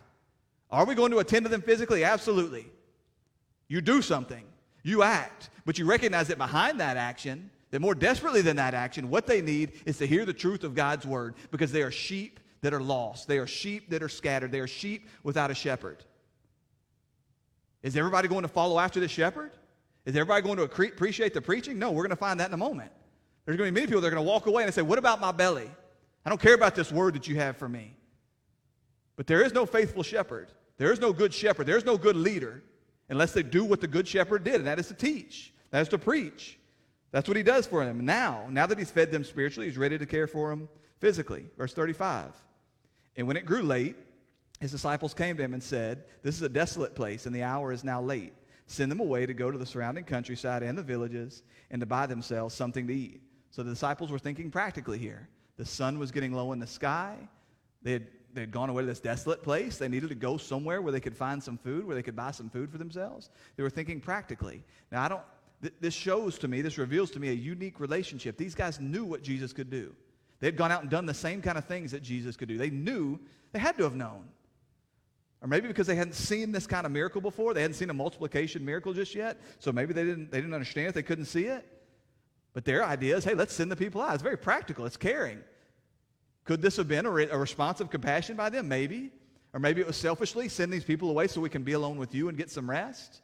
Are 0.71 0.85
we 0.85 0.94
going 0.94 1.12
to 1.12 1.18
attend 1.18 1.44
to 1.44 1.51
them 1.51 1.62
physically? 1.62 2.05
Absolutely. 2.05 2.66
You 3.68 3.81
do 3.81 4.03
something, 4.03 4.44
you 4.83 5.03
act, 5.03 5.51
but 5.64 5.79
you 5.79 5.85
recognize 5.85 6.29
that 6.29 6.38
behind 6.38 6.81
that 6.81 6.97
action, 6.97 7.51
that 7.71 7.81
more 7.81 7.94
desperately 7.94 8.40
than 8.40 8.57
that 8.57 8.75
action, 8.75 9.11
what 9.11 9.27
they 9.27 9.42
need 9.42 9.73
is 9.85 9.99
to 9.99 10.07
hear 10.07 10.25
the 10.25 10.33
truth 10.33 10.64
of 10.64 10.75
God's 10.75 11.07
Word 11.07 11.35
because 11.51 11.71
they 11.71 11.83
are 11.83 11.90
sheep 11.90 12.40
that 12.62 12.73
are 12.75 12.83
lost. 12.83 13.29
They 13.29 13.38
are 13.38 13.47
sheep 13.47 13.90
that 13.90 14.03
are 14.03 14.09
scattered. 14.09 14.53
They 14.53 14.61
are 14.61 14.66
sheep 14.66 15.09
without 15.23 15.51
a 15.51 15.55
shepherd. 15.55 16.03
Is 17.83 17.97
everybody 17.97 18.27
going 18.27 18.42
to 18.42 18.49
follow 18.49 18.79
after 18.79 19.01
the 19.01 19.09
shepherd? 19.09 19.53
Is 20.05 20.16
everybody 20.16 20.42
going 20.42 20.57
to 20.57 20.62
appreciate 20.64 21.35
the 21.35 21.42
preaching? 21.42 21.79
No, 21.79 21.90
we're 21.90 22.03
going 22.03 22.11
to 22.11 22.16
find 22.16 22.40
that 22.40 22.49
in 22.49 22.55
a 22.55 22.59
moment. 22.59 22.90
There's 23.48 23.56
going 23.56 23.68
to 23.68 23.72
be 23.72 23.80
many 23.80 23.87
people 23.87 24.02
that 24.02 24.08
are 24.08 24.11
going 24.11 24.22
to 24.22 24.30
walk 24.30 24.44
away 24.44 24.64
and 24.64 24.74
say, 24.74 24.82
What 24.82 24.98
about 24.98 25.22
my 25.22 25.32
belly? 25.32 25.70
I 26.22 26.28
don't 26.28 26.38
care 26.38 26.52
about 26.52 26.74
this 26.74 26.92
word 26.92 27.14
that 27.14 27.26
you 27.28 27.37
have 27.37 27.56
for 27.56 27.66
me. 27.66 27.96
But 29.16 29.26
there 29.26 29.42
is 29.42 29.54
no 29.54 29.64
faithful 29.64 30.02
shepherd. 30.02 30.52
There 30.76 30.92
is 30.92 31.00
no 31.00 31.14
good 31.14 31.32
shepherd. 31.32 31.66
There 31.66 31.78
is 31.78 31.87
no 31.87 31.96
good 31.96 32.14
leader 32.14 32.62
unless 33.08 33.32
they 33.32 33.42
do 33.42 33.64
what 33.64 33.80
the 33.80 33.87
good 33.87 34.06
shepherd 34.06 34.44
did, 34.44 34.56
and 34.56 34.66
that 34.66 34.78
is 34.78 34.88
to 34.88 34.94
teach, 34.94 35.54
that 35.70 35.80
is 35.80 35.88
to 35.88 35.96
preach. 35.96 36.58
That's 37.11 37.26
what 37.26 37.38
he 37.38 37.42
does 37.42 37.66
for 37.66 37.87
them. 37.87 38.04
Now, 38.04 38.46
now 38.50 38.66
that 38.66 38.76
he's 38.76 38.90
fed 38.90 39.11
them 39.11 39.24
spiritually, 39.24 39.66
he's 39.66 39.78
ready 39.78 39.96
to 39.96 40.04
care 40.04 40.26
for 40.26 40.50
them 40.50 40.68
physically. 41.00 41.46
Verse 41.56 41.72
35. 41.72 42.34
And 43.16 43.26
when 43.26 43.38
it 43.38 43.46
grew 43.46 43.62
late, 43.62 43.96
his 44.61 44.72
disciples 44.72 45.14
came 45.14 45.38
to 45.38 45.42
him 45.42 45.54
and 45.54 45.62
said, 45.62 46.04
This 46.22 46.34
is 46.34 46.42
a 46.42 46.50
desolate 46.50 46.94
place, 46.94 47.24
and 47.24 47.34
the 47.34 47.44
hour 47.44 47.72
is 47.72 47.82
now 47.82 48.02
late. 48.02 48.34
Send 48.66 48.90
them 48.90 49.00
away 49.00 49.24
to 49.24 49.32
go 49.32 49.50
to 49.50 49.56
the 49.56 49.64
surrounding 49.64 50.04
countryside 50.04 50.62
and 50.62 50.76
the 50.76 50.82
villages 50.82 51.42
and 51.70 51.80
to 51.80 51.87
buy 51.87 52.04
themselves 52.04 52.54
something 52.54 52.87
to 52.87 52.94
eat. 52.94 53.22
So 53.50 53.62
the 53.62 53.70
disciples 53.70 54.11
were 54.11 54.18
thinking 54.18 54.50
practically 54.50 54.98
here. 54.98 55.28
The 55.56 55.64
sun 55.64 55.98
was 55.98 56.11
getting 56.11 56.32
low 56.32 56.52
in 56.52 56.58
the 56.58 56.66
sky. 56.66 57.16
They 57.82 57.92
had, 57.92 58.06
they 58.32 58.42
had 58.42 58.50
gone 58.50 58.70
away 58.70 58.82
to 58.82 58.87
this 58.87 59.00
desolate 59.00 59.42
place. 59.42 59.78
They 59.78 59.88
needed 59.88 60.08
to 60.11 60.14
go 60.14 60.37
somewhere 60.37 60.82
where 60.82 60.92
they 60.92 61.00
could 61.00 61.16
find 61.16 61.42
some 61.42 61.58
food, 61.58 61.87
where 61.87 61.96
they 61.96 62.02
could 62.02 62.16
buy 62.16 62.30
some 62.30 62.48
food 62.48 62.70
for 62.70 62.78
themselves. 62.78 63.30
They 63.56 63.62
were 63.62 63.70
thinking 63.70 64.00
practically. 64.00 64.62
Now, 64.92 65.02
I 65.02 65.08
don't, 65.08 65.22
th- 65.62 65.74
this 65.80 65.94
shows 65.94 66.38
to 66.38 66.48
me, 66.48 66.62
this 66.62 66.78
reveals 66.78 67.11
to 67.12 67.20
me 67.20 67.30
a 67.30 67.32
unique 67.32 67.80
relationship. 67.80 68.37
These 68.37 68.54
guys 68.54 68.78
knew 68.80 69.04
what 69.04 69.22
Jesus 69.22 69.52
could 69.52 69.70
do. 69.70 69.94
They 70.40 70.46
had 70.46 70.56
gone 70.56 70.70
out 70.70 70.82
and 70.82 70.90
done 70.90 71.06
the 71.06 71.14
same 71.14 71.42
kind 71.42 71.58
of 71.58 71.64
things 71.64 71.90
that 71.90 72.02
Jesus 72.02 72.37
could 72.37 72.48
do. 72.48 72.58
They 72.58 72.70
knew, 72.70 73.18
they 73.52 73.58
had 73.58 73.76
to 73.78 73.84
have 73.84 73.96
known. 73.96 74.24
Or 75.40 75.48
maybe 75.48 75.68
because 75.68 75.87
they 75.87 75.94
hadn't 75.96 76.14
seen 76.14 76.52
this 76.52 76.66
kind 76.66 76.84
of 76.84 76.92
miracle 76.92 77.20
before, 77.20 77.54
they 77.54 77.62
hadn't 77.62 77.74
seen 77.74 77.90
a 77.90 77.94
multiplication 77.94 78.64
miracle 78.64 78.92
just 78.92 79.14
yet. 79.14 79.40
So 79.58 79.72
maybe 79.72 79.92
they 79.92 80.04
didn't, 80.04 80.30
they 80.30 80.38
didn't 80.38 80.54
understand 80.54 80.88
it, 80.88 80.94
they 80.94 81.02
couldn't 81.02 81.26
see 81.26 81.44
it. 81.44 81.66
But 82.59 82.64
their 82.64 82.85
idea 82.85 83.16
is 83.16 83.23
hey, 83.23 83.35
let's 83.35 83.55
send 83.55 83.71
the 83.71 83.77
people 83.77 84.03
out. 84.03 84.14
It's 84.14 84.23
very 84.25 84.37
practical, 84.37 84.85
it's 84.85 84.97
caring. 84.97 85.38
Could 86.42 86.61
this 86.61 86.77
have 86.77 86.88
been 86.88 87.07
a, 87.07 87.11
re- 87.12 87.29
a 87.31 87.38
response 87.38 87.81
of 87.81 87.88
compassion 87.88 88.35
by 88.35 88.51
them? 88.51 88.66
Maybe. 88.66 89.12
Or 89.53 89.61
maybe 89.61 89.81
it 89.81 89.87
was 89.87 89.97
selfishly 89.97 90.49
send 90.49 90.73
these 90.73 90.83
people 90.83 91.09
away 91.09 91.29
so 91.29 91.40
we 91.40 91.50
can 91.50 91.63
be 91.63 91.75
alone 91.75 91.98
with 91.98 92.17
you 92.17 92.29
and 92.29 92.37
get 92.37 92.50
some 92.50 92.69
rest. 92.69 93.23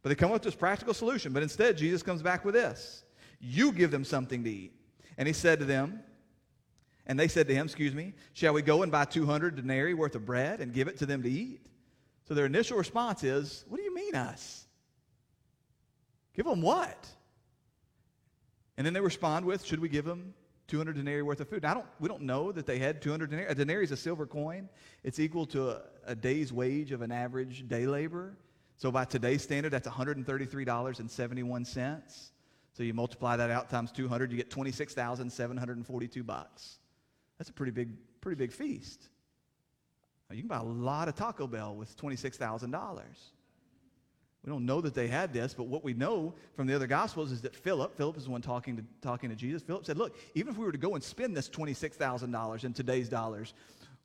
But 0.00 0.08
they 0.08 0.14
come 0.14 0.30
up 0.30 0.32
with 0.32 0.44
this 0.44 0.54
practical 0.54 0.94
solution. 0.94 1.34
But 1.34 1.42
instead, 1.42 1.76
Jesus 1.76 2.02
comes 2.02 2.22
back 2.22 2.42
with 2.42 2.54
this 2.54 3.04
You 3.38 3.70
give 3.70 3.90
them 3.90 4.02
something 4.02 4.42
to 4.44 4.50
eat. 4.50 4.72
And 5.18 5.28
he 5.28 5.34
said 5.34 5.58
to 5.58 5.66
them, 5.66 6.00
and 7.04 7.20
they 7.20 7.28
said 7.28 7.48
to 7.48 7.54
him, 7.54 7.66
Excuse 7.66 7.92
me, 7.92 8.14
shall 8.32 8.54
we 8.54 8.62
go 8.62 8.82
and 8.82 8.90
buy 8.90 9.04
200 9.04 9.56
denarii 9.56 9.92
worth 9.92 10.14
of 10.14 10.24
bread 10.24 10.62
and 10.62 10.72
give 10.72 10.88
it 10.88 10.96
to 11.00 11.04
them 11.04 11.22
to 11.22 11.30
eat? 11.30 11.66
So 12.26 12.32
their 12.32 12.46
initial 12.46 12.78
response 12.78 13.24
is, 13.24 13.62
What 13.68 13.76
do 13.76 13.82
you 13.82 13.94
mean, 13.94 14.14
us? 14.14 14.64
Give 16.34 16.46
them 16.46 16.62
what? 16.62 17.06
And 18.80 18.86
then 18.86 18.94
they 18.94 19.00
respond 19.02 19.44
with, 19.44 19.62
should 19.62 19.78
we 19.78 19.90
give 19.90 20.06
them 20.06 20.32
200 20.68 20.96
denarii 20.96 21.20
worth 21.20 21.40
of 21.40 21.50
food? 21.50 21.64
Now, 21.64 21.72
I 21.72 21.74
don't, 21.74 21.84
we 21.98 22.08
don't 22.08 22.22
know 22.22 22.50
that 22.50 22.64
they 22.64 22.78
had 22.78 23.02
200 23.02 23.28
denarii. 23.28 23.50
A 23.50 23.54
denarii 23.54 23.84
is 23.84 23.92
a 23.92 23.96
silver 23.96 24.24
coin. 24.24 24.70
It's 25.04 25.20
equal 25.20 25.44
to 25.48 25.68
a, 25.68 25.82
a 26.06 26.14
day's 26.14 26.50
wage 26.50 26.90
of 26.90 27.02
an 27.02 27.12
average 27.12 27.68
day 27.68 27.86
laborer. 27.86 28.38
So 28.78 28.90
by 28.90 29.04
today's 29.04 29.42
standard, 29.42 29.70
that's 29.70 29.86
$133.71. 29.86 32.30
So 32.72 32.82
you 32.82 32.94
multiply 32.94 33.36
that 33.36 33.50
out 33.50 33.68
times 33.68 33.92
200, 33.92 34.30
you 34.30 34.38
get 34.38 34.48
26,742 34.48 36.24
bucks. 36.24 36.78
That's 37.36 37.50
a 37.50 37.52
pretty 37.52 37.72
big, 37.72 37.90
pretty 38.22 38.38
big 38.38 38.50
feast. 38.50 39.10
Now, 40.30 40.36
you 40.36 40.40
can 40.40 40.48
buy 40.48 40.56
a 40.56 40.62
lot 40.62 41.06
of 41.06 41.16
Taco 41.16 41.46
Bell 41.46 41.76
with 41.76 41.98
$26,000. 41.98 43.02
We 44.44 44.50
don't 44.50 44.64
know 44.64 44.80
that 44.80 44.94
they 44.94 45.06
had 45.06 45.34
this, 45.34 45.52
but 45.52 45.64
what 45.64 45.84
we 45.84 45.92
know 45.92 46.34
from 46.54 46.66
the 46.66 46.74
other 46.74 46.86
Gospels 46.86 47.30
is 47.30 47.42
that 47.42 47.54
Philip, 47.54 47.96
Philip 47.96 48.16
is 48.16 48.24
the 48.24 48.30
one 48.30 48.40
talking 48.40 48.76
to, 48.76 48.84
talking 49.02 49.28
to 49.28 49.36
Jesus. 49.36 49.62
Philip 49.62 49.84
said, 49.84 49.98
Look, 49.98 50.16
even 50.34 50.52
if 50.52 50.58
we 50.58 50.64
were 50.64 50.72
to 50.72 50.78
go 50.78 50.94
and 50.94 51.04
spend 51.04 51.36
this 51.36 51.48
$26,000 51.48 52.64
in 52.64 52.72
today's 52.72 53.08
dollars 53.08 53.52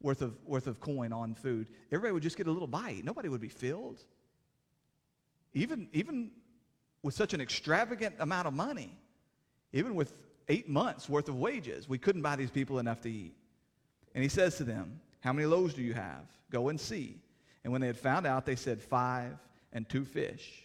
worth 0.01 0.21
of, 0.21 0.35
worth 0.45 0.67
of 0.67 0.81
coin 0.81 1.13
on 1.13 1.35
food, 1.35 1.67
everybody 1.89 2.11
would 2.13 2.23
just 2.23 2.35
get 2.35 2.47
a 2.47 2.51
little 2.51 2.67
bite. 2.67 3.05
Nobody 3.05 3.29
would 3.29 3.39
be 3.39 3.47
filled. 3.47 4.01
Even, 5.53 5.87
even 5.93 6.31
with 7.01 7.13
such 7.13 7.33
an 7.33 7.39
extravagant 7.39 8.15
amount 8.19 8.47
of 8.47 8.53
money, 8.53 8.97
even 9.71 9.95
with 9.95 10.13
eight 10.49 10.67
months 10.67 11.07
worth 11.07 11.29
of 11.29 11.35
wages, 11.39 11.87
we 11.87 11.97
couldn't 11.97 12.21
buy 12.21 12.35
these 12.35 12.51
people 12.51 12.79
enough 12.79 12.99
to 13.01 13.09
eat. 13.09 13.35
And 14.13 14.21
he 14.21 14.29
says 14.29 14.57
to 14.57 14.65
them, 14.65 14.99
How 15.21 15.31
many 15.31 15.45
loaves 15.45 15.73
do 15.73 15.81
you 15.81 15.93
have? 15.93 16.25
Go 16.51 16.67
and 16.67 16.79
see. 16.79 17.21
And 17.63 17.71
when 17.71 17.79
they 17.79 17.87
had 17.87 17.97
found 17.97 18.27
out, 18.27 18.45
they 18.45 18.57
said, 18.57 18.81
Five 18.81 19.37
and 19.75 19.87
two 19.87 20.05
fish. 20.05 20.63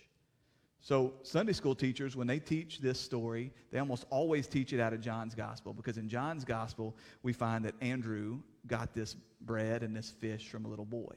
So, 0.83 1.13
Sunday 1.23 1.53
school 1.53 1.75
teachers, 1.75 2.17
when 2.17 2.27
they 2.27 2.39
teach 2.39 2.79
this 2.79 2.99
story, 2.99 3.53
they 3.71 3.79
almost 3.79 4.07
always 4.09 4.47
teach 4.47 4.73
it 4.73 4.81
out 4.81 4.95
of 4.95 5.03
John's 5.03 5.35
gospel 5.35 5.75
because 5.75 5.99
in 5.99 6.09
John's 6.09 6.43
gospel, 6.43 6.97
we 7.23 7.35
find 7.35 7.63
that 7.67 7.75
Andrew 7.83 8.39
got 8.67 8.95
this 8.95 9.15
bread 9.43 9.83
and 9.83 9.95
this 9.95 10.11
fish 10.11 10.49
from 10.49 10.65
a 10.65 10.69
little 10.69 10.87
boy. 10.87 11.15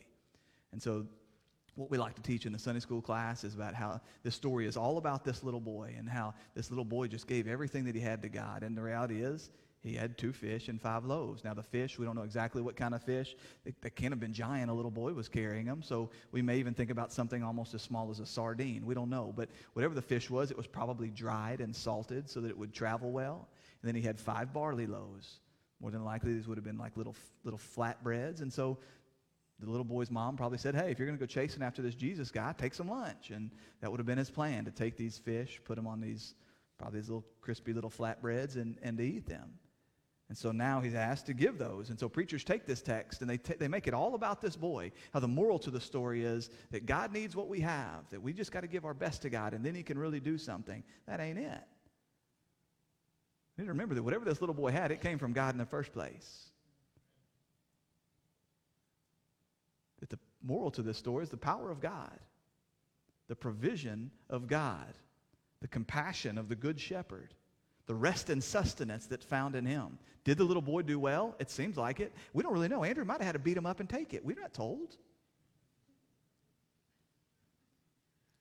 And 0.73 0.83
so, 0.83 1.05
what 1.75 1.89
we 1.89 1.97
like 1.97 2.15
to 2.15 2.21
teach 2.21 2.45
in 2.45 2.51
the 2.51 2.59
Sunday 2.59 2.81
school 2.81 3.01
class 3.01 3.45
is 3.45 3.55
about 3.55 3.73
how 3.73 4.01
this 4.21 4.35
story 4.35 4.67
is 4.67 4.75
all 4.75 4.97
about 4.97 5.23
this 5.23 5.43
little 5.43 5.61
boy 5.61 5.95
and 5.97 6.09
how 6.09 6.33
this 6.55 6.69
little 6.69 6.85
boy 6.85 7.07
just 7.07 7.25
gave 7.25 7.47
everything 7.47 7.85
that 7.85 7.95
he 7.95 8.01
had 8.01 8.21
to 8.23 8.29
God. 8.29 8.63
And 8.63 8.77
the 8.77 8.81
reality 8.81 9.23
is, 9.23 9.49
he 9.83 9.95
had 9.95 10.17
two 10.17 10.31
fish 10.31 10.69
and 10.69 10.81
five 10.81 11.03
loaves. 11.03 11.43
Now, 11.43 11.53
the 11.53 11.61
fish, 11.61 11.99
we 11.99 12.05
don't 12.05 12.15
know 12.15 12.23
exactly 12.23 12.61
what 12.61 12.77
kind 12.77 12.95
of 12.95 13.03
fish. 13.03 13.35
They, 13.65 13.73
they 13.81 13.89
can't 13.89 14.13
have 14.13 14.19
been 14.19 14.33
giant. 14.33 14.71
A 14.71 14.73
little 14.73 14.89
boy 14.89 15.11
was 15.11 15.27
carrying 15.27 15.65
them. 15.65 15.83
So 15.83 16.09
we 16.31 16.41
may 16.41 16.57
even 16.57 16.73
think 16.73 16.89
about 16.89 17.11
something 17.11 17.43
almost 17.43 17.73
as 17.73 17.81
small 17.81 18.09
as 18.09 18.19
a 18.19 18.25
sardine. 18.25 18.85
We 18.85 18.95
don't 18.95 19.09
know. 19.09 19.33
But 19.35 19.49
whatever 19.73 19.93
the 19.93 20.01
fish 20.01 20.29
was, 20.29 20.51
it 20.51 20.57
was 20.57 20.67
probably 20.67 21.09
dried 21.09 21.59
and 21.59 21.75
salted 21.75 22.29
so 22.29 22.39
that 22.39 22.49
it 22.49 22.57
would 22.57 22.73
travel 22.73 23.11
well. 23.11 23.49
And 23.81 23.89
then 23.89 23.95
he 23.95 24.01
had 24.01 24.17
five 24.17 24.53
barley 24.53 24.87
loaves. 24.87 25.41
More 25.81 25.91
than 25.91 26.05
likely, 26.05 26.33
these 26.33 26.47
would 26.47 26.57
have 26.57 26.63
been 26.63 26.77
like 26.77 26.95
little, 26.95 27.15
little 27.43 27.59
flat 27.59 28.01
breads. 28.05 28.39
And 28.39 28.53
so 28.53 28.77
the 29.59 29.69
little 29.69 29.83
boy's 29.83 30.09
mom 30.09 30.37
probably 30.37 30.59
said, 30.59 30.75
Hey, 30.75 30.91
if 30.91 30.97
you're 30.97 31.07
going 31.07 31.17
to 31.17 31.21
go 31.21 31.27
chasing 31.27 31.61
after 31.61 31.81
this 31.81 31.93
Jesus 31.93 32.31
guy, 32.31 32.53
take 32.57 32.73
some 32.73 32.87
lunch. 32.87 33.31
And 33.31 33.51
that 33.81 33.91
would 33.91 33.99
have 33.99 34.07
been 34.07 34.17
his 34.17 34.29
plan 34.29 34.63
to 34.63 34.71
take 34.71 34.95
these 34.95 35.17
fish, 35.17 35.59
put 35.65 35.75
them 35.75 35.87
on 35.87 35.99
these, 35.99 36.35
probably 36.77 37.01
these 37.01 37.09
little 37.09 37.25
crispy 37.41 37.73
little 37.73 37.89
flatbreads, 37.89 38.55
and, 38.55 38.77
and 38.81 38.97
to 38.97 39.03
eat 39.03 39.27
them. 39.27 39.49
And 40.29 40.37
so 40.37 40.51
now 40.51 40.79
he's 40.79 40.95
asked 40.95 41.25
to 41.27 41.33
give 41.33 41.57
those. 41.57 41.89
And 41.89 41.99
so 41.99 42.07
preachers 42.07 42.43
take 42.43 42.65
this 42.65 42.81
text 42.81 43.21
and 43.21 43.29
they, 43.29 43.37
t- 43.37 43.55
they 43.59 43.67
make 43.67 43.87
it 43.87 43.93
all 43.93 44.15
about 44.15 44.41
this 44.41 44.55
boy. 44.55 44.91
How 45.13 45.19
the 45.19 45.27
moral 45.27 45.59
to 45.59 45.69
the 45.69 45.81
story 45.81 46.23
is 46.23 46.49
that 46.71 46.85
God 46.85 47.11
needs 47.11 47.35
what 47.35 47.49
we 47.49 47.59
have, 47.59 48.09
that 48.09 48.21
we 48.21 48.33
just 48.33 48.51
got 48.51 48.61
to 48.61 48.67
give 48.67 48.85
our 48.85 48.93
best 48.93 49.21
to 49.23 49.29
God, 49.29 49.53
and 49.53 49.63
then 49.65 49.75
he 49.75 49.83
can 49.83 49.97
really 49.97 50.19
do 50.19 50.37
something. 50.37 50.83
That 51.07 51.19
ain't 51.19 51.37
it. 51.37 51.61
You 53.55 53.61
need 53.61 53.65
to 53.65 53.73
remember 53.73 53.93
that 53.95 54.03
whatever 54.03 54.25
this 54.25 54.41
little 54.41 54.55
boy 54.55 54.71
had, 54.71 54.91
it 54.91 55.01
came 55.01 55.19
from 55.19 55.33
God 55.33 55.53
in 55.53 55.59
the 55.59 55.65
first 55.65 55.91
place. 55.91 56.49
That 59.99 60.09
the 60.09 60.19
moral 60.41 60.71
to 60.71 60.81
this 60.81 60.97
story 60.97 61.23
is 61.23 61.29
the 61.29 61.37
power 61.37 61.69
of 61.69 61.79
God, 61.79 62.17
the 63.27 63.35
provision 63.35 64.09
of 64.29 64.47
God, 64.47 64.95
the 65.61 65.67
compassion 65.67 66.37
of 66.37 66.49
the 66.49 66.55
good 66.55 66.79
shepherd 66.79 67.35
the 67.85 67.95
rest 67.95 68.29
and 68.29 68.43
sustenance 68.43 69.05
that's 69.05 69.25
found 69.25 69.55
in 69.55 69.65
him. 69.65 69.97
Did 70.23 70.37
the 70.37 70.43
little 70.43 70.61
boy 70.61 70.83
do 70.83 70.99
well? 70.99 71.35
It 71.39 71.49
seems 71.49 71.75
like 71.75 71.99
it. 71.99 72.13
We 72.33 72.43
don't 72.43 72.53
really 72.53 72.69
know. 72.69 72.83
Andrew 72.83 73.03
might 73.03 73.17
have 73.17 73.25
had 73.25 73.33
to 73.33 73.39
beat 73.39 73.57
him 73.57 73.65
up 73.65 73.79
and 73.79 73.89
take 73.89 74.13
it. 74.13 74.23
We're 74.23 74.39
not 74.39 74.53
told. 74.53 74.95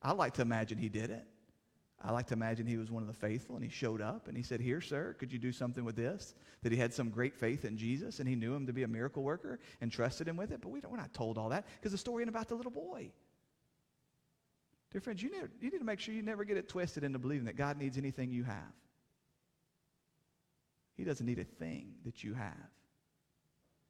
I 0.01 0.13
like 0.13 0.33
to 0.35 0.41
imagine 0.41 0.77
he 0.77 0.89
did 0.89 1.09
it. 1.09 1.25
I 2.05 2.11
like 2.11 2.27
to 2.27 2.33
imagine 2.33 2.67
he 2.67 2.77
was 2.77 2.91
one 2.91 3.01
of 3.01 3.07
the 3.07 3.13
faithful 3.13 3.55
and 3.55 3.63
he 3.63 3.69
showed 3.69 4.01
up 4.01 4.27
and 4.27 4.35
he 4.35 4.43
said, 4.43 4.59
Here, 4.59 4.81
sir, 4.81 5.15
could 5.17 5.31
you 5.31 5.39
do 5.39 5.53
something 5.53 5.85
with 5.85 5.95
this? 5.95 6.35
That 6.61 6.73
he 6.73 6.77
had 6.77 6.93
some 6.93 7.09
great 7.09 7.33
faith 7.33 7.63
in 7.63 7.77
Jesus 7.77 8.19
and 8.19 8.27
he 8.27 8.35
knew 8.35 8.53
him 8.53 8.67
to 8.67 8.73
be 8.73 8.83
a 8.83 8.87
miracle 8.87 9.23
worker 9.23 9.59
and 9.79 9.89
trusted 9.89 10.27
him 10.27 10.35
with 10.35 10.51
it. 10.51 10.59
But 10.61 10.71
we 10.71 10.81
we're 10.81 10.97
not 10.97 11.13
told 11.13 11.37
all 11.37 11.49
that 11.49 11.65
because 11.79 11.93
the 11.93 11.97
story 11.97 12.23
ain't 12.23 12.29
about 12.29 12.49
the 12.49 12.55
little 12.55 12.71
boy. 12.71 13.11
Dear 14.91 14.99
friends, 14.99 15.23
you, 15.23 15.29
you 15.61 15.71
need 15.71 15.79
to 15.79 15.85
make 15.85 15.99
sure 15.99 16.13
you 16.13 16.21
never 16.21 16.43
get 16.43 16.57
it 16.57 16.67
twisted 16.67 17.05
into 17.05 17.19
believing 17.19 17.45
that 17.45 17.55
God 17.55 17.77
needs 17.77 17.97
anything 17.97 18.31
you 18.31 18.43
have. 18.43 18.73
He 20.95 21.03
doesn't 21.03 21.25
need 21.25 21.39
a 21.39 21.43
thing 21.43 21.95
that 22.05 22.23
you 22.23 22.33
have. 22.33 22.69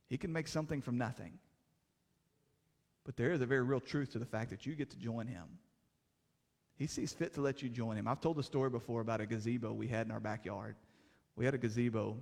He 0.10 0.18
can 0.18 0.32
make 0.32 0.47
something 0.47 0.82
from 0.82 0.97
nothing. 0.97 1.39
But 3.06 3.18
there 3.18 3.32
is 3.32 3.41
a 3.41 3.45
very 3.45 3.64
real 3.64 3.80
truth 3.80 4.12
to 4.14 4.20
the 4.20 4.26
fact 4.26 4.49
that 4.51 4.66
you 4.66 4.76
get 4.76 4.89
to 4.91 4.97
join 4.97 5.28
him. 5.28 5.43
He 6.76 6.88
sees 6.88 7.14
fit 7.14 7.34
to 7.36 7.41
let 7.41 7.62
you 7.62 7.70
join 7.70 7.97
him. 7.97 8.08
I've 8.08 8.22
told 8.22 8.38
the 8.38 8.43
story 8.43 8.70
before 8.70 9.01
about 9.01 9.22
a 9.22 9.26
gazebo 9.26 9.74
we 9.74 9.88
had 9.88 10.08
in 10.08 10.12
our 10.12 10.20
backyard. 10.20 10.76
We 11.36 11.45
had 11.45 11.54
a 11.54 11.58
gazebo 11.58 12.18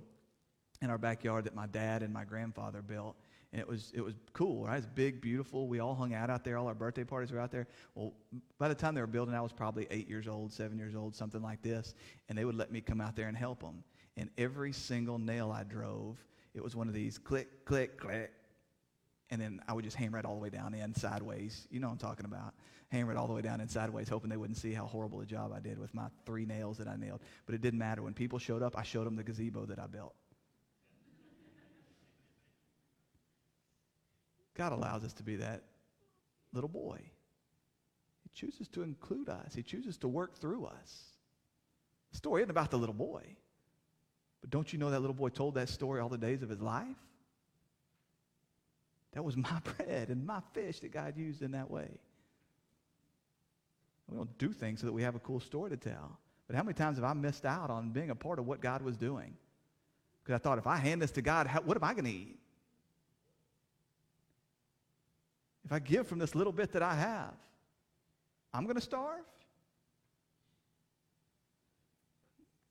in 0.80 0.90
our 0.90 0.98
backyard 0.98 1.44
that 1.44 1.54
my 1.54 1.66
dad 1.66 2.02
and 2.02 2.12
my 2.12 2.24
grandfather 2.24 2.82
built. 2.82 3.16
And 3.52 3.60
it 3.60 3.68
was, 3.68 3.92
it 3.94 4.00
was 4.00 4.14
cool, 4.32 4.64
right? 4.64 4.78
It's 4.78 4.86
big, 4.86 5.20
beautiful. 5.20 5.68
We 5.68 5.80
all 5.80 5.94
hung 5.94 6.14
out 6.14 6.30
out 6.30 6.42
there. 6.42 6.56
All 6.56 6.66
our 6.66 6.74
birthday 6.74 7.04
parties 7.04 7.30
were 7.30 7.38
out 7.38 7.50
there. 7.50 7.66
Well, 7.94 8.14
by 8.58 8.68
the 8.68 8.74
time 8.74 8.94
they 8.94 9.00
were 9.00 9.06
building, 9.06 9.34
I 9.34 9.42
was 9.42 9.52
probably 9.52 9.86
eight 9.90 10.08
years 10.08 10.26
old, 10.26 10.52
seven 10.52 10.78
years 10.78 10.94
old, 10.94 11.14
something 11.14 11.42
like 11.42 11.62
this. 11.62 11.94
And 12.28 12.36
they 12.36 12.44
would 12.44 12.56
let 12.56 12.72
me 12.72 12.80
come 12.80 13.00
out 13.00 13.14
there 13.14 13.28
and 13.28 13.36
help 13.36 13.60
them 13.60 13.84
and 14.16 14.30
every 14.36 14.72
single 14.72 15.18
nail 15.18 15.50
I 15.50 15.64
drove, 15.64 16.18
it 16.54 16.62
was 16.62 16.76
one 16.76 16.88
of 16.88 16.94
these 16.94 17.18
click, 17.18 17.64
click, 17.64 17.98
click. 17.98 18.32
And 19.30 19.40
then 19.40 19.60
I 19.66 19.72
would 19.72 19.84
just 19.84 19.96
hammer 19.96 20.18
it 20.18 20.26
all 20.26 20.34
the 20.34 20.42
way 20.42 20.50
down 20.50 20.74
in 20.74 20.94
sideways. 20.94 21.66
You 21.70 21.80
know 21.80 21.86
what 21.86 21.94
I'm 21.94 21.98
talking 21.98 22.26
about. 22.26 22.52
Hammer 22.88 23.12
it 23.12 23.16
all 23.16 23.26
the 23.26 23.32
way 23.32 23.40
down 23.40 23.62
in 23.62 23.68
sideways, 23.68 24.06
hoping 24.10 24.28
they 24.28 24.36
wouldn't 24.36 24.58
see 24.58 24.74
how 24.74 24.84
horrible 24.84 25.22
a 25.22 25.24
job 25.24 25.52
I 25.56 25.60
did 25.60 25.78
with 25.78 25.94
my 25.94 26.08
three 26.26 26.44
nails 26.44 26.76
that 26.76 26.86
I 26.86 26.96
nailed. 26.96 27.20
But 27.46 27.54
it 27.54 27.62
didn't 27.62 27.78
matter. 27.78 28.02
When 28.02 28.12
people 28.12 28.38
showed 28.38 28.62
up, 28.62 28.76
I 28.76 28.82
showed 28.82 29.06
them 29.06 29.16
the 29.16 29.22
gazebo 29.22 29.64
that 29.66 29.78
I 29.78 29.86
built. 29.86 30.14
God 34.54 34.72
allows 34.72 35.02
us 35.02 35.14
to 35.14 35.22
be 35.22 35.36
that 35.36 35.62
little 36.52 36.68
boy. 36.68 37.00
He 38.22 38.30
chooses 38.34 38.68
to 38.68 38.82
include 38.82 39.30
us. 39.30 39.54
He 39.54 39.62
chooses 39.62 39.96
to 39.98 40.08
work 40.08 40.36
through 40.36 40.66
us. 40.66 41.04
The 42.10 42.18
story 42.18 42.42
isn't 42.42 42.50
about 42.50 42.70
the 42.70 42.78
little 42.78 42.94
boy. 42.94 43.36
But 44.42 44.50
don't 44.50 44.72
you 44.72 44.78
know 44.78 44.90
that 44.90 45.00
little 45.00 45.14
boy 45.14 45.30
told 45.30 45.54
that 45.54 45.68
story 45.68 46.00
all 46.00 46.08
the 46.08 46.18
days 46.18 46.42
of 46.42 46.50
his 46.50 46.60
life? 46.60 46.86
That 49.12 49.24
was 49.24 49.36
my 49.36 49.60
bread 49.76 50.10
and 50.10 50.26
my 50.26 50.40
fish 50.52 50.80
that 50.80 50.92
God 50.92 51.16
used 51.16 51.40
in 51.42 51.52
that 51.52 51.70
way. 51.70 51.88
We 54.08 54.16
don't 54.16 54.36
do 54.36 54.52
things 54.52 54.80
so 54.80 54.86
that 54.86 54.92
we 54.92 55.02
have 55.02 55.14
a 55.14 55.20
cool 55.20 55.40
story 55.40 55.70
to 55.70 55.76
tell. 55.76 56.18
But 56.46 56.56
how 56.56 56.62
many 56.64 56.74
times 56.74 56.96
have 56.96 57.04
I 57.04 57.14
missed 57.14 57.46
out 57.46 57.70
on 57.70 57.90
being 57.90 58.10
a 58.10 58.14
part 58.14 58.38
of 58.38 58.46
what 58.46 58.60
God 58.60 58.82
was 58.82 58.96
doing? 58.96 59.34
Because 60.22 60.34
I 60.34 60.38
thought, 60.38 60.58
if 60.58 60.66
I 60.66 60.76
hand 60.76 61.00
this 61.00 61.12
to 61.12 61.22
God, 61.22 61.46
how, 61.46 61.60
what 61.60 61.76
am 61.76 61.84
I 61.84 61.92
going 61.92 62.04
to 62.04 62.10
eat? 62.10 62.38
If 65.64 65.72
I 65.72 65.78
give 65.78 66.06
from 66.08 66.18
this 66.18 66.34
little 66.34 66.52
bit 66.52 66.72
that 66.72 66.82
I 66.82 66.94
have, 66.94 67.32
I'm 68.52 68.64
going 68.64 68.74
to 68.74 68.82
starve? 68.82 69.24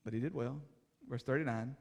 But 0.04 0.14
he 0.14 0.20
did 0.20 0.34
well 0.34 0.62
verse 1.12 1.24
39. 1.24 1.76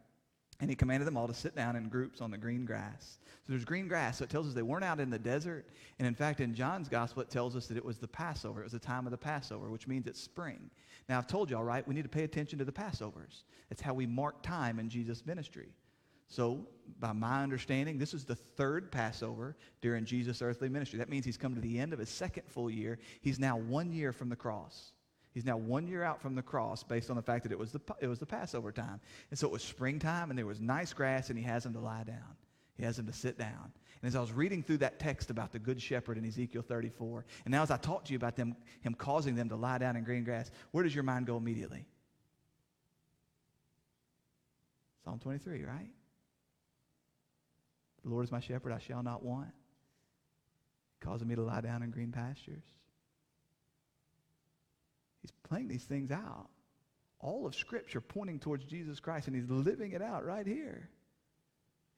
And 0.60 0.68
he 0.68 0.76
commanded 0.76 1.06
them 1.06 1.16
all 1.16 1.26
to 1.26 1.32
sit 1.32 1.56
down 1.56 1.74
in 1.74 1.88
groups 1.88 2.20
on 2.20 2.30
the 2.30 2.36
green 2.36 2.66
grass. 2.66 3.18
So 3.24 3.52
there's 3.52 3.64
green 3.64 3.88
grass. 3.88 4.18
So 4.18 4.24
it 4.24 4.30
tells 4.30 4.46
us 4.46 4.52
they 4.52 4.60
weren't 4.60 4.84
out 4.84 5.00
in 5.00 5.08
the 5.08 5.18
desert. 5.18 5.66
And 5.98 6.06
in 6.06 6.14
fact, 6.14 6.40
in 6.40 6.54
John's 6.54 6.86
gospel, 6.86 7.22
it 7.22 7.30
tells 7.30 7.56
us 7.56 7.66
that 7.68 7.78
it 7.78 7.84
was 7.84 7.96
the 7.96 8.08
Passover. 8.08 8.60
It 8.60 8.64
was 8.64 8.72
the 8.72 8.78
time 8.78 9.06
of 9.06 9.10
the 9.10 9.16
Passover, 9.16 9.70
which 9.70 9.88
means 9.88 10.06
it's 10.06 10.20
spring. 10.20 10.68
Now, 11.08 11.16
I've 11.16 11.26
told 11.26 11.50
y'all, 11.50 11.64
right? 11.64 11.86
We 11.88 11.94
need 11.94 12.02
to 12.02 12.10
pay 12.10 12.24
attention 12.24 12.58
to 12.58 12.66
the 12.66 12.72
Passovers. 12.72 13.44
It's 13.70 13.80
how 13.80 13.94
we 13.94 14.06
mark 14.06 14.42
time 14.42 14.78
in 14.78 14.90
Jesus' 14.90 15.24
ministry. 15.24 15.68
So, 16.28 16.66
by 16.98 17.12
my 17.12 17.42
understanding, 17.42 17.98
this 17.98 18.12
is 18.12 18.24
the 18.24 18.36
third 18.36 18.92
Passover 18.92 19.56
during 19.80 20.04
Jesus' 20.04 20.42
earthly 20.42 20.68
ministry. 20.68 20.98
That 20.98 21.08
means 21.08 21.24
he's 21.24 21.38
come 21.38 21.54
to 21.54 21.60
the 21.60 21.78
end 21.78 21.92
of 21.92 21.98
his 21.98 22.10
second 22.10 22.44
full 22.48 22.70
year. 22.70 22.98
He's 23.22 23.38
now 23.38 23.56
one 23.56 23.92
year 23.92 24.12
from 24.12 24.28
the 24.28 24.36
cross. 24.36 24.92
He's 25.32 25.44
now 25.44 25.56
one 25.56 25.86
year 25.86 26.02
out 26.02 26.20
from 26.20 26.34
the 26.34 26.42
cross 26.42 26.82
based 26.82 27.08
on 27.08 27.16
the 27.16 27.22
fact 27.22 27.44
that 27.44 27.52
it 27.52 27.58
was 27.58 27.72
the, 27.72 27.80
it 28.00 28.08
was 28.08 28.18
the 28.18 28.26
Passover 28.26 28.72
time. 28.72 29.00
And 29.30 29.38
so 29.38 29.46
it 29.46 29.52
was 29.52 29.62
springtime 29.62 30.30
and 30.30 30.38
there 30.38 30.46
was 30.46 30.60
nice 30.60 30.92
grass 30.92 31.30
and 31.30 31.38
he 31.38 31.44
has 31.44 31.62
them 31.62 31.72
to 31.74 31.80
lie 31.80 32.02
down. 32.02 32.36
He 32.76 32.84
has 32.84 32.96
them 32.96 33.06
to 33.06 33.12
sit 33.12 33.38
down. 33.38 33.72
And 34.02 34.08
as 34.08 34.16
I 34.16 34.20
was 34.20 34.32
reading 34.32 34.62
through 34.62 34.78
that 34.78 34.98
text 34.98 35.30
about 35.30 35.52
the 35.52 35.58
good 35.58 35.80
shepherd 35.80 36.18
in 36.18 36.24
Ezekiel 36.24 36.62
34, 36.62 37.26
and 37.44 37.52
now 37.52 37.62
as 37.62 37.70
I 37.70 37.76
talked 37.76 38.06
to 38.06 38.12
you 38.12 38.16
about 38.16 38.36
them, 38.36 38.56
him 38.80 38.94
causing 38.94 39.36
them 39.36 39.50
to 39.50 39.56
lie 39.56 39.78
down 39.78 39.96
in 39.96 40.02
green 40.02 40.24
grass, 40.24 40.50
where 40.72 40.82
does 40.82 40.94
your 40.94 41.04
mind 41.04 41.26
go 41.26 41.36
immediately? 41.36 41.86
Psalm 45.04 45.18
23, 45.18 45.64
right? 45.64 45.90
The 48.02 48.08
Lord 48.08 48.24
is 48.24 48.32
my 48.32 48.40
shepherd, 48.40 48.72
I 48.72 48.78
shall 48.78 49.02
not 49.02 49.22
want. 49.22 49.50
Causing 51.00 51.28
me 51.28 51.34
to 51.34 51.42
lie 51.42 51.60
down 51.60 51.82
in 51.82 51.90
green 51.90 52.12
pastures. 52.12 52.64
He's 55.22 55.32
playing 55.48 55.68
these 55.68 55.84
things 55.84 56.10
out. 56.10 56.48
All 57.20 57.46
of 57.46 57.54
Scripture 57.54 58.00
pointing 58.00 58.38
towards 58.38 58.64
Jesus 58.64 59.00
Christ, 59.00 59.26
and 59.26 59.36
he's 59.36 59.48
living 59.50 59.92
it 59.92 60.02
out 60.02 60.24
right 60.24 60.46
here. 60.46 60.88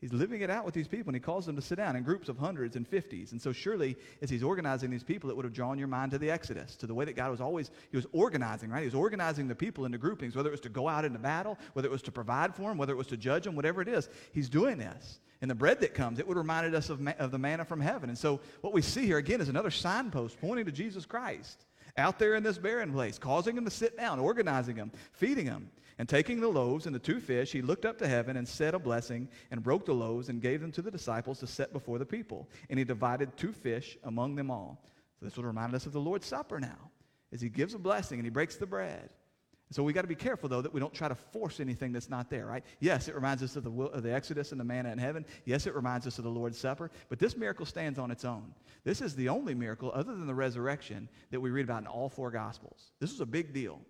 He's 0.03 0.13
living 0.13 0.41
it 0.41 0.51
out 0.51 0.65
with 0.65 0.75
these 0.75 0.89
people, 0.89 1.11
and 1.11 1.15
he 1.15 1.21
calls 1.21 1.47
them 1.47 1.55
to 1.55 1.63
sit 1.63 1.77
down 1.77 1.95
in 1.95 2.03
groups 2.03 2.29
of 2.29 2.37
hundreds 2.37 2.75
and 2.75 2.87
fifties. 2.87 3.31
And 3.31 3.41
so, 3.41 3.53
surely, 3.53 3.97
as 4.21 4.29
he's 4.29 4.43
organizing 4.43 4.91
these 4.91 5.05
people, 5.05 5.31
it 5.31 5.37
would 5.37 5.45
have 5.45 5.55
drawn 5.55 5.79
your 5.79 5.87
mind 5.87 6.11
to 6.11 6.19
the 6.19 6.29
Exodus, 6.29 6.75
to 6.77 6.89
the 6.89 6.95
way 6.95 7.05
that 7.05 7.15
God 7.15 7.31
was 7.31 7.41
always, 7.41 7.71
he 7.93 7.97
was 7.97 8.07
organizing, 8.11 8.69
right? 8.69 8.81
He 8.81 8.87
was 8.87 8.97
organizing 8.97 9.47
the 9.47 9.55
people 9.55 9.85
into 9.85 9.99
groupings, 9.99 10.35
whether 10.35 10.49
it 10.49 10.51
was 10.51 10.61
to 10.63 10.69
go 10.69 10.89
out 10.89 11.05
into 11.05 11.21
battle, 11.21 11.57
whether 11.75 11.87
it 11.87 11.93
was 11.93 12.03
to 12.03 12.11
provide 12.11 12.53
for 12.53 12.63
them, 12.63 12.79
whether 12.79 12.93
it 12.93 12.97
was 12.97 13.07
to 13.07 13.17
judge 13.17 13.45
them, 13.45 13.55
whatever 13.55 13.81
it 13.81 13.87
is. 13.87 14.09
He's 14.33 14.49
doing 14.49 14.77
this. 14.77 15.21
And 15.41 15.49
the 15.49 15.55
bread 15.55 15.81
that 15.83 15.95
comes, 15.95 16.19
it 16.19 16.27
would 16.27 16.37
have 16.37 16.45
reminded 16.45 16.75
us 16.75 16.91
of, 16.91 17.01
ma- 17.01 17.13
of 17.21 17.31
the 17.31 17.39
manna 17.39 17.65
from 17.65 17.81
heaven. 17.81 18.09
And 18.09 18.19
so, 18.19 18.41
what 18.61 18.73
we 18.73 18.83
see 18.83 19.07
here 19.07 19.19
again 19.19 19.41
is 19.41 19.49
another 19.49 19.71
signpost 19.71 20.41
pointing 20.41 20.67
to 20.67 20.73
Jesus 20.73 21.07
Christ 21.07 21.65
out 21.97 22.19
there 22.19 22.35
in 22.35 22.43
this 22.43 22.59
barren 22.59 22.93
place, 22.93 23.19
causing 23.19 23.55
them 23.55 23.65
to 23.65 23.71
sit 23.71 23.97
down, 23.97 24.19
organizing 24.19 24.77
them, 24.77 24.93
feeding 25.13 25.47
them. 25.47 25.71
And 25.99 26.09
taking 26.09 26.41
the 26.41 26.49
loaves 26.49 26.87
and 26.87 26.95
the 26.95 26.99
two 26.99 27.21
fish, 27.21 27.53
he 27.53 27.63
looked 27.63 27.85
up 27.85 27.99
to 27.99 28.09
heaven 28.09 28.37
and 28.37 28.49
said 28.49 28.75
a 28.75 28.79
blessing 28.79 29.29
and 29.51 29.63
broke 29.63 29.85
the 29.85 29.93
loaves 29.93 30.31
and 30.31 30.41
gave 30.41 30.61
them 30.61 30.73
to 30.73 30.83
the 30.83 30.91
disciples 30.91 31.39
to 31.41 31.47
set 31.47 31.73
before 31.73 31.99
the 31.99 32.07
people. 32.07 32.49
And 32.71 32.79
he 32.79 32.85
divided 32.85 33.37
two 33.37 33.53
fish 33.53 33.99
among 34.05 34.35
them 34.35 34.51
all. 34.51 34.83
So 35.21 35.27
this 35.27 35.37
would 35.37 35.47
remind 35.47 35.75
us 35.75 35.87
of 35.87 35.93
the 35.93 36.01
Lord's 36.01 36.27
Supper 36.27 36.59
now, 36.59 36.91
as 37.31 37.41
he 37.41 37.51
gives 37.51 37.75
a 37.75 37.79
blessing 37.79 38.19
and 38.19 38.27
he 38.27 38.31
breaks 38.31 38.57
the 38.57 38.67
bread. 38.67 39.11
So 39.73 39.83
we 39.83 39.93
got 39.93 40.03
to 40.03 40.09
be 40.09 40.15
careful, 40.15 40.49
though, 40.49 40.63
that 40.63 40.73
we 40.73 40.81
don't 40.81 40.93
try 40.93 41.09
to 41.09 41.15
force 41.15 41.61
anything 41.61 41.93
that's 41.93 42.11
not 42.11 42.31
there, 42.31 42.47
right? 42.47 42.65
Yes, 42.81 43.09
it 43.09 43.15
reminds 43.15 43.43
us 43.43 43.57
of 43.57 43.65
the, 43.65 43.71
of 43.71 44.03
the 44.03 44.13
Exodus 44.13 44.53
and 44.53 44.61
the 44.61 44.65
manna 44.65 44.93
in 44.93 44.99
heaven. 44.99 45.25
Yes, 45.45 45.67
it 45.67 45.75
reminds 45.75 46.07
us 46.07 46.19
of 46.19 46.25
the 46.25 46.31
Lord's 46.31 46.59
Supper. 46.59 46.91
But 47.09 47.19
this 47.19 47.37
miracle 47.37 47.67
stands 47.67 47.99
on 47.99 48.11
its 48.11 48.25
own. 48.25 48.55
This 48.85 49.01
is 49.01 49.17
the 49.17 49.29
only 49.29 49.55
miracle, 49.55 49.91
other 49.95 50.15
than 50.15 50.27
the 50.27 50.35
resurrection, 50.35 51.09
that 51.31 51.41
we 51.41 51.51
read 51.51 51.65
about 51.65 51.83
in 51.83 51.87
all 51.87 52.09
four 52.09 52.31
Gospels. 52.31 52.93
This 53.01 53.11
was 53.11 53.21
a 53.21 53.27
big 53.27 53.53
deal. 53.53 53.81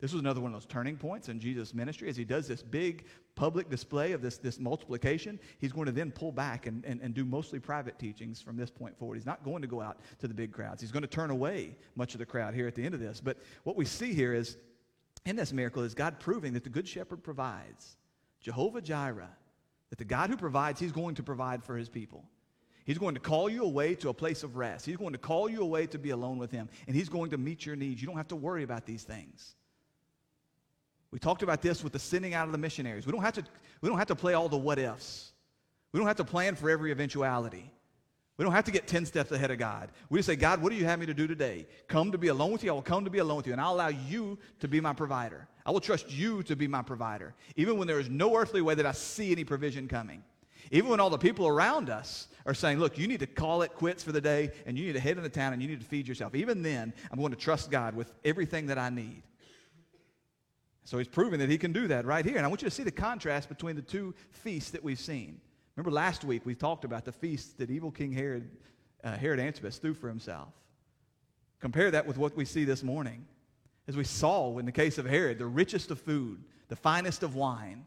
This 0.00 0.14
was 0.14 0.20
another 0.20 0.40
one 0.40 0.54
of 0.54 0.60
those 0.60 0.66
turning 0.66 0.96
points 0.96 1.28
in 1.28 1.38
Jesus' 1.38 1.74
ministry. 1.74 2.08
As 2.08 2.16
he 2.16 2.24
does 2.24 2.48
this 2.48 2.62
big 2.62 3.04
public 3.34 3.68
display 3.68 4.12
of 4.12 4.22
this, 4.22 4.38
this 4.38 4.58
multiplication, 4.58 5.38
he's 5.58 5.72
going 5.72 5.86
to 5.86 5.92
then 5.92 6.10
pull 6.10 6.32
back 6.32 6.66
and, 6.66 6.84
and, 6.86 7.00
and 7.02 7.12
do 7.12 7.24
mostly 7.24 7.58
private 7.58 7.98
teachings 7.98 8.40
from 8.40 8.56
this 8.56 8.70
point 8.70 8.98
forward. 8.98 9.16
He's 9.16 9.26
not 9.26 9.44
going 9.44 9.60
to 9.60 9.68
go 9.68 9.82
out 9.82 9.98
to 10.20 10.26
the 10.26 10.32
big 10.32 10.52
crowds. 10.52 10.80
He's 10.80 10.90
going 10.90 11.02
to 11.02 11.06
turn 11.08 11.30
away 11.30 11.76
much 11.96 12.14
of 12.14 12.18
the 12.18 12.26
crowd 12.26 12.54
here 12.54 12.66
at 12.66 12.74
the 12.74 12.84
end 12.84 12.94
of 12.94 13.00
this. 13.00 13.20
But 13.20 13.36
what 13.64 13.76
we 13.76 13.84
see 13.84 14.14
here 14.14 14.32
is, 14.32 14.56
in 15.26 15.36
this 15.36 15.52
miracle, 15.52 15.82
is 15.82 15.94
God 15.94 16.18
proving 16.18 16.54
that 16.54 16.64
the 16.64 16.70
Good 16.70 16.88
Shepherd 16.88 17.22
provides. 17.22 17.96
Jehovah 18.40 18.80
Jireh, 18.80 19.28
that 19.90 19.98
the 19.98 20.04
God 20.04 20.30
who 20.30 20.36
provides, 20.36 20.80
he's 20.80 20.92
going 20.92 21.16
to 21.16 21.22
provide 21.22 21.62
for 21.62 21.76
his 21.76 21.88
people. 21.88 22.24
He's 22.84 22.98
going 22.98 23.14
to 23.14 23.20
call 23.20 23.48
you 23.50 23.64
away 23.64 23.94
to 23.96 24.08
a 24.08 24.14
place 24.14 24.42
of 24.42 24.56
rest. 24.56 24.86
He's 24.86 24.96
going 24.96 25.12
to 25.12 25.18
call 25.18 25.48
you 25.48 25.60
away 25.60 25.86
to 25.88 25.98
be 25.98 26.10
alone 26.10 26.38
with 26.38 26.50
him. 26.50 26.68
And 26.86 26.96
he's 26.96 27.08
going 27.08 27.30
to 27.30 27.38
meet 27.38 27.66
your 27.66 27.76
needs. 27.76 28.00
You 28.00 28.08
don't 28.08 28.16
have 28.16 28.28
to 28.28 28.36
worry 28.36 28.62
about 28.62 28.86
these 28.86 29.02
things. 29.02 29.54
We 31.10 31.18
talked 31.18 31.42
about 31.42 31.60
this 31.60 31.84
with 31.84 31.92
the 31.92 31.98
sending 31.98 32.34
out 32.34 32.46
of 32.46 32.52
the 32.52 32.58
missionaries. 32.58 33.04
We 33.04 33.12
don't 33.12 33.22
have 33.22 33.34
to, 33.34 33.44
we 33.80 33.88
don't 33.88 33.98
have 33.98 34.08
to 34.08 34.16
play 34.16 34.34
all 34.34 34.48
the 34.48 34.56
what 34.56 34.78
ifs. 34.78 35.32
We 35.92 35.98
don't 35.98 36.06
have 36.06 36.16
to 36.16 36.24
plan 36.24 36.54
for 36.54 36.70
every 36.70 36.92
eventuality. 36.92 37.70
We 38.40 38.44
don't 38.44 38.54
have 38.54 38.64
to 38.64 38.70
get 38.70 38.86
10 38.86 39.04
steps 39.04 39.32
ahead 39.32 39.50
of 39.50 39.58
God. 39.58 39.90
We 40.08 40.18
just 40.18 40.26
say, 40.26 40.34
God, 40.34 40.62
what 40.62 40.70
do 40.70 40.76
you 40.76 40.86
have 40.86 40.98
me 40.98 41.04
to 41.04 41.12
do 41.12 41.26
today? 41.26 41.66
Come 41.88 42.10
to 42.12 42.16
be 42.16 42.28
alone 42.28 42.52
with 42.52 42.64
you. 42.64 42.70
I 42.70 42.72
will 42.72 42.80
come 42.80 43.04
to 43.04 43.10
be 43.10 43.18
alone 43.18 43.36
with 43.36 43.46
you, 43.46 43.52
and 43.52 43.60
I'll 43.60 43.74
allow 43.74 43.88
you 43.88 44.38
to 44.60 44.66
be 44.66 44.80
my 44.80 44.94
provider. 44.94 45.46
I 45.66 45.70
will 45.72 45.80
trust 45.80 46.10
you 46.10 46.42
to 46.44 46.56
be 46.56 46.66
my 46.66 46.80
provider, 46.80 47.34
even 47.56 47.76
when 47.76 47.86
there 47.86 48.00
is 48.00 48.08
no 48.08 48.34
earthly 48.34 48.62
way 48.62 48.74
that 48.76 48.86
I 48.86 48.92
see 48.92 49.30
any 49.30 49.44
provision 49.44 49.88
coming. 49.88 50.24
Even 50.70 50.88
when 50.88 51.00
all 51.00 51.10
the 51.10 51.18
people 51.18 51.48
around 51.48 51.90
us 51.90 52.28
are 52.46 52.54
saying, 52.54 52.78
look, 52.78 52.96
you 52.96 53.06
need 53.06 53.20
to 53.20 53.26
call 53.26 53.60
it 53.60 53.74
quits 53.74 54.02
for 54.02 54.12
the 54.12 54.22
day, 54.22 54.52
and 54.64 54.78
you 54.78 54.86
need 54.86 54.94
to 54.94 55.00
head 55.00 55.18
into 55.18 55.28
town, 55.28 55.52
and 55.52 55.60
you 55.60 55.68
need 55.68 55.80
to 55.80 55.86
feed 55.86 56.08
yourself. 56.08 56.34
Even 56.34 56.62
then, 56.62 56.94
I'm 57.12 57.18
going 57.18 57.32
to 57.32 57.36
trust 57.36 57.70
God 57.70 57.94
with 57.94 58.10
everything 58.24 58.68
that 58.68 58.78
I 58.78 58.88
need. 58.88 59.22
So 60.84 60.96
he's 60.96 61.08
proving 61.08 61.40
that 61.40 61.50
he 61.50 61.58
can 61.58 61.72
do 61.72 61.88
that 61.88 62.06
right 62.06 62.24
here. 62.24 62.38
And 62.38 62.46
I 62.46 62.48
want 62.48 62.62
you 62.62 62.70
to 62.70 62.74
see 62.74 62.84
the 62.84 62.90
contrast 62.90 63.50
between 63.50 63.76
the 63.76 63.82
two 63.82 64.14
feasts 64.30 64.70
that 64.70 64.82
we've 64.82 64.98
seen. 64.98 65.42
Remember 65.80 65.96
last 65.96 66.24
week 66.24 66.44
we 66.44 66.54
talked 66.54 66.84
about 66.84 67.06
the 67.06 67.12
feast 67.12 67.56
that 67.56 67.70
evil 67.70 67.90
King 67.90 68.12
Herod, 68.12 68.50
uh, 69.02 69.16
Herod 69.16 69.40
Antipas 69.40 69.78
threw 69.78 69.94
for 69.94 70.08
himself. 70.08 70.52
Compare 71.58 71.92
that 71.92 72.06
with 72.06 72.18
what 72.18 72.36
we 72.36 72.44
see 72.44 72.64
this 72.64 72.82
morning. 72.82 73.24
As 73.88 73.96
we 73.96 74.04
saw 74.04 74.58
in 74.58 74.66
the 74.66 74.72
case 74.72 74.98
of 74.98 75.06
Herod, 75.06 75.38
the 75.38 75.46
richest 75.46 75.90
of 75.90 75.98
food, 75.98 76.44
the 76.68 76.76
finest 76.76 77.22
of 77.22 77.34
wine. 77.34 77.86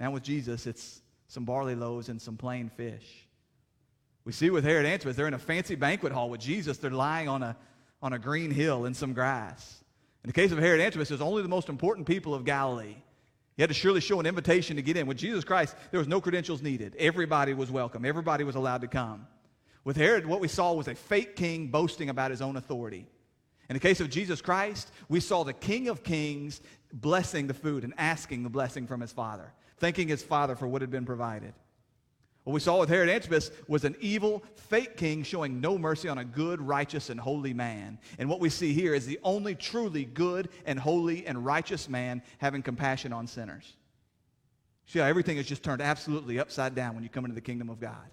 Now 0.00 0.10
with 0.10 0.22
Jesus, 0.22 0.66
it's 0.66 1.02
some 1.26 1.44
barley 1.44 1.74
loaves 1.74 2.08
and 2.08 2.18
some 2.18 2.38
plain 2.38 2.70
fish. 2.70 3.26
We 4.24 4.32
see 4.32 4.48
with 4.48 4.64
Herod 4.64 4.86
Antipas, 4.86 5.14
they're 5.14 5.28
in 5.28 5.34
a 5.34 5.38
fancy 5.38 5.74
banquet 5.74 6.14
hall. 6.14 6.30
With 6.30 6.40
Jesus, 6.40 6.78
they're 6.78 6.90
lying 6.90 7.28
on 7.28 7.42
a, 7.42 7.54
on 8.00 8.14
a 8.14 8.18
green 8.18 8.50
hill 8.50 8.86
in 8.86 8.94
some 8.94 9.12
grass. 9.12 9.84
In 10.24 10.28
the 10.28 10.32
case 10.32 10.50
of 10.50 10.58
Herod 10.58 10.80
Antipas, 10.80 11.10
was 11.10 11.20
only 11.20 11.42
the 11.42 11.48
most 11.48 11.68
important 11.68 12.06
people 12.06 12.32
of 12.34 12.46
Galilee. 12.46 12.96
He 13.58 13.62
had 13.62 13.70
to 13.70 13.74
surely 13.74 14.00
show 14.00 14.20
an 14.20 14.26
invitation 14.26 14.76
to 14.76 14.82
get 14.82 14.96
in. 14.96 15.08
With 15.08 15.16
Jesus 15.16 15.42
Christ, 15.42 15.74
there 15.90 15.98
was 15.98 16.06
no 16.06 16.20
credentials 16.20 16.62
needed. 16.62 16.94
Everybody 16.96 17.54
was 17.54 17.72
welcome. 17.72 18.04
Everybody 18.04 18.44
was 18.44 18.54
allowed 18.54 18.82
to 18.82 18.86
come. 18.86 19.26
With 19.82 19.96
Herod, 19.96 20.26
what 20.26 20.38
we 20.38 20.46
saw 20.46 20.74
was 20.74 20.86
a 20.86 20.94
fake 20.94 21.34
king 21.34 21.66
boasting 21.66 22.08
about 22.08 22.30
his 22.30 22.40
own 22.40 22.56
authority. 22.56 23.08
In 23.68 23.74
the 23.74 23.80
case 23.80 23.98
of 23.98 24.10
Jesus 24.10 24.40
Christ, 24.40 24.92
we 25.08 25.18
saw 25.18 25.42
the 25.42 25.52
King 25.52 25.88
of 25.88 26.04
Kings 26.04 26.60
blessing 26.92 27.48
the 27.48 27.54
food 27.54 27.82
and 27.82 27.94
asking 27.98 28.44
the 28.44 28.48
blessing 28.48 28.86
from 28.86 29.00
his 29.00 29.10
Father, 29.10 29.52
thanking 29.78 30.06
his 30.06 30.22
Father 30.22 30.54
for 30.54 30.68
what 30.68 30.80
had 30.80 30.92
been 30.92 31.04
provided. 31.04 31.52
What 32.48 32.54
we 32.54 32.60
saw 32.60 32.80
with 32.80 32.88
Herod 32.88 33.10
Antipas 33.10 33.50
was 33.66 33.84
an 33.84 33.94
evil, 34.00 34.42
fake 34.54 34.96
king 34.96 35.22
showing 35.22 35.60
no 35.60 35.76
mercy 35.76 36.08
on 36.08 36.16
a 36.16 36.24
good, 36.24 36.62
righteous, 36.62 37.10
and 37.10 37.20
holy 37.20 37.52
man. 37.52 37.98
And 38.18 38.26
what 38.26 38.40
we 38.40 38.48
see 38.48 38.72
here 38.72 38.94
is 38.94 39.04
the 39.04 39.18
only 39.22 39.54
truly 39.54 40.06
good 40.06 40.48
and 40.64 40.80
holy 40.80 41.26
and 41.26 41.44
righteous 41.44 41.90
man 41.90 42.22
having 42.38 42.62
compassion 42.62 43.12
on 43.12 43.26
sinners. 43.26 43.76
See 44.86 44.98
how 44.98 45.04
everything 45.04 45.36
is 45.36 45.44
just 45.44 45.62
turned 45.62 45.82
absolutely 45.82 46.38
upside 46.38 46.74
down 46.74 46.94
when 46.94 47.04
you 47.04 47.10
come 47.10 47.26
into 47.26 47.34
the 47.34 47.42
kingdom 47.42 47.68
of 47.68 47.80
God. 47.80 48.08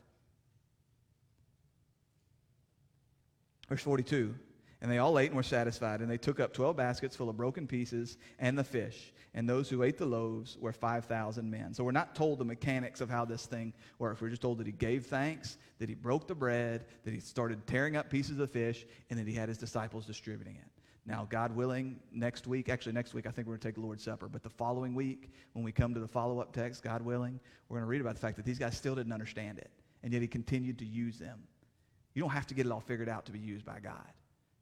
Verse 3.69 3.83
42 3.83 4.35
And 4.81 4.91
they 4.91 4.97
all 4.97 5.17
ate 5.17 5.27
and 5.27 5.37
were 5.37 5.43
satisfied, 5.43 6.01
and 6.01 6.11
they 6.11 6.17
took 6.17 6.41
up 6.41 6.51
12 6.51 6.75
baskets 6.75 7.15
full 7.15 7.29
of 7.29 7.37
broken 7.37 7.67
pieces 7.67 8.17
and 8.37 8.59
the 8.59 8.65
fish. 8.65 9.13
And 9.35 9.49
those 9.49 9.69
who 9.69 9.83
ate 9.83 9.97
the 9.97 10.05
loaves 10.05 10.57
were 10.59 10.71
5,000 10.71 11.51
men. 11.51 11.73
So 11.73 11.83
we're 11.83 11.91
not 11.91 12.15
told 12.15 12.39
the 12.39 12.45
mechanics 12.45 13.01
of 13.01 13.09
how 13.09 13.25
this 13.25 13.45
thing 13.45 13.73
works. 13.99 14.21
We're 14.21 14.29
just 14.29 14.41
told 14.41 14.59
that 14.59 14.65
he 14.65 14.71
gave 14.71 15.07
thanks, 15.07 15.57
that 15.77 15.89
he 15.89 15.93
broke 15.93 16.25
the 16.25 16.35
bread, 16.35 16.85
that 17.03 17.13
he 17.13 17.19
started 17.19 17.67
tearing 17.67 17.97
up 17.97 18.09
pieces 18.09 18.39
of 18.39 18.49
fish, 18.49 18.85
and 19.09 19.19
that 19.19 19.27
he 19.27 19.33
had 19.33 19.49
his 19.49 19.57
disciples 19.57 20.05
distributing 20.05 20.55
it. 20.55 20.71
Now, 21.05 21.27
God 21.29 21.53
willing, 21.53 21.99
next 22.13 22.47
week, 22.47 22.69
actually 22.69 22.93
next 22.93 23.13
week, 23.13 23.27
I 23.27 23.29
think 23.29 23.45
we're 23.45 23.55
going 23.55 23.59
to 23.59 23.67
take 23.67 23.75
the 23.75 23.81
Lord's 23.81 24.03
Supper. 24.03 24.29
But 24.29 24.41
the 24.41 24.49
following 24.49 24.95
week, 24.95 25.29
when 25.51 25.65
we 25.65 25.73
come 25.73 25.93
to 25.93 25.99
the 25.99 26.07
follow 26.07 26.39
up 26.39 26.53
text, 26.53 26.81
God 26.81 27.01
willing, 27.01 27.37
we're 27.67 27.77
going 27.79 27.85
to 27.85 27.89
read 27.89 28.01
about 28.01 28.15
the 28.15 28.21
fact 28.21 28.37
that 28.37 28.45
these 28.45 28.57
guys 28.57 28.77
still 28.77 28.95
didn't 28.95 29.11
understand 29.11 29.59
it. 29.59 29.69
And 30.01 30.13
yet 30.13 30.21
he 30.21 30.29
continued 30.29 30.79
to 30.79 30.85
use 30.85 31.19
them. 31.19 31.43
You 32.13 32.21
don't 32.21 32.31
have 32.31 32.47
to 32.47 32.53
get 32.53 32.65
it 32.65 32.71
all 32.71 32.79
figured 32.79 33.09
out 33.09 33.25
to 33.25 33.33
be 33.33 33.39
used 33.39 33.65
by 33.65 33.79
God. 33.79 34.07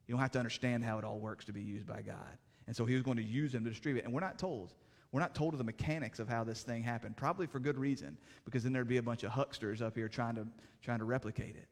You 0.08 0.16
don't 0.16 0.22
have 0.22 0.32
to 0.32 0.40
understand 0.40 0.84
how 0.84 0.98
it 0.98 1.06
all 1.06 1.20
works 1.20 1.46
to 1.46 1.54
be 1.54 1.62
used 1.62 1.86
by 1.86 2.02
God. 2.02 2.38
And 2.68 2.76
so 2.76 2.86
he 2.86 2.94
was 2.94 3.04
going 3.04 3.18
to 3.18 3.24
use 3.24 3.52
them 3.52 3.64
to 3.64 3.70
distribute. 3.70 4.06
And 4.06 4.14
we're 4.14 4.22
not 4.22 4.40
told. 4.40 4.74
We're 5.12 5.22
not 5.22 5.36
told 5.36 5.54
of 5.54 5.60
the 5.60 5.64
mechanics 5.64 6.20
of 6.20 6.28
how 6.28 6.44
this 6.44 6.64
thing 6.64 6.82
happened, 6.82 7.16
probably 7.16 7.46
for 7.46 7.60
good 7.60 7.78
reason, 7.78 8.18
because 8.46 8.64
then 8.64 8.74
there'd 8.74 8.88
be 8.88 8.98
a 8.98 9.04
bunch 9.04 9.24
of 9.24 9.32
hucksters 9.32 9.82
up 9.82 9.96
here 9.96 10.10
trying 10.10 10.36
to, 10.36 10.48
trying 10.82 11.00
to 11.00 11.06
replicate 11.06 11.56
it. 11.56 11.68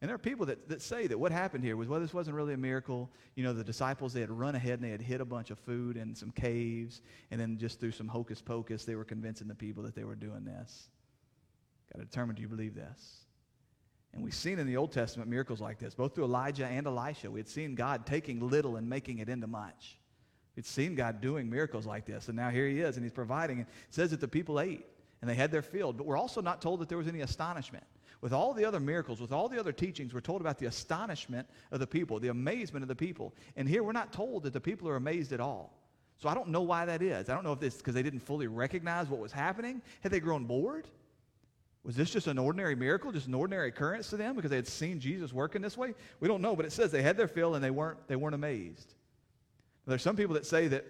And 0.00 0.08
there 0.08 0.16
are 0.16 0.18
people 0.18 0.46
that, 0.46 0.68
that 0.68 0.82
say 0.82 1.06
that 1.06 1.18
what 1.18 1.30
happened 1.30 1.62
here 1.62 1.76
was, 1.76 1.86
well, 1.86 2.00
this 2.00 2.12
wasn't 2.12 2.34
really 2.34 2.54
a 2.54 2.56
miracle. 2.58 3.08
You 3.36 3.44
know, 3.44 3.52
the 3.52 3.62
disciples, 3.62 4.12
they 4.12 4.20
had 4.20 4.30
run 4.30 4.56
ahead 4.56 4.80
and 4.80 4.84
they 4.84 4.90
had 4.90 5.00
hid 5.00 5.20
a 5.20 5.24
bunch 5.24 5.50
of 5.50 5.60
food 5.60 5.96
in 5.96 6.14
some 6.14 6.32
caves, 6.32 7.02
and 7.30 7.40
then 7.40 7.56
just 7.56 7.78
through 7.78 7.92
some 7.92 8.08
hocus 8.08 8.42
pocus, 8.42 8.84
they 8.84 8.96
were 8.96 9.04
convincing 9.04 9.46
the 9.46 9.54
people 9.54 9.82
that 9.84 9.94
they 9.94 10.04
were 10.04 10.16
doing 10.16 10.44
this. 10.44 10.88
Got 11.92 12.00
to 12.00 12.04
determine, 12.06 12.34
do 12.36 12.42
you 12.42 12.48
believe 12.48 12.74
this? 12.74 13.26
And 14.14 14.24
we've 14.24 14.34
seen 14.34 14.58
in 14.58 14.66
the 14.66 14.76
Old 14.76 14.92
Testament 14.92 15.30
miracles 15.30 15.60
like 15.60 15.78
this, 15.78 15.94
both 15.94 16.14
through 16.14 16.24
Elijah 16.24 16.66
and 16.66 16.86
Elisha. 16.86 17.30
We 17.30 17.38
had 17.38 17.48
seen 17.48 17.74
God 17.74 18.04
taking 18.04 18.40
little 18.40 18.76
and 18.76 18.88
making 18.88 19.18
it 19.18 19.28
into 19.28 19.46
much. 19.46 19.98
We'd 20.56 20.66
seen 20.66 20.94
God 20.94 21.20
doing 21.20 21.48
miracles 21.48 21.86
like 21.86 22.04
this, 22.04 22.28
and 22.28 22.36
now 22.36 22.50
here 22.50 22.68
he 22.68 22.80
is, 22.80 22.96
and 22.96 23.04
he's 23.04 23.12
providing. 23.12 23.60
It 23.60 23.66
says 23.90 24.10
that 24.10 24.20
the 24.20 24.28
people 24.28 24.60
ate, 24.60 24.84
and 25.20 25.30
they 25.30 25.34
had 25.34 25.50
their 25.50 25.62
field. 25.62 25.96
But 25.96 26.06
we're 26.06 26.18
also 26.18 26.42
not 26.42 26.60
told 26.60 26.80
that 26.80 26.88
there 26.88 26.98
was 26.98 27.08
any 27.08 27.20
astonishment. 27.20 27.84
With 28.20 28.32
all 28.32 28.52
the 28.52 28.64
other 28.64 28.78
miracles, 28.78 29.20
with 29.20 29.32
all 29.32 29.48
the 29.48 29.58
other 29.58 29.72
teachings, 29.72 30.14
we're 30.14 30.20
told 30.20 30.40
about 30.40 30.58
the 30.58 30.66
astonishment 30.66 31.48
of 31.72 31.80
the 31.80 31.86
people, 31.86 32.20
the 32.20 32.28
amazement 32.28 32.84
of 32.84 32.88
the 32.88 32.94
people. 32.94 33.34
And 33.56 33.68
here 33.68 33.82
we're 33.82 33.92
not 33.92 34.12
told 34.12 34.44
that 34.44 34.52
the 34.52 34.60
people 34.60 34.88
are 34.88 34.96
amazed 34.96 35.32
at 35.32 35.40
all. 35.40 35.76
So 36.18 36.28
I 36.28 36.34
don't 36.34 36.50
know 36.50 36.62
why 36.62 36.84
that 36.84 37.02
is. 37.02 37.28
I 37.28 37.34
don't 37.34 37.42
know 37.42 37.52
if 37.52 37.62
it's 37.64 37.78
because 37.78 37.94
they 37.94 38.02
didn't 38.02 38.20
fully 38.20 38.46
recognize 38.46 39.08
what 39.08 39.18
was 39.18 39.32
happening. 39.32 39.82
Had 40.02 40.12
they 40.12 40.20
grown 40.20 40.44
bored? 40.44 40.86
Was 41.82 41.96
this 41.96 42.10
just 42.10 42.28
an 42.28 42.38
ordinary 42.38 42.76
miracle, 42.76 43.10
just 43.10 43.26
an 43.26 43.34
ordinary 43.34 43.68
occurrence 43.70 44.08
to 44.10 44.16
them 44.16 44.36
because 44.36 44.50
they 44.50 44.56
had 44.56 44.68
seen 44.68 45.00
Jesus 45.00 45.32
working 45.32 45.60
this 45.60 45.76
way? 45.76 45.94
We 46.20 46.28
don't 46.28 46.40
know, 46.40 46.54
but 46.54 46.64
it 46.64 46.70
says 46.70 46.92
they 46.92 47.02
had 47.02 47.16
their 47.16 47.26
fill 47.26 47.56
and 47.56 47.64
they 47.64 47.72
weren't, 47.72 48.06
they 48.06 48.14
weren't 48.14 48.36
amazed. 48.36 48.94
There's 49.86 50.02
some 50.02 50.16
people 50.16 50.34
that 50.34 50.46
say 50.46 50.68
that 50.68 50.84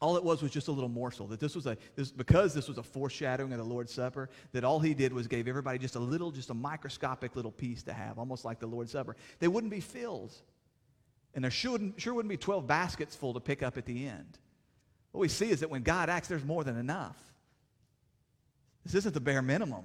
all 0.00 0.16
it 0.16 0.24
was 0.24 0.42
was 0.42 0.50
just 0.50 0.68
a 0.68 0.72
little 0.72 0.88
morsel. 0.88 1.28
That 1.28 1.40
this 1.40 1.54
was 1.54 1.66
a, 1.66 1.76
this, 1.94 2.10
because 2.10 2.54
this 2.54 2.68
was 2.68 2.76
a 2.76 2.82
foreshadowing 2.82 3.52
of 3.52 3.58
the 3.58 3.64
Lord's 3.64 3.94
Supper, 3.94 4.28
that 4.52 4.64
all 4.64 4.80
he 4.80 4.94
did 4.94 5.12
was 5.12 5.28
gave 5.28 5.46
everybody 5.46 5.78
just 5.78 5.94
a 5.94 6.00
little, 6.00 6.32
just 6.32 6.50
a 6.50 6.54
microscopic 6.54 7.36
little 7.36 7.52
piece 7.52 7.84
to 7.84 7.92
have, 7.92 8.18
almost 8.18 8.44
like 8.44 8.58
the 8.58 8.66
Lord's 8.66 8.90
Supper. 8.90 9.16
They 9.38 9.48
wouldn't 9.48 9.70
be 9.70 9.80
filled. 9.80 10.34
And 11.34 11.44
there 11.44 11.50
shouldn't, 11.50 12.00
sure 12.00 12.14
wouldn't 12.14 12.30
be 12.30 12.36
12 12.36 12.66
baskets 12.66 13.14
full 13.14 13.34
to 13.34 13.40
pick 13.40 13.62
up 13.62 13.78
at 13.78 13.86
the 13.86 14.06
end. 14.06 14.38
What 15.12 15.20
we 15.20 15.28
see 15.28 15.50
is 15.50 15.60
that 15.60 15.70
when 15.70 15.82
God 15.82 16.10
acts, 16.10 16.28
there's 16.28 16.44
more 16.44 16.64
than 16.64 16.76
enough. 16.76 17.16
This 18.84 18.94
isn't 18.96 19.14
the 19.14 19.20
bare 19.20 19.42
minimum. 19.42 19.84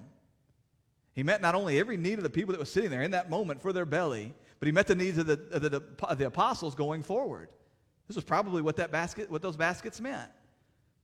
He 1.14 1.24
met 1.24 1.42
not 1.42 1.56
only 1.56 1.80
every 1.80 1.98
need 1.98 2.18
of 2.18 2.24
the 2.24 2.30
people 2.30 2.54
that 2.54 2.60
was 2.60 2.72
sitting 2.72 2.90
there 2.90 3.04
in 3.04 3.12
that 3.12 3.30
moment 3.30 3.62
for 3.62 3.72
their 3.72 3.86
belly, 3.86 4.34
but 4.60 4.66
he 4.66 4.72
met 4.72 4.88
the 4.88 4.96
needs 4.96 5.18
of 5.18 5.28
the, 5.28 5.40
of 5.52 5.62
the, 5.62 5.84
of 6.04 6.18
the 6.18 6.26
apostles 6.26 6.76
going 6.76 7.04
forward. 7.04 7.50
This 8.08 8.16
was 8.16 8.24
probably 8.24 8.62
what 8.62 8.78
that 8.78 8.92
basket, 8.92 9.30
what 9.30 9.42
those 9.42 9.58
baskets 9.58 10.00
meant. 10.00 10.30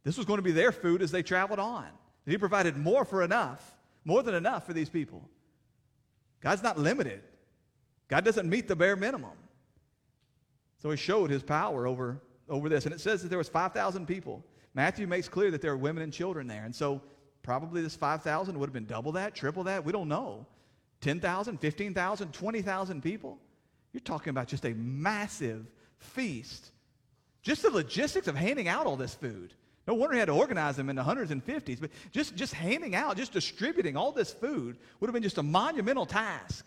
This 0.03 0.17
was 0.17 0.25
going 0.25 0.37
to 0.37 0.43
be 0.43 0.51
their 0.51 0.71
food 0.71 1.01
as 1.01 1.11
they 1.11 1.23
traveled 1.23 1.59
on. 1.59 1.85
And 1.85 2.31
he 2.31 2.37
provided 2.37 2.77
more 2.77 3.05
for 3.05 3.23
enough, 3.23 3.75
more 4.05 4.23
than 4.23 4.35
enough 4.35 4.65
for 4.65 4.73
these 4.73 4.89
people. 4.89 5.27
God's 6.41 6.63
not 6.63 6.77
limited. 6.77 7.21
God 8.07 8.25
doesn't 8.25 8.49
meet 8.49 8.67
the 8.67 8.75
bare 8.75 8.95
minimum. 8.95 9.31
So 10.81 10.91
he 10.91 10.97
showed 10.97 11.29
his 11.29 11.43
power 11.43 11.87
over, 11.87 12.21
over 12.49 12.67
this. 12.67 12.85
And 12.85 12.93
it 12.93 12.99
says 12.99 13.21
that 13.21 13.29
there 13.29 13.37
was 13.37 13.49
5,000 13.49 14.05
people. 14.05 14.43
Matthew 14.73 15.07
makes 15.07 15.29
clear 15.29 15.51
that 15.51 15.61
there 15.61 15.71
are 15.71 15.77
women 15.77 16.03
and 16.03 16.11
children 16.11 16.47
there. 16.47 16.65
And 16.65 16.75
so 16.75 17.01
probably 17.41 17.81
this 17.81 17.95
5,000 17.95 18.57
would 18.59 18.67
have 18.67 18.73
been 18.73 18.85
double 18.85 19.13
that, 19.13 19.35
triple 19.35 19.63
that. 19.63 19.85
We 19.85 19.93
don't 19.93 20.09
know. 20.09 20.45
10,000, 21.01 21.57
15,000, 21.59 22.33
20,000 22.33 23.01
people. 23.01 23.39
You're 23.93 24.01
talking 24.01 24.31
about 24.31 24.47
just 24.47 24.65
a 24.65 24.73
massive 24.73 25.65
feast 25.97 26.71
just 27.43 27.61
the 27.61 27.69
logistics 27.69 28.27
of 28.27 28.35
handing 28.35 28.67
out 28.67 28.87
all 28.87 28.95
this 28.95 29.13
food. 29.13 29.53
No 29.85 29.93
wonder 29.93 30.13
he 30.13 30.19
had 30.19 30.27
to 30.27 30.33
organize 30.33 30.77
them 30.77 30.89
in 30.89 30.95
the 30.95 31.03
hundreds 31.03 31.29
and 31.29 31.43
fifties, 31.43 31.79
but 31.79 31.91
just, 32.11 32.35
just 32.35 32.53
handing 32.53 32.95
out, 32.95 33.17
just 33.17 33.33
distributing 33.33 33.97
all 33.97 34.13
this 34.13 34.31
food 34.33 34.77
would 34.99 35.07
have 35.07 35.13
been 35.13 35.23
just 35.23 35.37
a 35.37 35.43
monumental 35.43 36.05
task. 36.05 36.65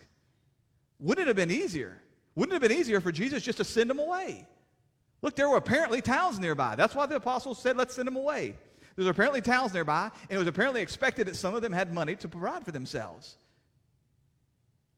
Wouldn't 1.00 1.26
it 1.26 1.28
have 1.28 1.36
been 1.36 1.50
easier? 1.50 2.00
Wouldn't 2.34 2.52
it 2.52 2.62
have 2.62 2.68
been 2.68 2.78
easier 2.78 3.00
for 3.00 3.10
Jesus 3.10 3.42
just 3.42 3.58
to 3.58 3.64
send 3.64 3.88
them 3.88 3.98
away? 3.98 4.46
Look, 5.22 5.34
there 5.34 5.48
were 5.48 5.56
apparently 5.56 6.02
towns 6.02 6.38
nearby. 6.38 6.76
That's 6.76 6.94
why 6.94 7.06
the 7.06 7.16
apostles 7.16 7.58
said, 7.58 7.78
let's 7.78 7.94
send 7.94 8.06
them 8.06 8.16
away. 8.16 8.54
There's 8.96 9.08
apparently 9.08 9.40
towns 9.40 9.72
nearby, 9.72 10.10
and 10.28 10.36
it 10.36 10.38
was 10.38 10.46
apparently 10.46 10.82
expected 10.82 11.26
that 11.26 11.36
some 11.36 11.54
of 11.54 11.62
them 11.62 11.72
had 11.72 11.92
money 11.92 12.16
to 12.16 12.28
provide 12.28 12.64
for 12.64 12.72
themselves. 12.72 13.38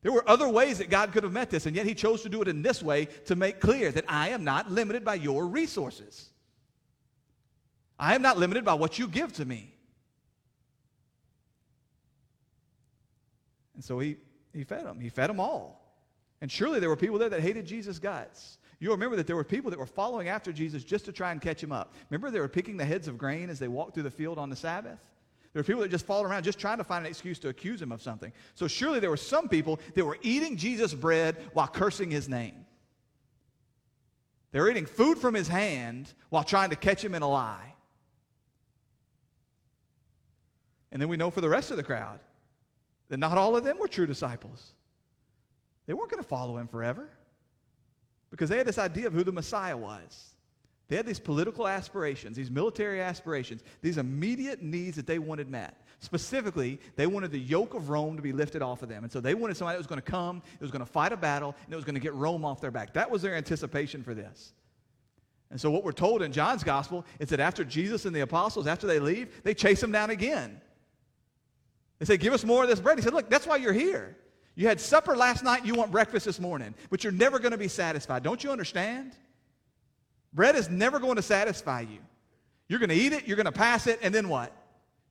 There 0.02 0.12
were 0.12 0.28
other 0.28 0.48
ways 0.48 0.78
that 0.78 0.90
God 0.90 1.12
could 1.12 1.24
have 1.24 1.32
met 1.32 1.50
this, 1.50 1.66
and 1.66 1.74
yet 1.74 1.86
He 1.86 1.94
chose 1.94 2.22
to 2.22 2.28
do 2.28 2.40
it 2.40 2.48
in 2.48 2.62
this 2.62 2.82
way 2.82 3.06
to 3.26 3.34
make 3.34 3.60
clear 3.60 3.90
that 3.92 4.04
I 4.08 4.28
am 4.28 4.44
not 4.44 4.70
limited 4.70 5.04
by 5.04 5.16
your 5.16 5.46
resources. 5.46 6.30
I 7.98 8.14
am 8.14 8.22
not 8.22 8.38
limited 8.38 8.64
by 8.64 8.74
what 8.74 8.98
you 8.98 9.08
give 9.08 9.32
to 9.34 9.44
me. 9.44 9.74
And 13.74 13.84
so 13.84 13.98
He, 13.98 14.16
he 14.52 14.62
fed 14.62 14.86
them. 14.86 15.00
He 15.00 15.08
fed 15.08 15.30
them 15.30 15.40
all. 15.40 15.84
And 16.40 16.50
surely 16.50 16.78
there 16.78 16.88
were 16.88 16.96
people 16.96 17.18
there 17.18 17.28
that 17.30 17.40
hated 17.40 17.66
Jesus' 17.66 17.98
guts. 17.98 18.58
You'll 18.78 18.94
remember 18.94 19.16
that 19.16 19.26
there 19.26 19.34
were 19.34 19.42
people 19.42 19.70
that 19.70 19.78
were 19.78 19.86
following 19.86 20.28
after 20.28 20.52
Jesus 20.52 20.84
just 20.84 21.04
to 21.06 21.12
try 21.12 21.32
and 21.32 21.40
catch 21.40 21.60
him 21.60 21.72
up. 21.72 21.94
Remember 22.10 22.30
they 22.30 22.38
were 22.38 22.46
picking 22.46 22.76
the 22.76 22.84
heads 22.84 23.08
of 23.08 23.18
grain 23.18 23.50
as 23.50 23.58
they 23.58 23.66
walked 23.66 23.94
through 23.94 24.04
the 24.04 24.10
field 24.10 24.38
on 24.38 24.50
the 24.50 24.56
Sabbath? 24.56 25.00
There 25.52 25.60
were 25.60 25.64
people 25.64 25.82
that 25.82 25.90
just 25.90 26.06
followed 26.06 26.26
around 26.26 26.42
just 26.42 26.58
trying 26.58 26.78
to 26.78 26.84
find 26.84 27.04
an 27.04 27.10
excuse 27.10 27.38
to 27.40 27.48
accuse 27.48 27.80
him 27.80 27.90
of 27.90 28.02
something. 28.02 28.32
So 28.54 28.68
surely 28.68 29.00
there 29.00 29.10
were 29.10 29.16
some 29.16 29.48
people 29.48 29.80
that 29.94 30.04
were 30.04 30.18
eating 30.22 30.56
Jesus' 30.56 30.94
bread 30.94 31.36
while 31.54 31.66
cursing 31.66 32.10
his 32.10 32.28
name. 32.28 32.66
They 34.52 34.60
were 34.60 34.70
eating 34.70 34.86
food 34.86 35.18
from 35.18 35.34
his 35.34 35.48
hand 35.48 36.12
while 36.30 36.44
trying 36.44 36.70
to 36.70 36.76
catch 36.76 37.04
him 37.04 37.14
in 37.14 37.22
a 37.22 37.28
lie. 37.28 37.74
And 40.90 41.00
then 41.00 41.08
we 41.08 41.16
know 41.16 41.30
for 41.30 41.40
the 41.40 41.48
rest 41.48 41.70
of 41.70 41.76
the 41.76 41.82
crowd 41.82 42.20
that 43.08 43.18
not 43.18 43.36
all 43.36 43.56
of 43.56 43.64
them 43.64 43.78
were 43.78 43.88
true 43.88 44.06
disciples. 44.06 44.72
They 45.86 45.94
weren't 45.94 46.10
going 46.10 46.22
to 46.22 46.28
follow 46.28 46.56
him 46.58 46.68
forever 46.68 47.08
because 48.30 48.50
they 48.50 48.58
had 48.58 48.66
this 48.66 48.78
idea 48.78 49.06
of 49.06 49.12
who 49.12 49.24
the 49.24 49.32
Messiah 49.32 49.76
was. 49.76 50.34
They 50.88 50.96
had 50.96 51.06
these 51.06 51.20
political 51.20 51.68
aspirations, 51.68 52.36
these 52.36 52.50
military 52.50 53.00
aspirations, 53.00 53.62
these 53.82 53.98
immediate 53.98 54.62
needs 54.62 54.96
that 54.96 55.06
they 55.06 55.18
wanted 55.18 55.50
met. 55.50 55.84
Specifically, 56.00 56.80
they 56.96 57.06
wanted 57.06 57.30
the 57.30 57.38
yoke 57.38 57.74
of 57.74 57.90
Rome 57.90 58.16
to 58.16 58.22
be 58.22 58.32
lifted 58.32 58.62
off 58.62 58.82
of 58.82 58.88
them. 58.88 59.02
And 59.02 59.12
so 59.12 59.20
they 59.20 59.34
wanted 59.34 59.56
somebody 59.56 59.74
that 59.74 59.80
was 59.80 59.86
going 59.86 60.00
to 60.00 60.10
come, 60.10 60.42
it 60.54 60.62
was 60.62 60.70
going 60.70 60.84
to 60.84 60.90
fight 60.90 61.12
a 61.12 61.16
battle, 61.16 61.54
and 61.64 61.72
it 61.72 61.76
was 61.76 61.84
going 61.84 61.96
to 61.96 62.00
get 62.00 62.14
Rome 62.14 62.44
off 62.44 62.60
their 62.60 62.70
back. 62.70 62.94
That 62.94 63.10
was 63.10 63.20
their 63.20 63.34
anticipation 63.34 64.02
for 64.02 64.14
this. 64.14 64.52
And 65.50 65.60
so 65.60 65.70
what 65.70 65.84
we're 65.84 65.92
told 65.92 66.22
in 66.22 66.32
John's 66.32 66.62
gospel 66.62 67.04
is 67.18 67.28
that 67.30 67.40
after 67.40 67.64
Jesus 67.64 68.04
and 68.04 68.14
the 68.14 68.20
apostles, 68.20 68.66
after 68.66 68.86
they 68.86 69.00
leave, 69.00 69.42
they 69.42 69.54
chase 69.54 69.80
them 69.80 69.92
down 69.92 70.10
again. 70.10 70.60
They 71.98 72.06
say, 72.06 72.16
Give 72.16 72.32
us 72.32 72.44
more 72.44 72.62
of 72.62 72.68
this 72.68 72.80
bread. 72.80 72.96
He 72.98 73.02
said, 73.02 73.14
Look, 73.14 73.28
that's 73.28 73.46
why 73.46 73.56
you're 73.56 73.72
here. 73.72 74.16
You 74.54 74.68
had 74.68 74.80
supper 74.80 75.16
last 75.16 75.44
night, 75.44 75.64
you 75.64 75.74
want 75.74 75.90
breakfast 75.90 76.26
this 76.26 76.40
morning, 76.40 76.74
but 76.90 77.04
you're 77.04 77.12
never 77.12 77.38
going 77.38 77.52
to 77.52 77.58
be 77.58 77.68
satisfied. 77.68 78.22
Don't 78.22 78.42
you 78.42 78.50
understand? 78.50 79.12
Bread 80.38 80.54
is 80.54 80.70
never 80.70 81.00
going 81.00 81.16
to 81.16 81.22
satisfy 81.22 81.80
you. 81.80 81.98
You're 82.68 82.78
going 82.78 82.90
to 82.90 82.94
eat 82.94 83.12
it, 83.12 83.26
you're 83.26 83.34
going 83.34 83.46
to 83.46 83.50
pass 83.50 83.88
it, 83.88 83.98
and 84.02 84.14
then 84.14 84.28
what? 84.28 84.52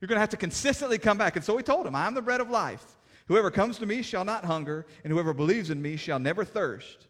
You're 0.00 0.08
going 0.08 0.16
to 0.16 0.20
have 0.20 0.30
to 0.30 0.38
consistently 0.38 0.96
come 0.96 1.18
back. 1.18 1.36
And 1.36 1.44
so 1.44 1.54
he 1.54 1.62
told 1.62 1.86
him, 1.86 1.94
I'm 1.94 2.14
the 2.14 2.22
bread 2.22 2.40
of 2.40 2.48
life. 2.48 2.82
Whoever 3.26 3.50
comes 3.50 3.76
to 3.76 3.84
me 3.84 4.00
shall 4.00 4.24
not 4.24 4.46
hunger, 4.46 4.86
and 5.04 5.12
whoever 5.12 5.34
believes 5.34 5.68
in 5.68 5.82
me 5.82 5.96
shall 5.96 6.18
never 6.18 6.46
thirst. 6.46 7.08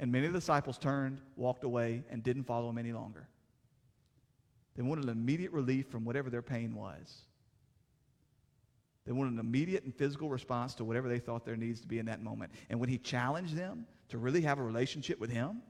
And 0.00 0.10
many 0.10 0.26
of 0.26 0.32
the 0.32 0.40
disciples 0.40 0.76
turned, 0.76 1.20
walked 1.36 1.62
away, 1.62 2.02
and 2.10 2.20
didn't 2.20 2.48
follow 2.48 2.68
him 2.68 2.78
any 2.78 2.92
longer. 2.92 3.28
They 4.74 4.82
wanted 4.82 5.04
an 5.04 5.10
immediate 5.10 5.52
relief 5.52 5.86
from 5.86 6.04
whatever 6.04 6.30
their 6.30 6.42
pain 6.42 6.74
was. 6.74 7.16
They 9.06 9.12
wanted 9.12 9.34
an 9.34 9.38
immediate 9.38 9.84
and 9.84 9.94
physical 9.94 10.30
response 10.30 10.74
to 10.74 10.84
whatever 10.84 11.08
they 11.08 11.20
thought 11.20 11.44
their 11.44 11.54
needs 11.54 11.80
to 11.82 11.86
be 11.86 12.00
in 12.00 12.06
that 12.06 12.24
moment. 12.24 12.50
And 12.70 12.80
when 12.80 12.88
he 12.88 12.98
challenged 12.98 13.54
them 13.54 13.86
to 14.08 14.18
really 14.18 14.40
have 14.40 14.58
a 14.58 14.64
relationship 14.64 15.20
with 15.20 15.30
him, 15.30 15.62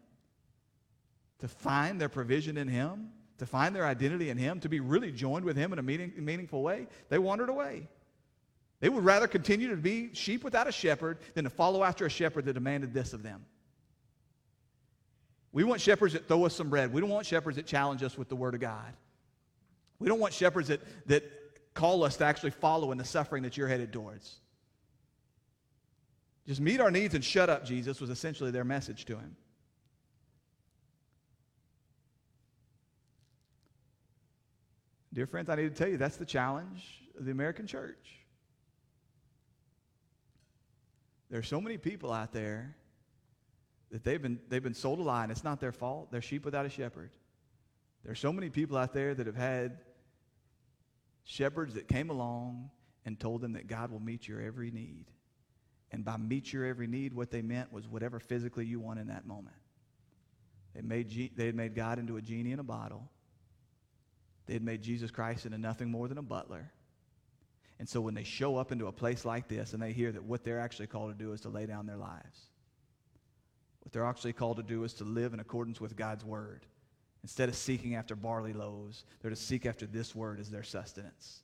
to 1.40 1.48
find 1.48 2.00
their 2.00 2.08
provision 2.08 2.56
in 2.56 2.68
Him, 2.68 3.10
to 3.38 3.46
find 3.46 3.74
their 3.74 3.86
identity 3.86 4.30
in 4.30 4.38
Him, 4.38 4.60
to 4.60 4.68
be 4.68 4.80
really 4.80 5.12
joined 5.12 5.44
with 5.44 5.56
Him 5.56 5.72
in 5.72 5.78
a 5.78 5.82
meaning, 5.82 6.12
meaningful 6.16 6.62
way, 6.62 6.86
they 7.08 7.18
wandered 7.18 7.48
away. 7.48 7.88
They 8.80 8.88
would 8.88 9.04
rather 9.04 9.26
continue 9.26 9.68
to 9.70 9.76
be 9.76 10.14
sheep 10.14 10.42
without 10.42 10.66
a 10.66 10.72
shepherd 10.72 11.18
than 11.34 11.44
to 11.44 11.50
follow 11.50 11.84
after 11.84 12.06
a 12.06 12.10
shepherd 12.10 12.46
that 12.46 12.54
demanded 12.54 12.94
this 12.94 13.12
of 13.12 13.22
them. 13.22 13.44
We 15.52 15.64
want 15.64 15.80
shepherds 15.80 16.14
that 16.14 16.28
throw 16.28 16.46
us 16.46 16.54
some 16.54 16.70
bread. 16.70 16.92
We 16.92 17.00
don't 17.00 17.10
want 17.10 17.26
shepherds 17.26 17.56
that 17.56 17.66
challenge 17.66 18.02
us 18.02 18.16
with 18.16 18.28
the 18.28 18.36
Word 18.36 18.54
of 18.54 18.60
God. 18.60 18.94
We 19.98 20.08
don't 20.08 20.20
want 20.20 20.32
shepherds 20.32 20.68
that, 20.68 20.80
that 21.08 21.24
call 21.74 22.04
us 22.04 22.16
to 22.18 22.24
actually 22.24 22.50
follow 22.50 22.92
in 22.92 22.98
the 22.98 23.04
suffering 23.04 23.42
that 23.42 23.56
you're 23.56 23.68
headed 23.68 23.92
towards. 23.92 24.38
Just 26.46 26.60
meet 26.60 26.80
our 26.80 26.90
needs 26.90 27.14
and 27.14 27.24
shut 27.24 27.50
up, 27.50 27.64
Jesus, 27.64 28.00
was 28.00 28.10
essentially 28.10 28.50
their 28.50 28.64
message 28.64 29.04
to 29.06 29.16
him. 29.16 29.36
Dear 35.12 35.26
friends, 35.26 35.48
I 35.48 35.56
need 35.56 35.74
to 35.74 35.74
tell 35.74 35.88
you 35.88 35.96
that's 35.96 36.16
the 36.16 36.24
challenge 36.24 37.02
of 37.18 37.24
the 37.24 37.32
American 37.32 37.66
church. 37.66 38.20
There 41.30 41.38
are 41.38 41.44
so 41.44 41.60
many 41.60 41.78
people 41.78 42.12
out 42.12 42.32
there 42.32 42.76
that 43.90 44.04
they've 44.04 44.22
been, 44.22 44.38
they've 44.48 44.62
been 44.62 44.74
sold 44.74 45.00
a 45.00 45.02
lie, 45.02 45.24
and 45.24 45.32
it's 45.32 45.42
not 45.42 45.60
their 45.60 45.72
fault. 45.72 46.12
They're 46.12 46.22
sheep 46.22 46.44
without 46.44 46.64
a 46.64 46.68
shepherd. 46.68 47.10
There 48.04 48.12
are 48.12 48.16
so 48.16 48.32
many 48.32 48.50
people 48.50 48.76
out 48.76 48.92
there 48.92 49.14
that 49.14 49.26
have 49.26 49.36
had 49.36 49.78
shepherds 51.24 51.74
that 51.74 51.88
came 51.88 52.10
along 52.10 52.70
and 53.04 53.18
told 53.18 53.40
them 53.40 53.52
that 53.54 53.66
God 53.66 53.90
will 53.90 54.00
meet 54.00 54.28
your 54.28 54.40
every 54.40 54.70
need. 54.70 55.06
And 55.90 56.04
by 56.04 56.16
meet 56.16 56.52
your 56.52 56.64
every 56.64 56.86
need, 56.86 57.12
what 57.12 57.32
they 57.32 57.42
meant 57.42 57.72
was 57.72 57.88
whatever 57.88 58.20
physically 58.20 58.64
you 58.64 58.78
want 58.78 59.00
in 59.00 59.08
that 59.08 59.26
moment. 59.26 59.56
They, 60.74 60.82
made, 60.82 61.32
they 61.36 61.50
made 61.50 61.74
God 61.74 61.98
into 61.98 62.16
a 62.16 62.22
genie 62.22 62.52
in 62.52 62.60
a 62.60 62.64
bottle 62.64 63.10
they 64.46 64.54
had 64.54 64.62
made 64.62 64.82
Jesus 64.82 65.10
Christ 65.10 65.46
into 65.46 65.58
nothing 65.58 65.90
more 65.90 66.08
than 66.08 66.18
a 66.18 66.22
butler. 66.22 66.70
And 67.78 67.88
so 67.88 68.00
when 68.00 68.14
they 68.14 68.24
show 68.24 68.56
up 68.56 68.72
into 68.72 68.88
a 68.88 68.92
place 68.92 69.24
like 69.24 69.48
this 69.48 69.72
and 69.72 69.82
they 69.82 69.92
hear 69.92 70.12
that 70.12 70.22
what 70.22 70.44
they're 70.44 70.60
actually 70.60 70.86
called 70.86 71.16
to 71.16 71.24
do 71.24 71.32
is 71.32 71.40
to 71.42 71.48
lay 71.48 71.66
down 71.66 71.86
their 71.86 71.96
lives, 71.96 72.40
what 73.80 73.92
they're 73.92 74.04
actually 74.04 74.34
called 74.34 74.58
to 74.58 74.62
do 74.62 74.84
is 74.84 74.92
to 74.94 75.04
live 75.04 75.32
in 75.32 75.40
accordance 75.40 75.80
with 75.80 75.96
God's 75.96 76.24
word. 76.24 76.66
Instead 77.22 77.48
of 77.48 77.54
seeking 77.54 77.94
after 77.94 78.14
barley 78.14 78.52
loaves, 78.52 79.04
they're 79.20 79.30
to 79.30 79.36
seek 79.36 79.66
after 79.66 79.86
this 79.86 80.14
word 80.14 80.40
as 80.40 80.50
their 80.50 80.62
sustenance, 80.62 81.40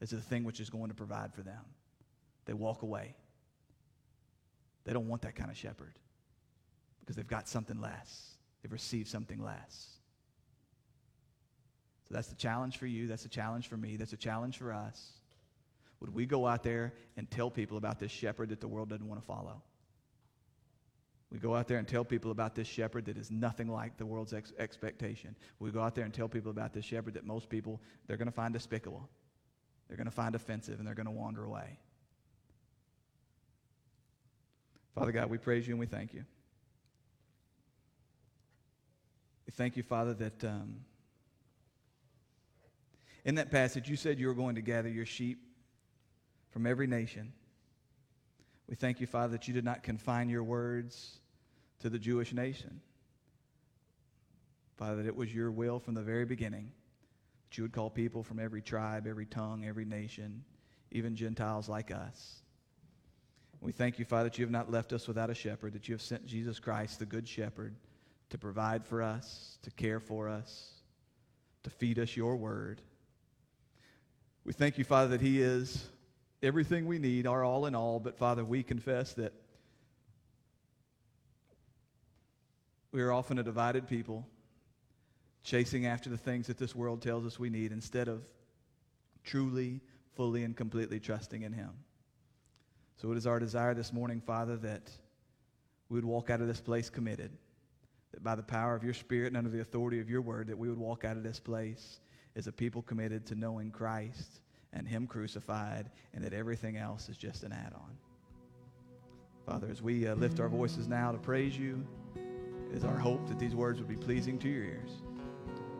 as 0.00 0.10
the 0.10 0.20
thing 0.20 0.44
which 0.44 0.60
is 0.60 0.70
going 0.70 0.88
to 0.88 0.94
provide 0.94 1.34
for 1.34 1.42
them. 1.42 1.62
They 2.46 2.52
walk 2.52 2.82
away. 2.82 3.14
They 4.84 4.92
don't 4.92 5.08
want 5.08 5.22
that 5.22 5.34
kind 5.34 5.50
of 5.50 5.56
shepherd 5.56 5.98
because 7.00 7.16
they've 7.16 7.26
got 7.26 7.48
something 7.48 7.80
less. 7.80 8.30
They've 8.62 8.72
received 8.72 9.08
something 9.08 9.42
less. 9.42 9.88
So 12.08 12.14
that's 12.14 12.28
the 12.28 12.36
challenge 12.36 12.76
for 12.76 12.86
you. 12.86 13.06
That's 13.06 13.22
the 13.22 13.28
challenge 13.28 13.68
for 13.68 13.76
me. 13.76 13.96
That's 13.96 14.12
a 14.12 14.18
challenge 14.18 14.58
for 14.58 14.72
us. 14.72 15.12
Would 16.00 16.14
we 16.14 16.26
go 16.26 16.46
out 16.46 16.62
there 16.62 16.92
and 17.16 17.30
tell 17.30 17.50
people 17.50 17.78
about 17.78 17.98
this 17.98 18.12
shepherd 18.12 18.50
that 18.50 18.60
the 18.60 18.68
world 18.68 18.90
doesn't 18.90 19.08
want 19.08 19.20
to 19.20 19.26
follow? 19.26 19.62
We 21.30 21.38
go 21.38 21.56
out 21.56 21.66
there 21.66 21.78
and 21.78 21.88
tell 21.88 22.04
people 22.04 22.30
about 22.30 22.54
this 22.54 22.68
shepherd 22.68 23.06
that 23.06 23.16
is 23.16 23.30
nothing 23.30 23.68
like 23.68 23.96
the 23.96 24.06
world's 24.06 24.32
ex- 24.32 24.52
expectation. 24.58 25.34
We 25.58 25.70
go 25.70 25.80
out 25.80 25.94
there 25.94 26.04
and 26.04 26.12
tell 26.12 26.28
people 26.28 26.50
about 26.50 26.72
this 26.72 26.84
shepherd 26.84 27.14
that 27.14 27.26
most 27.26 27.48
people, 27.48 27.80
they're 28.06 28.16
going 28.16 28.28
to 28.28 28.32
find 28.32 28.52
despicable. 28.52 29.08
They're 29.88 29.96
going 29.96 30.06
to 30.06 30.12
find 30.12 30.34
offensive 30.34 30.78
and 30.78 30.86
they're 30.86 30.94
going 30.94 31.06
to 31.06 31.12
wander 31.12 31.42
away. 31.42 31.78
Father 34.94 35.10
God, 35.10 35.28
we 35.28 35.38
praise 35.38 35.66
you 35.66 35.72
and 35.72 35.80
we 35.80 35.86
thank 35.86 36.14
you. 36.14 36.24
We 39.46 39.52
thank 39.52 39.76
you, 39.76 39.82
Father, 39.82 40.14
that 40.14 40.44
um, 40.44 40.76
in 43.24 43.36
that 43.36 43.50
passage 43.50 43.88
you 43.88 43.96
said 43.96 44.18
you 44.18 44.26
were 44.26 44.34
going 44.34 44.54
to 44.54 44.60
gather 44.60 44.88
your 44.88 45.06
sheep 45.06 45.38
from 46.50 46.66
every 46.66 46.86
nation. 46.86 47.32
We 48.68 48.76
thank 48.76 49.00
you, 49.00 49.06
Father, 49.06 49.32
that 49.32 49.48
you 49.48 49.54
did 49.54 49.64
not 49.64 49.82
confine 49.82 50.28
your 50.28 50.44
words 50.44 51.18
to 51.80 51.90
the 51.90 51.98
Jewish 51.98 52.32
nation. 52.32 52.80
Father, 54.76 54.96
that 54.96 55.06
it 55.06 55.16
was 55.16 55.34
your 55.34 55.50
will 55.50 55.78
from 55.78 55.94
the 55.94 56.02
very 56.02 56.24
beginning 56.24 56.72
that 57.48 57.58
you 57.58 57.64
would 57.64 57.72
call 57.72 57.90
people 57.90 58.22
from 58.22 58.40
every 58.40 58.62
tribe, 58.62 59.06
every 59.06 59.26
tongue, 59.26 59.64
every 59.64 59.84
nation, 59.84 60.42
even 60.90 61.14
Gentiles 61.14 61.68
like 61.68 61.90
us. 61.90 62.42
We 63.60 63.72
thank 63.72 63.98
you, 63.98 64.04
Father, 64.04 64.24
that 64.24 64.38
you 64.38 64.44
have 64.44 64.50
not 64.50 64.70
left 64.70 64.92
us 64.92 65.06
without 65.06 65.30
a 65.30 65.34
shepherd, 65.34 65.72
that 65.74 65.88
you 65.88 65.94
have 65.94 66.02
sent 66.02 66.26
Jesus 66.26 66.58
Christ, 66.58 66.98
the 66.98 67.06
Good 67.06 67.28
Shepherd, 67.28 67.76
to 68.30 68.38
provide 68.38 68.84
for 68.84 69.02
us, 69.02 69.58
to 69.62 69.70
care 69.70 70.00
for 70.00 70.28
us, 70.28 70.72
to 71.62 71.70
feed 71.70 71.98
us 71.98 72.16
your 72.16 72.36
word. 72.36 72.82
We 74.44 74.52
thank 74.52 74.76
you, 74.76 74.84
Father, 74.84 75.08
that 75.08 75.22
he 75.22 75.40
is 75.40 75.86
everything 76.42 76.84
we 76.86 76.98
need, 76.98 77.26
our 77.26 77.42
all 77.42 77.64
in 77.64 77.74
all. 77.74 77.98
But, 77.98 78.18
Father, 78.18 78.44
we 78.44 78.62
confess 78.62 79.14
that 79.14 79.32
we 82.92 83.00
are 83.00 83.10
often 83.10 83.38
a 83.38 83.42
divided 83.42 83.88
people, 83.88 84.28
chasing 85.44 85.86
after 85.86 86.10
the 86.10 86.18
things 86.18 86.46
that 86.48 86.58
this 86.58 86.74
world 86.74 87.00
tells 87.00 87.24
us 87.24 87.38
we 87.38 87.48
need 87.48 87.72
instead 87.72 88.06
of 88.06 88.22
truly, 89.24 89.80
fully, 90.14 90.44
and 90.44 90.54
completely 90.54 91.00
trusting 91.00 91.42
in 91.42 91.52
him. 91.54 91.70
So 92.96 93.12
it 93.12 93.16
is 93.16 93.26
our 93.26 93.40
desire 93.40 93.72
this 93.72 93.94
morning, 93.94 94.20
Father, 94.20 94.58
that 94.58 94.90
we 95.88 95.96
would 95.96 96.04
walk 96.04 96.28
out 96.28 96.42
of 96.42 96.48
this 96.48 96.60
place 96.60 96.90
committed, 96.90 97.30
that 98.12 98.22
by 98.22 98.34
the 98.34 98.42
power 98.42 98.74
of 98.76 98.84
your 98.84 98.94
Spirit 98.94 99.28
and 99.28 99.38
under 99.38 99.50
the 99.50 99.62
authority 99.62 100.00
of 100.00 100.10
your 100.10 100.20
word, 100.20 100.48
that 100.48 100.58
we 100.58 100.68
would 100.68 100.78
walk 100.78 101.02
out 101.02 101.16
of 101.16 101.22
this 101.22 101.40
place 101.40 102.00
as 102.36 102.46
a 102.46 102.52
people 102.52 102.82
committed 102.82 103.26
to 103.26 103.34
knowing 103.34 103.70
Christ 103.70 104.40
and 104.72 104.88
him 104.88 105.06
crucified, 105.06 105.90
and 106.14 106.24
that 106.24 106.32
everything 106.32 106.76
else 106.76 107.08
is 107.08 107.16
just 107.16 107.44
an 107.44 107.52
add-on. 107.52 107.96
Father, 109.46 109.68
as 109.70 109.82
we 109.82 110.06
uh, 110.06 110.14
lift 110.14 110.40
our 110.40 110.48
voices 110.48 110.88
now 110.88 111.12
to 111.12 111.18
praise 111.18 111.56
you, 111.56 111.86
it 112.70 112.78
is 112.78 112.84
our 112.84 112.98
hope 112.98 113.28
that 113.28 113.38
these 113.38 113.54
words 113.54 113.78
would 113.78 113.88
be 113.88 113.96
pleasing 113.96 114.38
to 114.38 114.48
your 114.48 114.64
ears. 114.64 114.90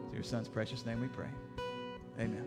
In 0.09 0.15
your 0.15 0.23
son's 0.23 0.49
precious 0.49 0.87
name 0.87 1.01
we 1.01 1.09
pray. 1.09 1.31
Amen. 2.21 2.43